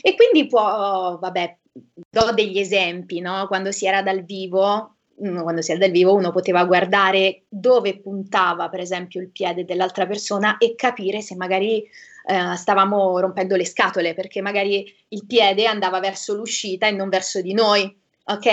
E 0.00 0.14
quindi 0.14 0.46
può, 0.46 1.18
vabbè, 1.20 1.56
do 2.08 2.32
degli 2.32 2.58
esempi, 2.58 3.20
no? 3.20 3.48
Quando 3.48 3.72
si 3.72 3.86
era 3.86 4.02
dal 4.02 4.24
vivo, 4.24 4.98
quando 5.16 5.62
si 5.62 5.72
era 5.72 5.80
dal 5.80 5.90
vivo 5.90 6.14
uno 6.14 6.30
poteva 6.30 6.64
guardare 6.64 7.42
dove 7.48 8.00
puntava 8.00 8.70
per 8.70 8.80
esempio 8.80 9.20
il 9.20 9.28
piede 9.28 9.66
dell'altra 9.66 10.06
persona 10.06 10.56
e 10.56 10.74
capire 10.74 11.20
se 11.20 11.36
magari 11.36 11.86
eh, 12.24 12.56
stavamo 12.56 13.18
rompendo 13.18 13.56
le 13.56 13.66
scatole 13.66 14.14
perché 14.14 14.40
magari 14.40 14.92
il 15.08 15.26
piede 15.26 15.66
andava 15.66 16.00
verso 16.00 16.34
l'uscita 16.34 16.86
e 16.86 16.92
non 16.92 17.08
verso 17.08 17.40
di 17.40 17.52
noi. 17.52 17.98
Ok? 18.22 18.46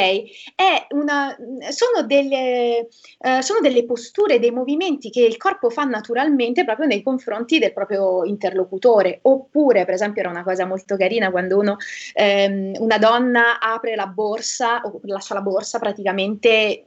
Una, 0.89 1.35
sono, 1.69 2.05
delle, 2.07 2.87
eh, 3.19 3.41
sono 3.41 3.59
delle 3.59 3.85
posture, 3.85 4.39
dei 4.39 4.49
movimenti 4.49 5.11
che 5.11 5.21
il 5.21 5.37
corpo 5.37 5.69
fa 5.69 5.83
naturalmente 5.83 6.63
proprio 6.63 6.87
nei 6.87 7.03
confronti 7.03 7.59
del 7.59 7.73
proprio 7.73 8.23
interlocutore. 8.25 9.19
Oppure, 9.23 9.85
per 9.85 9.93
esempio, 9.93 10.21
era 10.21 10.31
una 10.31 10.43
cosa 10.43 10.65
molto 10.65 10.97
carina 10.97 11.29
quando 11.29 11.59
uno, 11.59 11.75
ehm, 12.13 12.75
una 12.79 12.97
donna 12.97 13.59
apre 13.59 13.95
la 13.95 14.07
borsa 14.07 14.81
o 14.81 14.99
lascia 15.03 15.35
la 15.35 15.41
borsa 15.41 15.77
praticamente 15.77 16.85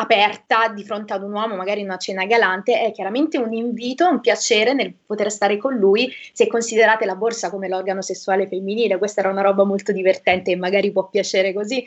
aperta 0.00 0.68
di 0.68 0.84
fronte 0.84 1.12
ad 1.12 1.22
un 1.22 1.32
uomo, 1.32 1.56
magari 1.56 1.80
in 1.80 1.86
una 1.86 1.96
cena 1.96 2.24
galante, 2.24 2.80
è 2.80 2.92
chiaramente 2.92 3.36
un 3.36 3.52
invito, 3.52 4.08
un 4.08 4.20
piacere 4.20 4.72
nel 4.72 4.94
poter 4.94 5.30
stare 5.30 5.56
con 5.56 5.74
lui, 5.74 6.12
se 6.32 6.46
considerate 6.46 7.04
la 7.04 7.16
borsa 7.16 7.50
come 7.50 7.68
l'organo 7.68 8.00
sessuale 8.00 8.46
femminile, 8.46 8.98
questa 8.98 9.20
era 9.20 9.30
una 9.30 9.42
roba 9.42 9.64
molto 9.64 9.90
divertente 9.90 10.52
e 10.52 10.56
magari 10.56 10.92
può 10.92 11.08
piacere 11.08 11.52
così, 11.52 11.84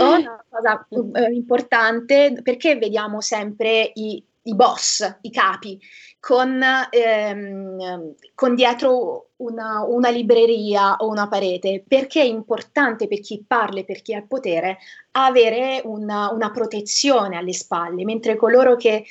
o 0.00 0.18
una 0.18 0.44
cosa 0.48 0.86
eh, 0.88 1.32
importante 1.32 2.38
perché 2.42 2.76
vediamo 2.76 3.20
sempre 3.20 3.90
i, 3.94 4.22
i 4.42 4.54
boss, 4.54 5.18
i 5.22 5.30
capi, 5.30 5.78
con, 6.20 6.60
ehm, 6.90 8.14
con 8.34 8.54
dietro 8.54 9.30
una, 9.36 9.84
una, 9.84 10.08
libreria 10.08 10.96
o 10.96 11.08
una 11.08 11.28
parete, 11.28 11.84
perché 11.86 12.20
è 12.20 12.24
importante 12.24 13.06
per 13.08 13.20
chi 13.20 13.44
parla 13.46 13.80
e 13.80 13.84
per 13.84 14.02
chi 14.02 14.14
ha 14.14 14.18
il 14.18 14.26
potere 14.26 14.78
avere 15.12 15.82
una, 15.84 16.30
una 16.32 16.50
protezione 16.50 17.36
alle 17.36 17.52
spalle, 17.52 18.04
mentre 18.04 18.36
coloro 18.36 18.76
che 18.76 19.04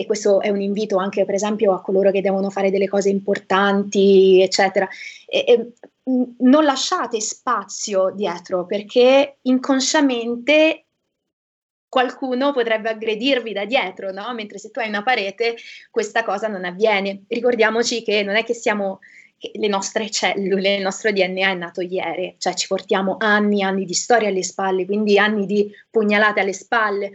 e 0.00 0.06
questo 0.06 0.40
è 0.40 0.48
un 0.48 0.60
invito 0.60 0.96
anche 0.96 1.24
per 1.24 1.34
esempio 1.34 1.72
a 1.72 1.80
coloro 1.80 2.12
che 2.12 2.20
devono 2.20 2.50
fare 2.50 2.70
delle 2.70 2.86
cose 2.86 3.08
importanti, 3.08 4.40
eccetera. 4.40 4.88
E, 5.26 5.44
e, 5.44 5.72
non 6.38 6.64
lasciate 6.64 7.20
spazio 7.20 8.12
dietro 8.14 8.64
perché 8.64 9.38
inconsciamente 9.42 10.86
qualcuno 11.98 12.52
potrebbe 12.52 12.90
aggredirvi 12.90 13.52
da 13.52 13.64
dietro, 13.64 14.12
no? 14.12 14.32
Mentre 14.32 14.58
se 14.58 14.70
tu 14.70 14.78
hai 14.78 14.88
una 14.88 15.02
parete, 15.02 15.56
questa 15.90 16.22
cosa 16.22 16.46
non 16.46 16.64
avviene. 16.64 17.24
Ricordiamoci 17.26 18.02
che 18.04 18.22
non 18.22 18.36
è 18.36 18.44
che 18.44 18.54
siamo 18.54 19.00
che 19.36 19.50
le 19.54 19.66
nostre 19.66 20.08
cellule, 20.08 20.76
il 20.76 20.82
nostro 20.82 21.10
DNA 21.10 21.50
è 21.50 21.54
nato 21.54 21.80
ieri, 21.80 22.36
cioè 22.38 22.54
ci 22.54 22.68
portiamo 22.68 23.16
anni 23.18 23.60
e 23.60 23.64
anni 23.64 23.84
di 23.84 23.94
storia 23.94 24.28
alle 24.28 24.44
spalle, 24.44 24.84
quindi 24.84 25.18
anni 25.18 25.44
di 25.44 25.72
pugnalate 25.90 26.38
alle 26.38 26.52
spalle. 26.52 27.12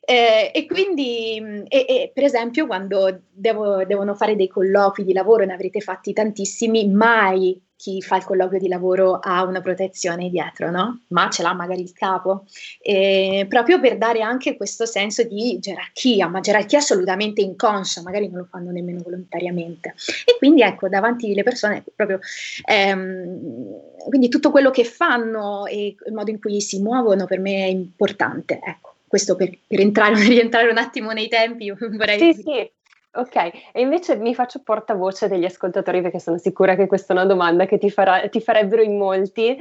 Eh, 0.00 0.50
e 0.52 0.66
quindi, 0.66 1.36
e, 1.68 1.84
e 1.88 2.10
per 2.12 2.24
esempio, 2.24 2.66
quando 2.66 3.22
devo, 3.30 3.84
devono 3.84 4.16
fare 4.16 4.34
dei 4.34 4.48
colloqui 4.48 5.04
di 5.04 5.12
lavoro, 5.12 5.44
ne 5.44 5.52
avrete 5.52 5.80
fatti 5.80 6.12
tantissimi, 6.12 6.88
mai 6.88 7.60
chi 7.80 8.02
fa 8.02 8.16
il 8.16 8.24
colloquio 8.24 8.60
di 8.60 8.68
lavoro 8.68 9.18
ha 9.22 9.42
una 9.42 9.62
protezione 9.62 10.28
dietro, 10.28 10.70
no? 10.70 11.04
Ma 11.08 11.30
ce 11.30 11.40
l'ha 11.40 11.54
magari 11.54 11.80
il 11.80 11.94
capo, 11.94 12.44
eh, 12.82 13.46
proprio 13.48 13.80
per 13.80 13.96
dare 13.96 14.20
anche 14.20 14.54
questo 14.58 14.84
senso 14.84 15.22
di 15.22 15.58
gerarchia, 15.60 16.28
ma 16.28 16.40
gerarchia 16.40 16.80
assolutamente 16.80 17.40
inconscia, 17.40 18.02
magari 18.02 18.28
non 18.28 18.40
lo 18.40 18.48
fanno 18.50 18.70
nemmeno 18.70 19.00
volontariamente. 19.02 19.94
E 20.26 20.36
quindi 20.36 20.60
ecco, 20.60 20.90
davanti 20.90 21.32
alle 21.32 21.42
persone, 21.42 21.82
proprio, 21.96 22.20
ehm, 22.66 23.80
quindi 24.10 24.28
tutto 24.28 24.50
quello 24.50 24.70
che 24.70 24.84
fanno 24.84 25.64
e 25.64 25.96
il 26.04 26.12
modo 26.12 26.30
in 26.30 26.38
cui 26.38 26.60
si 26.60 26.82
muovono 26.82 27.24
per 27.24 27.38
me 27.38 27.64
è 27.64 27.68
importante, 27.68 28.60
ecco. 28.62 28.96
Questo 29.08 29.36
per, 29.36 29.56
per 29.66 29.80
entrare, 29.80 30.12
rientrare 30.28 30.68
un 30.68 30.76
attimo 30.76 31.12
nei 31.12 31.28
tempi, 31.28 31.70
vorrei... 31.70 32.18
Sì, 32.18 32.42
sì. 32.42 32.70
Ok, 33.12 33.34
e 33.72 33.80
invece 33.80 34.16
mi 34.16 34.36
faccio 34.36 34.62
portavoce 34.62 35.26
degli 35.26 35.44
ascoltatori 35.44 36.00
perché 36.00 36.20
sono 36.20 36.38
sicura 36.38 36.76
che 36.76 36.86
questa 36.86 37.12
è 37.12 37.16
una 37.16 37.26
domanda 37.26 37.66
che 37.66 37.76
ti, 37.76 37.90
farà, 37.90 38.28
ti 38.28 38.40
farebbero 38.40 38.82
in 38.82 38.96
molti. 38.96 39.58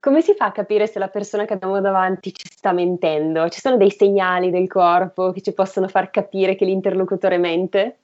Come 0.00 0.20
si 0.20 0.34
fa 0.34 0.46
a 0.46 0.52
capire 0.52 0.88
se 0.88 0.98
la 0.98 1.06
persona 1.06 1.44
che 1.44 1.52
abbiamo 1.52 1.80
davanti 1.80 2.34
ci 2.34 2.48
sta 2.50 2.72
mentendo? 2.72 3.48
Ci 3.48 3.60
sono 3.60 3.76
dei 3.76 3.92
segnali 3.92 4.50
del 4.50 4.66
corpo 4.66 5.30
che 5.30 5.42
ci 5.42 5.52
possono 5.52 5.86
far 5.86 6.10
capire 6.10 6.56
che 6.56 6.64
l'interlocutore 6.64 7.38
mente? 7.38 7.98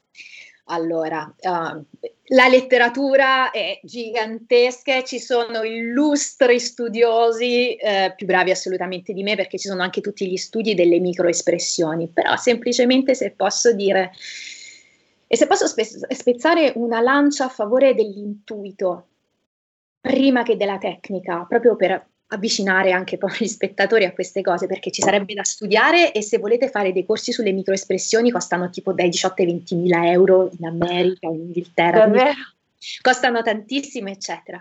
Allora, 0.71 1.25
uh, 1.25 1.85
la 2.27 2.47
letteratura 2.47 3.51
è 3.51 3.81
gigantesca, 3.83 5.03
ci 5.03 5.19
sono 5.19 5.63
illustri 5.63 6.61
studiosi 6.61 7.75
eh, 7.75 8.13
più 8.15 8.27
bravi 8.27 8.51
assolutamente 8.51 9.13
di 9.13 9.23
me 9.23 9.35
perché 9.35 9.59
ci 9.59 9.67
sono 9.67 9.83
anche 9.83 10.03
tutti 10.03 10.29
gli 10.29 10.37
studi 10.37 10.75
delle 10.75 11.01
microespressioni, 11.01 12.09
però 12.09 12.37
semplicemente 12.37 13.15
se 13.15 13.31
posso 13.31 13.73
dire 13.73 14.13
e 15.29 15.37
se 15.37 15.47
posso 15.47 15.67
spe- 15.67 15.85
spezzare 15.85 16.73
una 16.77 17.01
lancia 17.01 17.45
a 17.45 17.49
favore 17.49 17.95
dell'intuito, 17.95 19.07
prima 20.01 20.43
che 20.43 20.57
della 20.57 20.79
tecnica, 20.79 21.45
proprio 21.47 21.77
per 21.77 22.07
avvicinare 22.29 22.93
anche 22.93 23.19
poi 23.19 23.31
gli 23.39 23.47
spettatori 23.47 24.05
a 24.05 24.13
queste 24.13 24.41
cose, 24.41 24.67
perché 24.67 24.91
ci 24.91 25.03
sarebbe 25.03 25.35
da 25.35 25.45
studiare 25.45 26.13
e 26.13 26.23
se 26.23 26.39
volete 26.39 26.71
fare 26.71 26.93
dei 26.93 27.05
corsi 27.05 27.31
sulle 27.33 27.53
microespressioni 27.53 28.31
costano 28.31 28.71
tipo 28.71 28.93
dai 28.93 29.11
18 29.11 29.43
ai 29.43 29.49
20 29.49 29.75
mila 29.75 30.11
euro 30.11 30.51
in 30.59 30.67
America, 30.67 31.27
in 31.29 31.41
Inghilterra, 31.41 32.11
costano 33.03 33.43
tantissimo, 33.43 34.09
eccetera. 34.09 34.61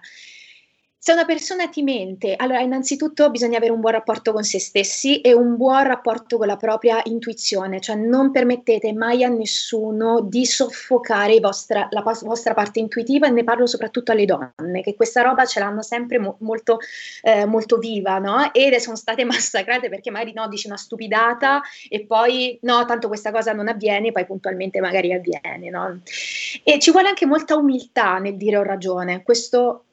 Se 1.08 1.14
una 1.14 1.24
persona 1.24 1.70
ti 1.70 1.84
mente, 1.84 2.34
allora 2.36 2.60
innanzitutto 2.60 3.32
bisogna 3.32 3.56
avere 3.56 3.72
un 3.72 3.80
buon 3.80 3.94
rapporto 3.94 4.34
con 4.34 4.44
se 4.44 4.60
stessi 4.60 5.22
e 5.22 5.34
un 5.34 5.56
buon 5.56 5.84
rapporto 5.84 6.36
con 6.38 6.48
la 6.48 6.58
propria 6.58 7.00
intuizione, 7.06 7.80
cioè 7.80 7.96
non 7.96 8.30
permettete 8.30 8.92
mai 8.92 9.24
a 9.24 9.30
nessuno 9.30 10.20
di 10.20 10.46
soffocare 10.46 11.40
vostra, 11.40 11.88
la 11.92 12.02
vostra 12.02 12.54
parte 12.54 12.80
intuitiva 12.80 13.26
e 13.26 13.30
ne 13.30 13.46
parlo 13.46 13.68
soprattutto 13.68 14.12
alle 14.12 14.26
donne, 14.26 14.82
che 14.82 14.96
questa 14.96 15.22
roba 15.22 15.46
ce 15.46 15.62
l'hanno 15.62 15.82
sempre 15.82 16.20
mo- 16.20 16.36
molto, 16.40 16.80
eh, 17.22 17.46
molto 17.46 17.78
viva, 17.78 18.18
no? 18.18 18.52
E 18.52 18.78
sono 18.82 18.98
state 18.98 19.24
massacrate 19.24 19.88
perché 19.88 20.12
magari 20.12 20.34
no, 20.34 20.50
dici 20.50 20.68
una 20.68 20.76
stupidata 20.76 21.62
e 21.88 22.06
poi 22.06 22.60
no, 22.64 22.84
tanto 22.84 23.08
questa 23.08 23.32
cosa 23.32 23.54
non 23.54 23.70
avviene, 23.70 24.12
poi 24.12 24.26
puntualmente 24.26 24.82
magari 24.82 25.14
avviene, 25.14 25.70
no? 25.70 26.02
E 26.66 26.80
ci 26.80 26.92
vuole 26.92 27.08
anche 27.08 27.26
molta 27.26 27.56
umiltà 27.56 28.18
nel 28.18 28.36
dire 28.36 28.58
ho 28.58 28.64
ragione, 28.64 29.24
questo 29.24 29.84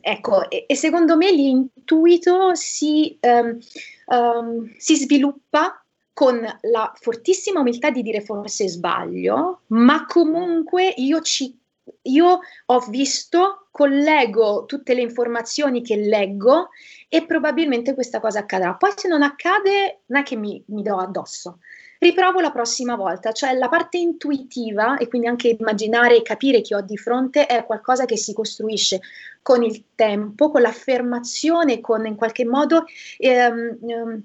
Ecco, 0.00 0.48
e, 0.48 0.66
e, 0.68 0.76
secondo 0.76 1.16
me 1.16 1.32
l'intuito 1.32 2.54
si, 2.54 3.18
um, 3.22 3.58
um, 4.06 4.72
si 4.76 4.94
sviluppa 4.96 5.84
con 6.12 6.40
la 6.62 6.92
fortissima 6.94 7.60
umiltà 7.60 7.90
di 7.90 8.02
dire 8.02 8.20
forse 8.20 8.68
sbaglio, 8.68 9.62
ma 9.68 10.06
comunque 10.06 10.94
io 10.96 11.20
ci 11.22 11.58
io 12.02 12.40
ho 12.66 12.80
visto, 12.88 13.66
collego 13.70 14.64
tutte 14.66 14.94
le 14.94 15.00
informazioni 15.00 15.82
che 15.82 15.96
leggo 15.96 16.68
e 17.08 17.26
probabilmente 17.26 17.94
questa 17.94 18.20
cosa 18.20 18.40
accadrà. 18.40 18.74
Poi 18.74 18.92
se 18.94 19.08
non 19.08 19.22
accade, 19.22 20.02
non 20.06 20.20
è 20.20 20.24
che 20.24 20.36
mi, 20.36 20.62
mi 20.68 20.82
do 20.82 20.96
addosso, 20.98 21.58
riprovo 22.00 22.40
la 22.40 22.50
prossima 22.50 22.96
volta, 22.96 23.32
cioè 23.32 23.54
la 23.54 23.68
parte 23.68 23.98
intuitiva 23.98 24.96
e 24.96 25.06
quindi 25.08 25.28
anche 25.28 25.56
immaginare 25.58 26.16
e 26.16 26.22
capire 26.22 26.60
chi 26.60 26.74
ho 26.74 26.80
di 26.80 26.96
fronte 26.96 27.46
è 27.46 27.64
qualcosa 27.64 28.06
che 28.06 28.16
si 28.16 28.32
costruisce 28.32 29.00
con 29.42 29.62
il 29.62 29.84
tempo, 29.94 30.50
con 30.50 30.62
l'affermazione, 30.62 31.80
con 31.80 32.06
in 32.06 32.16
qualche 32.16 32.44
modo 32.44 32.84
ehm, 33.18 33.78
ehm, 33.86 34.22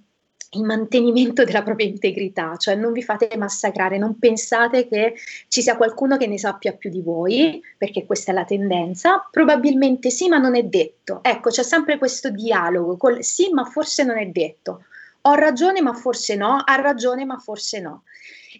il 0.51 0.63
mantenimento 0.63 1.43
della 1.43 1.63
propria 1.63 1.85
integrità, 1.85 2.55
cioè 2.55 2.75
non 2.75 2.93
vi 2.93 3.03
fate 3.03 3.29
massacrare, 3.35 3.97
non 3.97 4.17
pensate 4.17 4.87
che 4.87 5.15
ci 5.49 5.61
sia 5.61 5.75
qualcuno 5.75 6.15
che 6.15 6.27
ne 6.27 6.37
sappia 6.37 6.71
più 6.71 6.89
di 6.89 7.01
voi, 7.01 7.61
perché 7.77 8.05
questa 8.05 8.31
è 8.31 8.33
la 8.33 8.45
tendenza, 8.45 9.27
probabilmente 9.29 10.09
sì, 10.09 10.29
ma 10.29 10.37
non 10.37 10.55
è 10.55 10.63
detto. 10.63 11.19
Ecco, 11.23 11.49
c'è 11.49 11.63
sempre 11.63 11.97
questo 11.97 12.29
dialogo 12.29 12.95
col 12.95 13.21
sì, 13.21 13.49
ma 13.51 13.65
forse 13.65 14.03
non 14.05 14.17
è 14.17 14.27
detto 14.27 14.85
ho 15.27 15.33
ragione 15.33 15.81
ma 15.81 15.93
forse 15.93 16.35
no, 16.35 16.61
ha 16.63 16.75
ragione 16.75 17.25
ma 17.25 17.37
forse 17.37 17.79
no. 17.79 18.03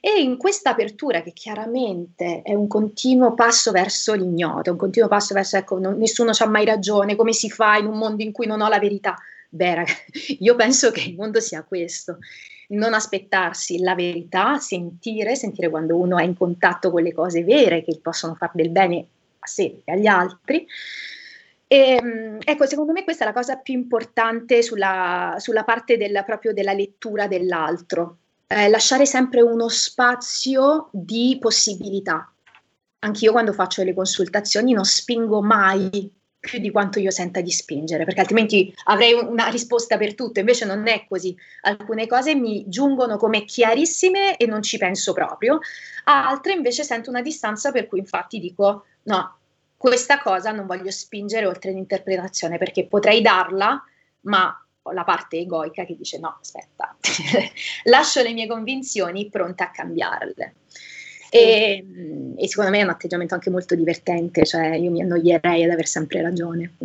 E 0.01 0.22
in 0.22 0.38
questa 0.38 0.72
apertura, 0.72 1.22
che 1.22 1.32
chiaramente 1.32 2.41
è 2.43 2.53
un 2.53 2.68
continuo 2.68 3.34
passo 3.34 3.72
verso 3.72 4.13
l'ignoto, 4.13 4.72
un 4.72 4.78
continuo 4.78 5.07
passo 5.07 5.34
verso, 5.34 5.57
ecco, 5.57 5.80
non, 5.80 5.97
nessuno 5.97 6.32
ha 6.38 6.47
mai 6.47 6.66
ragione, 6.66 7.16
come 7.16 7.34
si 7.34 7.49
fa 7.49 7.78
in 7.78 7.86
un 7.86 7.97
mondo 7.97 8.22
in 8.22 8.32
cui 8.32 8.45
non 8.45 8.61
ho 8.61 8.68
la 8.68 8.80
verità? 8.80 9.16
Beh, 9.49 9.76
ragazzi, 9.76 10.38
io 10.43 10.55
penso 10.55 10.91
che 10.91 11.01
il 11.01 11.16
mondo 11.16 11.39
sia 11.39 11.63
questo, 11.63 12.18
non 12.70 12.93
aspettarsi 12.93 13.80
la 13.80 13.95
verità, 13.95 14.57
sentire, 14.57 15.36
sentire 15.36 15.70
quando 15.70 15.97
uno 15.97 16.18
è 16.18 16.24
in 16.24 16.36
contatto 16.36 16.91
con 16.91 17.03
le 17.03 17.13
cose 17.13 17.43
vere 17.43 17.84
che 17.84 17.99
possono 18.01 18.36
fare 18.36 18.51
del 18.55 18.70
bene 18.70 19.07
a 19.39 19.47
sé 19.47 19.82
e 19.84 19.91
agli 19.91 20.07
altri, 20.07 20.68
e, 21.76 21.97
ehm, 22.01 22.38
ecco, 22.41 22.65
secondo 22.65 22.93
me 22.93 23.03
questa 23.03 23.26
è 23.26 23.28
la 23.28 23.34
cosa 23.34 23.57
più 23.57 23.73
importante 23.73 24.61
sulla, 24.61 25.36
sulla 25.39 25.65
parte 25.65 25.97
del, 25.97 26.23
proprio 26.26 26.53
della 26.53 26.71
lettura 26.71 27.28
dell'altro, 27.28 28.19
eh, 28.47 28.69
lasciare 28.69 29.05
sempre 29.05 29.41
uno 29.41 29.67
spazio 29.67 30.88
di 30.93 31.38
possibilità. 31.38 32.32
Anch'io 32.99 33.34
quando 33.34 33.51
faccio 33.51 33.84
le 33.84 33.93
consultazioni 33.93 34.71
non 34.71 34.86
spingo 34.86 35.41
mai 35.41 36.09
più 36.39 36.59
di 36.59 36.71
quanto 36.71 36.99
io 36.99 37.11
senta 37.11 37.41
di 37.41 37.51
spingere, 37.51 38.05
perché 38.05 38.21
altrimenti 38.21 38.73
avrei 38.86 39.13
una 39.13 39.47
risposta 39.47 39.97
per 39.97 40.15
tutto, 40.15 40.39
invece 40.39 40.63
non 40.63 40.88
è 40.88 41.05
così. 41.09 41.36
Alcune 41.63 42.07
cose 42.07 42.36
mi 42.36 42.63
giungono 42.67 43.17
come 43.17 43.43
chiarissime 43.43 44.38
e 44.38 44.45
non 44.45 44.61
ci 44.61 44.78
penso 44.78 45.11
proprio, 45.11 45.59
altre 46.05 46.53
invece 46.53 46.84
sento 46.84 47.09
una 47.09 47.21
distanza 47.21 47.71
per 47.71 47.88
cui 47.88 47.99
infatti 47.99 48.39
dico 48.39 48.86
no, 49.03 49.39
questa 49.86 50.19
cosa 50.19 50.51
non 50.51 50.65
voglio 50.65 50.89
spingere 50.89 51.45
oltre 51.45 51.69
l'interpretazione 51.69 52.57
perché 52.57 52.88
potrei 52.88 53.21
darla, 53.21 53.79
ma 54.21 54.65
ho 54.81 54.91
la 54.91 55.03
parte 55.03 55.38
egoica 55.38 55.86
che 55.86 55.95
dice 55.95 56.17
no, 56.17 56.39
aspetta, 56.41 56.95
lascio 57.86 58.23
le 58.23 58.33
mie 58.33 58.47
convinzioni 58.47 59.29
pronte 59.29 59.61
a 59.61 59.69
cambiarle. 59.69 60.55
e, 61.29 61.86
mm, 61.86 62.33
e, 62.36 62.47
secondo 62.47 62.71
me 62.71 62.79
è 62.79 62.83
un 62.83 62.89
atteggiamento 62.89 63.36
anche 63.36 63.51
molto 63.51 63.75
divertente, 63.75 64.43
cioè 64.43 64.73
io 64.73 64.89
mi 64.89 65.03
annoierei 65.03 65.63
ad 65.63 65.69
aver 65.69 65.86
sempre 65.86 66.19
ragione. 66.19 66.73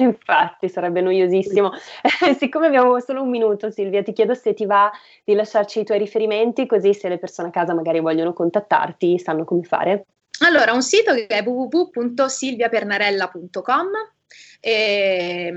Infatti 0.00 0.68
sarebbe 0.68 1.02
noiosissimo. 1.02 1.70
Siccome 2.36 2.66
abbiamo 2.66 2.98
solo 2.98 3.22
un 3.22 3.30
minuto 3.30 3.70
Silvia, 3.70 4.02
ti 4.02 4.12
chiedo 4.12 4.34
se 4.34 4.54
ti 4.54 4.66
va 4.66 4.90
di 5.22 5.34
lasciarci 5.34 5.78
i 5.78 5.84
tuoi 5.84 5.98
riferimenti 5.98 6.66
così 6.66 6.94
se 6.94 7.08
le 7.08 7.18
persone 7.18 7.48
a 7.48 7.52
casa 7.52 7.74
magari 7.74 8.00
vogliono 8.00 8.32
contattarti 8.32 9.20
sanno 9.20 9.44
come 9.44 9.62
fare. 9.62 10.06
Allora, 10.40 10.72
un 10.72 10.82
sito 10.82 11.14
che 11.14 11.26
è 11.26 11.44
www.silviapernarella.com 11.44 13.88
e, 14.60 15.54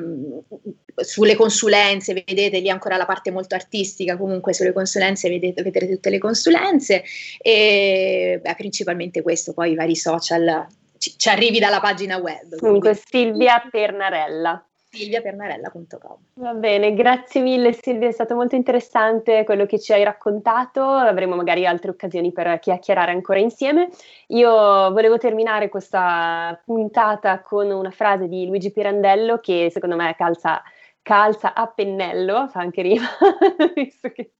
sulle 0.95 1.35
consulenze, 1.35 2.13
vedete 2.13 2.59
lì 2.59 2.69
ancora 2.69 2.97
la 2.97 3.05
parte 3.05 3.31
molto 3.31 3.55
artistica, 3.55 4.17
comunque 4.17 4.53
sulle 4.53 4.73
consulenze 4.73 5.29
vedete, 5.29 5.63
vedete 5.63 5.89
tutte 5.89 6.09
le 6.09 6.19
consulenze 6.19 7.03
e 7.39 8.39
beh, 8.41 8.55
principalmente 8.55 9.21
questo, 9.21 9.53
poi 9.53 9.71
i 9.71 9.75
vari 9.75 9.95
social 9.95 10.67
ci, 10.97 11.13
ci 11.17 11.29
arrivi 11.29 11.59
dalla 11.59 11.79
pagina 11.79 12.17
web. 12.17 12.57
Comunque 12.57 12.95
Silvia 12.95 13.65
Pernarella 13.69 14.66
silviapernarella.com. 14.89 16.17
Va 16.35 16.53
bene, 16.53 16.93
grazie 16.93 17.41
mille 17.41 17.73
Silvia, 17.73 18.07
è 18.07 18.11
stato 18.11 18.35
molto 18.35 18.55
interessante 18.55 19.43
quello 19.43 19.65
che 19.65 19.79
ci 19.79 19.93
hai 19.93 20.03
raccontato, 20.03 20.81
avremo 20.83 21.35
magari 21.35 21.65
altre 21.65 21.91
occasioni 21.91 22.31
per 22.31 22.59
chiacchierare 22.59 23.11
ancora 23.11 23.39
insieme. 23.39 23.89
Io 24.27 24.51
volevo 24.51 25.17
terminare 25.17 25.69
questa 25.69 26.59
puntata 26.63 27.41
con 27.41 27.69
una 27.69 27.91
frase 27.91 28.27
di 28.27 28.45
Luigi 28.47 28.71
Pirandello 28.71 29.39
che 29.39 29.69
secondo 29.71 29.95
me 29.95 30.15
calza, 30.15 30.61
calza 31.07 31.53
a 31.53 31.67
pennello, 31.67 32.49
fa 32.49 32.59
anche 32.59 32.81
rima, 32.81 33.07
visto 33.73 34.09
che 34.09 34.31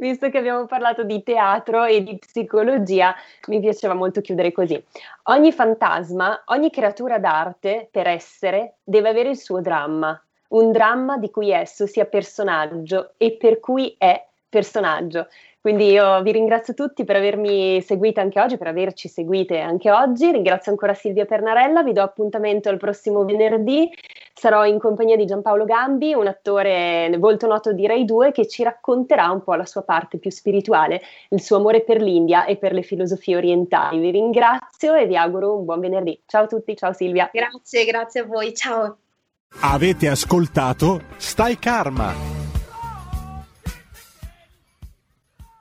visto 0.00 0.30
che 0.30 0.38
abbiamo 0.38 0.64
parlato 0.64 1.02
di 1.04 1.22
teatro 1.22 1.84
e 1.84 2.02
di 2.02 2.16
psicologia, 2.16 3.14
mi 3.48 3.60
piaceva 3.60 3.92
molto 3.92 4.22
chiudere 4.22 4.50
così. 4.50 4.82
Ogni 5.24 5.52
fantasma, 5.52 6.44
ogni 6.46 6.70
creatura 6.70 7.18
d'arte, 7.18 7.88
per 7.90 8.06
essere, 8.06 8.76
deve 8.82 9.10
avere 9.10 9.30
il 9.30 9.36
suo 9.36 9.60
dramma, 9.60 10.18
un 10.48 10.72
dramma 10.72 11.18
di 11.18 11.30
cui 11.30 11.50
esso 11.50 11.86
sia 11.86 12.06
personaggio 12.06 13.12
e 13.18 13.36
per 13.36 13.60
cui 13.60 13.94
è 13.98 14.26
personaggio. 14.48 15.26
Quindi 15.66 15.90
io 15.90 16.22
vi 16.22 16.30
ringrazio 16.30 16.74
tutti 16.74 17.02
per 17.02 17.16
avermi 17.16 17.82
seguita 17.82 18.20
anche 18.20 18.40
oggi, 18.40 18.56
per 18.56 18.68
averci 18.68 19.08
seguite 19.08 19.58
anche 19.58 19.90
oggi. 19.90 20.30
Ringrazio 20.30 20.70
ancora 20.70 20.94
Silvia 20.94 21.24
Pernarella, 21.24 21.82
vi 21.82 21.92
do 21.92 22.02
appuntamento 22.02 22.68
al 22.68 22.76
prossimo 22.76 23.24
venerdì. 23.24 23.90
Sarò 24.32 24.64
in 24.64 24.78
compagnia 24.78 25.16
di 25.16 25.24
Giampaolo 25.24 25.64
Gambi, 25.64 26.14
un 26.14 26.28
attore 26.28 27.12
volto 27.18 27.48
noto 27.48 27.72
di 27.72 27.84
Rai 27.84 28.04
2 28.04 28.30
che 28.30 28.46
ci 28.46 28.62
racconterà 28.62 29.28
un 29.32 29.42
po' 29.42 29.54
la 29.54 29.66
sua 29.66 29.82
parte 29.82 30.18
più 30.18 30.30
spirituale, 30.30 31.00
il 31.30 31.42
suo 31.42 31.56
amore 31.56 31.82
per 31.82 32.00
l'India 32.00 32.44
e 32.44 32.58
per 32.58 32.72
le 32.72 32.82
filosofie 32.82 33.34
orientali. 33.34 33.98
Vi 33.98 34.12
ringrazio 34.12 34.94
e 34.94 35.06
vi 35.06 35.16
auguro 35.16 35.56
un 35.58 35.64
buon 35.64 35.80
venerdì. 35.80 36.22
Ciao 36.26 36.44
a 36.44 36.46
tutti, 36.46 36.76
ciao 36.76 36.92
Silvia. 36.92 37.28
Grazie, 37.32 37.84
grazie 37.84 38.20
a 38.20 38.24
voi, 38.24 38.54
ciao. 38.54 38.98
Avete 39.62 40.06
ascoltato 40.06 41.00
Stai 41.16 41.58
Karma 41.58 42.35